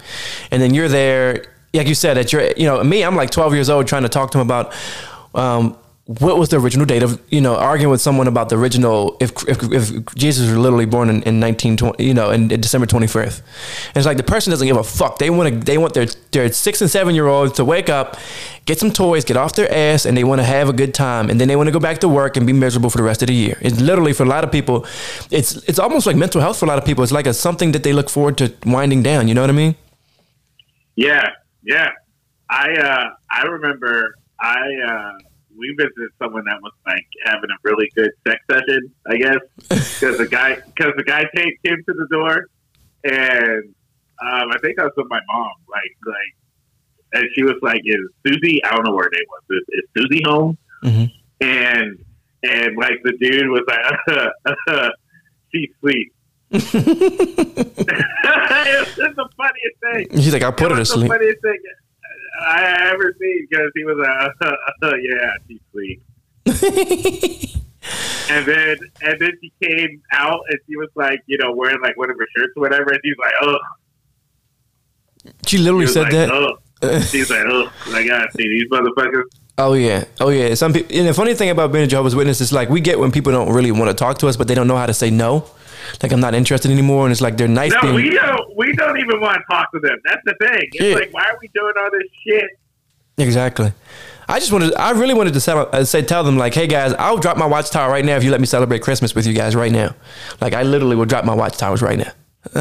And 0.51 0.63
then 0.63 0.73
you're 0.73 0.89
there 0.89 1.47
like 1.73 1.89
you 1.89 1.95
said 1.95 2.17
that 2.17 2.33
you're 2.33 2.53
you 2.57 2.67
know 2.67 2.83
me 2.85 3.03
i'm 3.03 3.17
like 3.17 3.31
12 3.31 3.55
years 3.55 3.69
old 3.69 3.87
trying 3.87 4.05
to 4.05 4.09
talk 4.09 4.31
to 4.31 4.39
him 4.39 4.47
about 4.47 4.73
um, 5.35 5.77
what 6.07 6.39
was 6.39 6.51
the 6.51 6.61
original 6.61 6.85
date 6.85 7.03
of 7.03 7.19
you 7.31 7.41
know 7.41 7.57
arguing 7.57 7.91
with 7.91 8.01
someone 8.01 8.29
about 8.29 8.51
the 8.51 8.59
original 8.59 9.17
if 9.21 9.31
if, 9.49 9.63
if 9.73 10.15
Jesus 10.15 10.47
was 10.47 10.59
literally 10.59 10.85
born 10.85 11.09
in, 11.09 11.23
in 11.23 11.41
1920 11.41 12.05
you 12.05 12.13
know 12.13 12.31
in, 12.31 12.51
in 12.51 12.61
December 12.61 12.87
21st 12.87 13.39
and 13.39 13.97
it's 13.97 14.05
like 14.05 14.19
the 14.19 14.23
person 14.23 14.51
doesn't 14.51 14.67
give 14.67 14.77
a 14.77 14.85
fuck. 14.85 15.17
They 15.19 15.31
want 15.31 15.49
to 15.49 15.59
they 15.61 15.79
want 15.79 15.95
their 15.95 16.07
their 16.33 16.53
six 16.53 16.83
and 16.83 16.91
seven 16.91 17.15
year 17.15 17.27
olds 17.27 17.55
to 17.55 17.65
wake 17.65 17.89
up 17.89 18.19
get 18.67 18.79
some 18.79 18.91
toys 18.93 19.25
get 19.25 19.39
off 19.39 19.55
their 19.55 19.73
ass 19.73 20.05
and 20.05 20.15
they 20.15 20.25
want 20.25 20.41
to 20.41 20.45
have 20.45 20.69
a 20.69 20.75
good 20.75 20.93
time. 20.93 21.31
And 21.31 21.41
then 21.41 21.49
they 21.49 21.57
want 21.57 21.69
to 21.69 21.73
go 21.73 21.81
back 21.81 22.01
to 22.01 22.09
work 22.09 22.37
and 22.37 22.47
be 22.47 22.53
miserable 22.53 22.91
for 22.91 22.99
the 22.99 23.05
rest 23.05 23.23
of 23.23 23.29
the 23.29 23.35
year. 23.35 23.57
It's 23.63 23.81
literally 23.81 24.13
for 24.13 24.25
a 24.25 24.29
lot 24.29 24.45
of 24.45 24.53
people 24.53 24.87
it's 25.31 25.57
it's 25.69 25.79
almost 25.79 26.07
like 26.07 26.17
mental 26.17 26.43
health 26.43 26.59
for 26.59 26.67
a 26.67 26.69
lot 26.69 26.77
of 26.77 26.85
people. 26.85 27.03
It's 27.03 27.13
like 27.13 27.27
a 27.27 27.33
something 27.33 27.73
that 27.73 27.83
they 27.83 27.95
look 27.95 28.11
forward 28.11 28.37
to 28.39 28.53
winding 28.67 29.03
down. 29.03 29.27
You 29.27 29.33
know 29.33 29.41
what 29.41 29.51
I 29.51 29.55
mean? 29.55 29.75
Yeah 30.97 31.31
yeah. 31.63 31.93
I 32.51 32.73
uh 32.75 33.09
I 33.31 33.43
remember 33.45 34.17
I 34.39 34.67
uh 34.87 35.13
we 35.59 35.75
visited 35.77 36.11
someone 36.19 36.45
that 36.47 36.61
was 36.63 36.73
like 36.87 37.07
having 37.25 37.51
a 37.51 37.59
really 37.63 37.91
good 37.95 38.11
sex 38.27 38.41
session, 38.51 38.93
I 39.07 39.17
guess, 39.17 39.39
because 39.69 40.19
the 40.19 40.29
guy 40.31 40.57
because 40.57 40.93
the 40.97 41.05
guy 41.05 41.25
came, 41.35 41.53
came 41.65 41.77
to 41.77 41.95
the 41.95 42.07
door, 42.11 42.49
and 43.05 43.75
um, 44.23 44.51
I 44.53 44.59
think 44.63 44.79
I 44.79 44.85
was 44.85 44.93
with 44.97 45.09
my 45.09 45.21
mom, 45.27 45.53
like 45.69 45.97
like, 46.07 46.35
and 47.15 47.29
she 47.35 47.43
was 47.43 47.57
like, 47.63 47.83
"Is 47.85 48.01
Susie? 48.27 48.65
I 48.65 48.75
don't 48.75 48.85
know 48.87 48.95
where 48.95 49.05
her 49.05 49.11
name 49.13 49.27
was. 49.29 49.43
Is, 49.51 49.63
is 49.69 49.85
Susie 49.97 50.23
home?" 50.25 50.59
mm-hmm. 50.83 51.05
And 51.41 52.05
and 52.43 52.77
like 52.77 53.03
the 53.03 53.13
dude 53.19 53.49
was 53.49 53.63
like, 53.67 54.57
"She's 55.53 55.71
asleep." 55.77 56.13
it's 56.51 56.73
the 59.17 59.29
funniest 59.37 59.77
thing. 59.83 60.07
he's 60.19 60.33
like 60.33 60.43
I'll 60.43 60.53
put 60.53 60.71
it 60.71 60.75
her 60.75 60.79
to 60.79 60.85
sleep 60.85 61.09
The 61.09 61.15
funniest 61.15 61.43
thing 61.43 61.59
I 62.41 62.91
ever 62.93 63.15
seen 63.21 63.47
because 63.49 63.71
he 63.75 63.85
was 63.85 63.99
a 63.99 64.47
uh, 64.47 64.93
yeah, 65.03 65.33
she's 65.47 65.61
sweet. 65.71 66.03
and 68.31 68.47
then 68.47 68.77
and 69.03 69.21
then 69.21 69.33
she 69.41 69.53
came 69.63 70.03
out 70.13 70.41
and 70.49 70.59
she 70.67 70.77
was 70.77 70.89
like, 70.95 71.21
you 71.27 71.39
know, 71.39 71.53
wearing 71.53 71.81
like 71.83 71.97
one 71.97 72.11
of 72.11 72.17
her 72.19 72.27
shirts 72.37 72.53
or 72.57 72.63
whatever, 72.63 72.91
and 72.91 73.01
she's 73.05 73.17
like, 73.19 73.33
oh. 73.43 73.59
She 75.47 75.59
literally 75.59 75.87
said 75.87 76.03
like, 76.05 76.13
that. 76.13 76.31
Oh. 76.31 76.59
She's 77.01 77.31
like, 77.31 77.45
oh, 77.47 77.73
I 77.89 78.07
gotta 78.07 78.31
see 78.33 78.49
these 78.49 78.69
motherfuckers. 78.69 79.25
Oh 79.57 79.75
yeah, 79.75 80.05
oh 80.21 80.31
yeah. 80.31 80.55
Some 80.55 80.73
people. 80.73 80.97
And 80.97 81.09
the 81.09 81.15
funny 81.15 81.35
thing 81.35 81.51
about 81.51 81.73
being 81.73 81.85
a 81.85 81.87
Jehovah's 81.87 82.17
Witness 82.17 82.41
is 82.41 82.53
like 82.53 82.69
we 82.69 82.81
get 82.81 82.99
when 82.99 83.13
people 83.13 83.33
don't 83.33 83.53
really 83.53 83.71
want 83.71 83.89
to 83.89 83.95
talk 83.95 84.19
to 84.19 84.29
us, 84.29 84.37
but 84.37 84.49
they 84.49 84.55
don't 84.55 84.67
know 84.67 84.77
how 84.77 84.87
to 84.87 84.95
say 84.95 85.11
no. 85.11 85.47
Like 86.03 86.13
I'm 86.13 86.21
not 86.21 86.35
interested 86.35 86.71
anymore, 86.71 87.05
and 87.05 87.13
it's 87.13 87.21
like 87.21 87.37
they're 87.37 87.49
nice. 87.49 87.73
No, 87.73 87.81
being, 87.83 87.95
we 87.95 88.11
don't. 88.11 88.57
We 88.57 88.73
don't 88.75 88.99
even 88.99 89.21
want 89.21 89.37
to 89.39 89.55
talk 89.55 89.71
to 89.73 89.81
them. 89.81 89.97
That's 90.05 90.23
the 90.25 90.35
thing. 90.41 90.69
It's 90.73 90.81
Yeah. 90.85 90.95
like, 90.95 91.13
why 91.13 91.23
are 91.25 91.39
we 91.41 91.49
doing 91.49 91.73
all 91.79 91.91
this 91.91 92.09
shit? 92.27 92.51
Exactly. 93.19 93.73
I 94.29 94.39
just 94.39 94.51
wanted. 94.53 94.75
I 94.75 94.93
really 94.93 95.15
wanted 95.15 95.35
to 95.35 95.41
sell, 95.41 95.69
uh, 95.73 95.85
say, 95.85 96.03
tell 96.03 96.25
them 96.25 96.37
like, 96.39 96.55
hey 96.55 96.67
guys, 96.67 96.93
I'll 96.95 97.19
drop 97.19 97.37
my 97.37 97.47
watchtower 97.47 97.91
right 97.91 98.05
now 98.05 98.17
if 98.17 98.25
you 98.25 98.31
let 98.31 98.41
me 98.41 98.47
celebrate 98.47 98.81
Christmas 98.83 99.15
with 99.15 99.27
you 99.27 99.35
guys 99.35 99.55
right 99.55 99.71
now. 99.71 99.95
Like 100.41 100.55
I 100.55 100.63
literally 100.63 100.97
will 100.97 101.05
drop 101.05 101.25
my 101.25 101.35
watchtowers 101.35 101.83
right 101.83 101.99
now. 101.99 102.11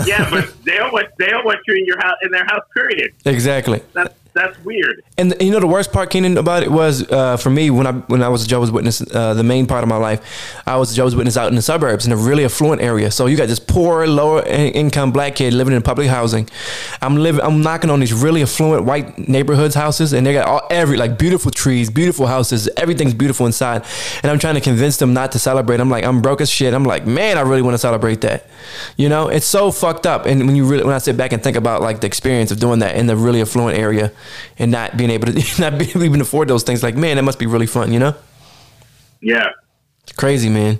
Yeah, 0.05 0.29
but 0.29 0.53
they 0.65 0.75
don't 0.75 0.91
want 0.93 1.07
they 1.17 1.27
don't 1.27 1.45
want 1.45 1.59
you 1.67 1.75
in 1.75 1.85
your 1.85 1.97
house 1.99 2.17
in 2.23 2.31
their 2.31 2.45
house. 2.45 2.63
Period. 2.73 3.11
Exactly. 3.25 3.81
That's 3.93 4.13
that's 4.33 4.57
weird. 4.63 5.03
And 5.17 5.35
you 5.39 5.51
know 5.51 5.59
the 5.59 5.67
worst 5.67 5.91
part, 5.91 6.09
Kenan, 6.09 6.37
about 6.37 6.63
it 6.63 6.71
was 6.71 7.09
uh, 7.11 7.37
for 7.37 7.49
me 7.49 7.69
when 7.69 7.85
I 7.85 7.91
when 7.91 8.23
I 8.23 8.29
was 8.29 8.43
a 8.43 8.47
Jehovah's 8.47 8.71
Witness. 8.71 9.01
Uh, 9.01 9.33
the 9.33 9.43
main 9.43 9.67
part 9.67 9.83
of 9.83 9.89
my 9.89 9.97
life, 9.97 10.61
I 10.65 10.77
was 10.77 10.91
a 10.91 10.95
Jehovah's 10.95 11.15
Witness 11.15 11.37
out 11.37 11.49
in 11.49 11.55
the 11.55 11.61
suburbs 11.61 12.05
in 12.05 12.11
a 12.11 12.17
really 12.17 12.43
affluent 12.43 12.81
area. 12.81 13.11
So 13.11 13.27
you 13.27 13.37
got 13.37 13.47
this 13.47 13.59
poor, 13.59 14.07
lower 14.07 14.43
income 14.43 15.11
black 15.11 15.35
kid 15.35 15.53
living 15.53 15.73
in 15.73 15.81
public 15.81 16.07
housing. 16.07 16.49
I'm 17.01 17.17
living. 17.17 17.41
I'm 17.41 17.61
knocking 17.61 17.89
on 17.89 17.99
these 17.99 18.13
really 18.13 18.41
affluent 18.41 18.85
white 18.85 19.27
neighborhoods 19.29 19.75
houses, 19.75 20.13
and 20.13 20.25
they 20.25 20.33
got 20.33 20.47
all 20.47 20.61
every 20.71 20.97
like 20.97 21.19
beautiful 21.19 21.51
trees, 21.51 21.89
beautiful 21.89 22.25
houses. 22.25 22.67
Everything's 22.77 23.13
beautiful 23.13 23.45
inside, 23.45 23.85
and 24.23 24.31
I'm 24.31 24.39
trying 24.39 24.55
to 24.55 24.61
convince 24.61 24.97
them 24.97 25.13
not 25.13 25.31
to 25.33 25.39
celebrate. 25.39 25.79
I'm 25.79 25.89
like, 25.89 26.05
I'm 26.05 26.21
broke 26.21 26.41
as 26.41 26.49
shit. 26.49 26.73
I'm 26.73 26.85
like, 26.85 27.05
man, 27.05 27.37
I 27.37 27.41
really 27.41 27.61
want 27.61 27.75
to 27.75 27.79
celebrate 27.79 28.21
that. 28.21 28.47
You 28.97 29.09
know, 29.09 29.27
it's 29.27 29.45
so 29.45 29.71
fucked 29.71 30.07
up. 30.07 30.25
And 30.25 30.47
when 30.47 30.55
you 30.55 30.65
really 30.65 30.83
when 30.83 30.95
I 30.95 30.97
sit 30.97 31.17
back 31.17 31.33
and 31.33 31.43
think 31.43 31.55
about 31.55 31.81
like 31.81 32.01
the 32.01 32.07
experience 32.07 32.49
of 32.51 32.59
doing 32.59 32.79
that 32.79 32.95
in 32.95 33.05
the 33.05 33.15
really 33.15 33.41
affluent 33.41 33.77
area 33.77 34.11
and 34.57 34.71
not 34.71 34.97
being 34.97 35.09
able 35.09 35.27
to 35.27 35.33
not 35.61 35.77
being 35.77 35.89
able 35.91 36.01
to 36.01 36.05
even 36.05 36.21
afford 36.21 36.47
those 36.47 36.63
things, 36.63 36.83
like 36.83 36.95
man, 36.95 37.17
that 37.17 37.23
must 37.23 37.39
be 37.39 37.45
really 37.45 37.67
fun, 37.67 37.91
you 37.93 37.99
know? 37.99 38.15
Yeah. 39.21 39.49
It's 40.03 40.11
crazy, 40.11 40.49
man. 40.49 40.79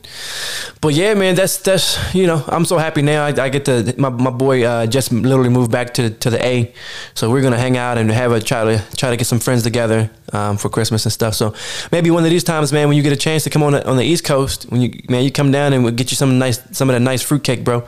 But 0.81 0.95
yeah, 0.95 1.13
man, 1.13 1.35
that's 1.35 1.57
that's 1.57 2.13
you 2.13 2.27
know, 2.27 2.43
I'm 2.45 2.65
so 2.65 2.77
happy 2.77 3.01
now. 3.01 3.25
I, 3.25 3.29
I 3.29 3.47
get 3.47 3.63
to 3.65 3.95
my, 3.97 4.09
my 4.09 4.29
boy 4.29 4.65
uh, 4.65 4.85
just 4.85 5.13
literally 5.13 5.49
moved 5.49 5.71
back 5.71 5.93
to 5.93 6.09
to 6.09 6.29
the 6.29 6.45
A, 6.45 6.73
so 7.13 7.31
we're 7.31 7.41
gonna 7.41 7.57
hang 7.57 7.77
out 7.77 7.97
and 7.97 8.11
have 8.11 8.33
a 8.33 8.41
try 8.41 8.65
to 8.65 8.83
try 8.97 9.11
to 9.11 9.15
get 9.15 9.25
some 9.25 9.39
friends 9.39 9.63
together 9.63 10.11
um, 10.33 10.57
for 10.57 10.67
Christmas 10.67 11.05
and 11.05 11.13
stuff. 11.13 11.35
So 11.35 11.55
maybe 11.89 12.11
one 12.11 12.25
of 12.25 12.31
these 12.31 12.43
times, 12.43 12.73
man, 12.73 12.89
when 12.89 12.97
you 12.97 13.03
get 13.03 13.13
a 13.13 13.17
chance 13.17 13.45
to 13.45 13.49
come 13.49 13.63
on 13.63 13.71
the, 13.71 13.87
on 13.89 13.95
the 13.95 14.03
East 14.03 14.25
Coast, 14.25 14.69
when 14.69 14.81
you 14.81 14.99
man, 15.07 15.23
you 15.23 15.31
come 15.31 15.51
down 15.51 15.71
and 15.71 15.85
we'll 15.85 15.93
get 15.93 16.11
you 16.11 16.17
some 16.17 16.37
nice 16.37 16.59
some 16.75 16.89
of 16.89 16.93
that 16.93 16.99
nice 16.99 17.21
fruitcake, 17.21 17.63
bro. 17.63 17.87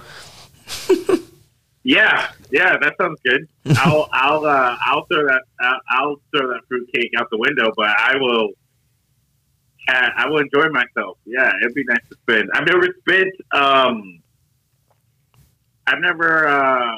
Yeah, 1.86 2.32
yeah, 2.50 2.78
that 2.82 2.96
sounds 3.00 3.20
good. 3.24 3.48
I'll 3.78 4.10
I'll 4.12 4.44
uh, 4.44 4.76
I'll 4.86 5.06
throw 5.06 5.24
that 5.28 5.44
I'll, 5.60 5.80
I'll 5.92 6.16
throw 6.36 6.48
that 6.50 6.62
fruitcake 6.68 7.12
out 7.16 7.28
the 7.30 7.38
window, 7.38 7.72
but 7.78 7.90
I 7.90 8.18
will 8.18 8.50
uh, 9.88 10.10
I 10.18 10.28
will 10.28 10.40
enjoy 10.40 10.68
myself. 10.70 11.20
Yeah, 11.26 11.52
it'd 11.62 11.76
be 11.76 11.84
nice 11.88 12.02
to 12.10 12.18
spend. 12.24 12.50
I've 12.56 12.66
never 12.66 12.88
spent 13.02 13.34
um 13.52 14.20
I've 15.86 16.00
never 16.00 16.48
uh 16.48 16.96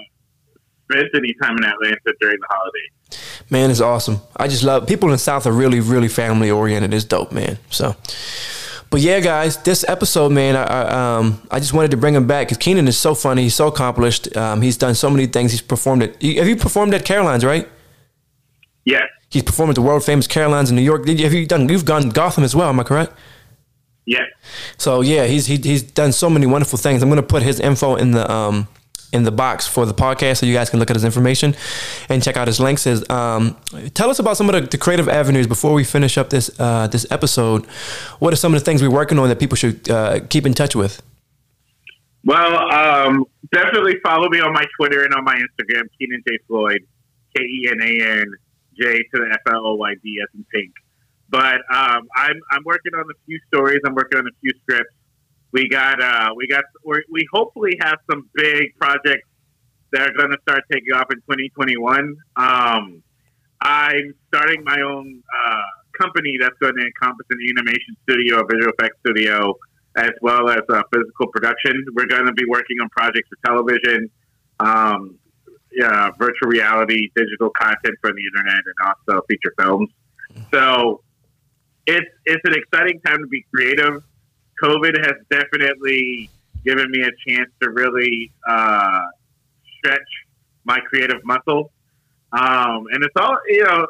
spent 0.90 1.08
any 1.16 1.34
time 1.42 1.58
in 1.58 1.66
Atlanta 1.66 2.14
during 2.22 2.38
the 2.40 2.48
holidays. 2.50 3.20
Man, 3.50 3.70
it's 3.72 3.82
awesome. 3.82 4.22
I 4.38 4.48
just 4.48 4.64
love 4.64 4.88
people 4.88 5.10
in 5.10 5.14
the 5.14 5.18
South 5.18 5.46
are 5.46 5.52
really, 5.52 5.82
really 5.82 6.08
family 6.08 6.50
oriented. 6.50 6.94
It's 6.94 7.04
dope, 7.04 7.34
man. 7.34 7.58
So, 7.72 7.96
but 8.90 9.02
yeah, 9.02 9.20
guys, 9.20 9.58
this 9.64 9.86
episode, 9.88 10.32
man, 10.32 10.56
I, 10.56 10.64
I 10.64 11.18
um 11.18 11.42
I 11.52 11.60
just 11.60 11.74
wanted 11.74 11.92
to 11.92 11.98
bring 11.98 12.16
him 12.16 12.28
back 12.28 12.48
because 12.48 12.58
Kenan 12.58 12.88
is 12.88 12.98
so 12.98 13.16
funny. 13.16 13.44
He's 13.44 13.56
so 13.56 13.68
accomplished. 13.68 14.36
Um, 14.36 14.62
he's 14.62 14.78
done 14.78 14.96
so 14.96 15.10
many 15.10 15.28
things. 15.28 15.52
He's 15.52 15.62
performed 15.62 16.04
at. 16.04 16.22
Have 16.22 16.48
you 16.48 16.56
performed 16.56 16.94
at 16.94 17.06
Caroline's, 17.06 17.44
right? 17.46 17.68
Yes, 18.86 19.04
He's 19.30 19.44
performed 19.44 19.72
at 19.72 19.76
the 19.76 19.82
world 19.82 20.04
famous 20.06 20.28
Caroline's 20.28 20.70
in 20.70 20.76
New 20.78 20.82
York. 20.82 21.06
Did 21.06 21.20
you, 21.20 21.26
have 21.26 21.34
you 21.34 21.46
done? 21.46 21.68
You've 21.68 21.84
gone 21.84 22.10
Gotham 22.10 22.46
as 22.46 22.56
well. 22.56 22.70
Am 22.70 22.80
I 22.80 22.84
correct? 22.84 23.14
Yeah. 24.06 24.24
So 24.78 25.02
yeah, 25.02 25.26
he's 25.26 25.48
he, 25.48 25.58
he's 25.58 25.84
done 25.84 26.14
so 26.14 26.30
many 26.30 26.46
wonderful 26.46 26.78
things. 26.80 27.04
I'm 27.04 27.10
gonna 27.10 27.22
put 27.24 27.44
his 27.44 27.60
info 27.60 27.96
in 27.96 28.12
the 28.12 28.32
um 28.32 28.70
in 29.14 29.24
the 29.24 29.32
box 29.32 29.68
for 29.68 29.86
the 29.86 29.94
podcast 29.94 30.38
so 30.38 30.46
you 30.46 30.54
guys 30.54 30.70
can 30.70 30.80
look 30.80 30.90
at 30.90 30.96
his 30.96 31.06
information 31.06 31.56
and 32.10 32.22
check 32.22 32.38
out 32.38 32.48
his 32.48 32.60
links. 32.60 32.86
Is 32.86 33.08
um 33.10 33.58
tell 33.94 34.10
us 34.10 34.20
about 34.20 34.38
some 34.38 34.50
of 34.50 34.56
the, 34.56 34.62
the 34.70 34.78
creative 34.78 35.08
avenues 35.08 35.48
before 35.48 35.74
we 35.74 35.84
finish 35.84 36.18
up 36.18 36.30
this 36.30 36.50
uh 36.60 36.88
this 36.88 37.06
episode. 37.12 37.66
What 38.20 38.34
are 38.34 38.38
some 38.38 38.54
of 38.54 38.60
the 38.60 38.66
things 38.66 38.82
we're 38.82 38.92
working 38.92 39.20
on 39.20 39.30
that 39.30 39.40
people 39.40 39.56
should 39.56 39.90
uh, 39.90 40.22
keep 40.30 40.46
in 40.46 40.54
touch 40.54 40.76
with? 40.76 41.02
Well, 42.24 42.74
um, 42.74 43.26
definitely 43.54 43.96
follow 44.04 44.28
me 44.30 44.42
on 44.42 44.52
my 44.52 44.66
Twitter 44.78 45.06
and 45.06 45.14
on 45.14 45.24
my 45.24 45.36
Instagram, 45.36 45.88
Kenan 45.98 46.24
J 46.28 46.38
Floyd, 46.48 46.86
K 47.36 47.44
E 47.44 47.70
N 47.72 47.82
A 47.82 48.20
N 48.22 48.34
J 48.78 48.98
to 48.98 49.04
the 49.14 49.30
F 49.32 49.54
L 49.54 49.66
O 49.66 49.76
Y 49.76 49.94
D 50.04 50.20
S 50.22 50.28
in 50.36 50.46
pink. 50.54 50.74
But 51.30 51.62
um, 51.74 52.08
I'm 52.16 52.40
I'm 52.52 52.64
working 52.66 52.94
on 52.96 53.02
a 53.04 53.18
few 53.26 53.40
stories. 53.48 53.80
I'm 53.86 53.96
working 53.96 54.20
on 54.20 54.28
a 54.28 54.36
few 54.42 54.52
scripts. 54.64 54.94
We 55.52 55.70
got 55.70 56.02
uh, 56.02 56.30
we 56.36 56.48
got 56.48 56.64
we 56.84 57.28
hopefully 57.32 57.78
have 57.82 57.98
some 58.10 58.30
big 58.36 58.78
projects 58.80 59.28
that 59.94 60.10
are 60.10 60.14
going 60.18 60.32
to 60.32 60.38
start 60.42 60.64
taking 60.72 60.94
off 60.94 61.08
in 61.12 61.18
2021. 61.20 62.16
Um, 62.36 63.04
I'm 63.62 64.14
starting 64.28 64.64
my 64.64 64.80
own 64.82 65.24
uh, 65.34 65.62
company 66.00 66.38
that's 66.40 66.58
going 66.60 66.76
to 66.76 66.86
encompass 66.86 67.26
an 67.32 67.40
animation 67.50 67.96
studio, 68.04 68.42
a 68.42 68.46
visual 68.46 68.74
effects 68.78 68.98
studio, 69.00 69.58
as 69.96 70.12
well 70.22 70.50
as 70.50 70.62
uh, 70.70 70.82
physical 70.94 71.28
production. 71.28 71.86
We're 71.94 72.06
going 72.06 72.26
to 72.26 72.34
be 72.34 72.46
working 72.48 72.78
on 72.82 72.90
projects 72.90 73.30
for 73.30 73.38
television, 73.46 74.10
um, 74.60 75.18
yeah, 75.72 76.12
virtual 76.20 76.50
reality, 76.50 77.10
digital 77.16 77.50
content 77.50 77.96
for 78.02 78.12
the 78.12 78.22
internet, 78.22 78.62
and 78.66 78.96
also 79.10 79.26
feature 79.30 79.54
films. 79.60 79.90
So 80.54 81.02
it's 81.86 82.10
it's 82.26 82.42
an 82.46 82.54
exciting 82.54 83.00
time 83.02 83.20
to 83.20 83.28
be 83.28 83.46
creative. 83.54 84.04
COVID 84.62 84.98
has 85.06 85.16
definitely 85.30 86.30
given 86.66 86.90
me 86.92 87.02
a 87.02 87.12
chance 87.28 87.50
to 87.62 87.70
really 87.70 88.32
uh, 88.48 89.02
stretch 89.78 90.00
my 90.66 90.80
creative 90.82 91.24
muscle. 91.24 91.72
Um, 92.32 92.86
and 92.92 93.04
it's 93.04 93.16
all 93.16 93.38
you 93.48 93.64
know. 93.64 93.88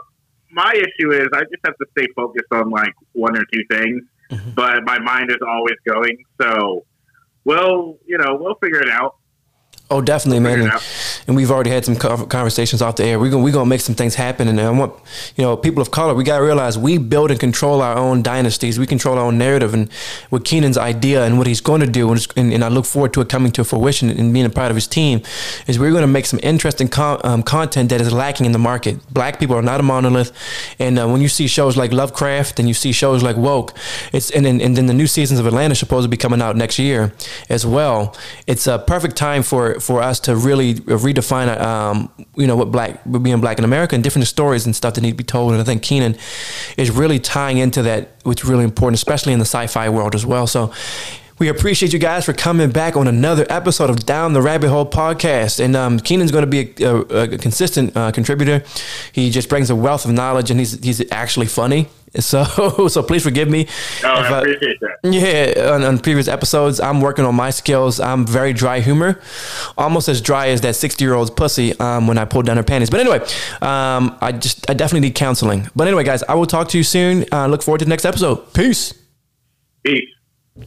My 0.50 0.72
issue 0.74 1.12
is 1.12 1.28
I 1.34 1.42
just 1.42 1.62
have 1.66 1.76
to 1.76 1.86
stay 1.98 2.08
focused 2.16 2.48
on 2.54 2.70
like 2.70 2.94
one 3.12 3.36
or 3.38 3.44
two 3.54 3.64
things, 3.70 4.02
but 4.56 4.84
my 4.86 4.98
mind 4.98 5.30
is 5.30 5.40
always 5.46 5.76
going. 5.86 6.18
So 6.40 6.86
we'll 7.44 7.98
you 8.06 8.18
know 8.18 8.38
we'll 8.40 8.56
figure 8.56 8.82
it 8.82 8.90
out. 8.90 9.16
Oh, 9.90 10.02
definitely, 10.02 10.42
man. 10.42 10.64
And, 10.64 10.72
and, 11.28 11.36
we've 11.38 11.50
already 11.50 11.70
had 11.70 11.86
some 11.86 11.96
conversations 11.96 12.82
off 12.82 12.98
the 12.98 13.06
air. 13.06 13.20
We're 13.20 13.32
gonna 13.32 13.44
we're 13.44 13.54
gonna 13.54 13.70
make 13.70 13.80
some 13.80 13.96
things 13.96 14.16
happen. 14.16 14.50
And 14.50 14.60
I 14.60 14.70
want 14.70 14.94
you 15.38 15.44
know 15.46 15.56
people 15.56 15.82
of 15.82 15.92
color. 15.92 16.14
We 16.14 16.26
gotta 16.26 16.44
realize 16.44 16.78
we 16.78 16.98
build 16.98 17.32
and 17.32 17.40
control 17.40 17.82
our 17.82 17.98
own 17.98 18.22
dynasties. 18.22 18.78
We 18.78 18.86
control 18.86 19.18
our 19.18 19.24
own 19.24 19.38
narrative. 19.38 19.74
And 19.74 19.90
with 20.30 20.44
Kenan's 20.44 20.78
idea 20.78 21.24
and 21.24 21.38
what 21.38 21.48
he's 21.48 21.62
going 21.62 21.80
to 21.80 21.88
do, 21.88 22.12
and, 22.12 22.28
and 22.36 22.66
I 22.66 22.68
look 22.68 22.86
forward 22.86 23.14
to 23.14 23.22
it 23.22 23.30
coming 23.30 23.50
to 23.54 23.64
fruition 23.64 24.10
and 24.10 24.34
being 24.34 24.46
a 24.46 24.50
part 24.50 24.72
of 24.72 24.76
his 24.76 24.88
team, 24.88 25.22
is 25.68 25.80
we're 25.80 25.92
going 25.92 26.02
to 26.02 26.08
make 26.08 26.26
some 26.26 26.42
interesting 26.44 26.90
con- 26.90 27.22
um, 27.24 27.42
content 27.42 27.90
that 27.92 28.02
is 28.02 28.12
lacking 28.12 28.46
in 28.46 28.52
the 28.52 28.60
market. 28.60 29.00
Black 29.14 29.40
people 29.40 29.56
are 29.56 29.62
not 29.62 29.80
a 29.80 29.84
monolith, 29.84 30.34
and 30.80 31.00
uh, 31.00 31.08
when 31.08 31.22
you 31.22 31.30
see 31.30 31.48
shows 31.48 31.78
like 31.78 31.94
Lovecraft 31.94 32.60
and 32.60 32.68
you 32.68 32.74
see 32.74 32.92
shows 32.92 33.24
like 33.24 33.38
Woke, 33.38 33.74
it's 34.12 34.32
and, 34.32 34.46
and 34.46 34.62
and 34.62 34.76
then 34.76 34.88
the 34.88 34.94
new 34.94 35.08
seasons 35.08 35.40
of 35.40 35.46
Atlanta 35.46 35.76
supposed 35.76 36.04
to 36.04 36.10
be 36.10 36.18
coming 36.18 36.42
out 36.42 36.58
next 36.58 36.78
year 36.78 37.14
as 37.48 37.66
well. 37.66 38.14
It's 38.48 38.68
a 38.68 38.80
perfect 38.80 39.16
time 39.16 39.44
for 39.44 39.77
for 39.80 40.02
us 40.02 40.20
to 40.22 40.36
really 40.36 40.76
redefine, 40.76 41.60
um, 41.60 42.12
you 42.36 42.48
know, 42.48 42.56
what 42.56 42.72
black 42.72 43.02
being 43.22 43.42
black 43.42 43.58
in 43.58 43.64
America 43.64 43.96
and 43.96 44.04
different 44.04 44.28
stories 44.28 44.66
and 44.66 44.76
stuff 44.76 44.94
that 44.94 45.02
need 45.02 45.12
to 45.12 45.18
be 45.18 45.24
told. 45.24 45.54
And 45.54 45.62
I 45.62 45.64
think 45.64 45.82
Kenan 45.82 46.18
is 46.78 46.92
really 46.92 47.20
tying 47.20 47.58
into 47.58 47.82
that, 47.84 48.10
which 48.24 48.44
is 48.44 48.50
really 48.50 48.64
important, 48.64 48.96
especially 48.96 49.34
in 49.34 49.40
the 49.40 49.46
sci-fi 49.46 49.90
world 49.90 50.16
as 50.16 50.26
well. 50.26 50.48
So. 50.48 50.74
We 51.40 51.50
appreciate 51.50 51.94
you 51.94 52.00
guys 52.00 52.26
for 52.26 52.34
coming 52.34 52.72
back 52.72 52.98
on 52.98 53.08
another 53.08 53.46
episode 53.48 53.92
of 53.92 54.08
Down 54.08 54.34
the 54.34 54.42
Rabbit 54.42 54.70
Hole 54.70 54.90
podcast. 54.90 55.64
And 55.64 55.76
um, 55.76 56.00
Kenan's 56.00 56.32
going 56.32 56.44
to 56.44 56.50
be 56.50 56.84
a, 56.84 56.96
a, 56.96 57.34
a 57.34 57.38
consistent 57.38 57.96
uh, 57.96 58.12
contributor. 58.12 58.64
He 59.12 59.30
just 59.30 59.48
brings 59.48 59.70
a 59.70 59.76
wealth 59.76 60.06
of 60.06 60.12
knowledge, 60.14 60.50
and 60.50 60.60
he's 60.60 60.84
he's 60.84 61.00
actually 61.12 61.46
funny. 61.46 61.90
So, 62.20 62.88
so 62.88 63.04
please 63.04 63.24
forgive 63.24 63.50
me. 63.50 63.68
Oh, 64.04 64.08
I 64.08 64.40
appreciate 64.40 64.80
that. 64.80 64.98
Yeah, 65.04 65.72
on, 65.74 65.84
on, 65.84 66.00
previous 66.00 66.28
episodes, 66.28 66.80
I'm 66.80 67.02
working 67.02 67.26
on 67.26 67.36
my 67.36 67.50
skills. 67.50 68.00
I'm 68.00 68.26
very 68.26 68.54
dry 68.54 68.80
humor, 68.80 69.20
almost 69.78 70.08
as 70.10 70.22
dry 70.22 70.48
as 70.50 70.62
that 70.62 70.76
60 70.76 71.04
year 71.04 71.14
old's 71.14 71.32
pussy 71.32 71.78
um, 71.80 72.08
when 72.08 72.18
I 72.18 72.26
pulled 72.26 72.46
down 72.46 72.58
her 72.58 72.64
panties. 72.64 72.90
But 72.90 73.00
anyway, 73.00 73.20
um, 73.62 74.18
I 74.22 74.32
just 74.32 74.70
I 74.70 74.74
definitely 74.74 75.08
need 75.08 75.16
counseling. 75.16 75.70
But 75.76 75.88
anyway, 75.88 76.04
guys, 76.04 76.24
I 76.24 76.36
will 76.36 76.46
talk 76.46 76.70
to 76.70 76.78
you 76.78 76.84
soon. 76.84 77.26
Uh, 77.32 77.48
look 77.48 77.64
forward 77.64 77.80
to 77.80 77.86
the 77.86 77.90
next 77.90 78.06
episode. 78.06 78.54
Peace. 78.54 78.94
Peace. 79.84 80.17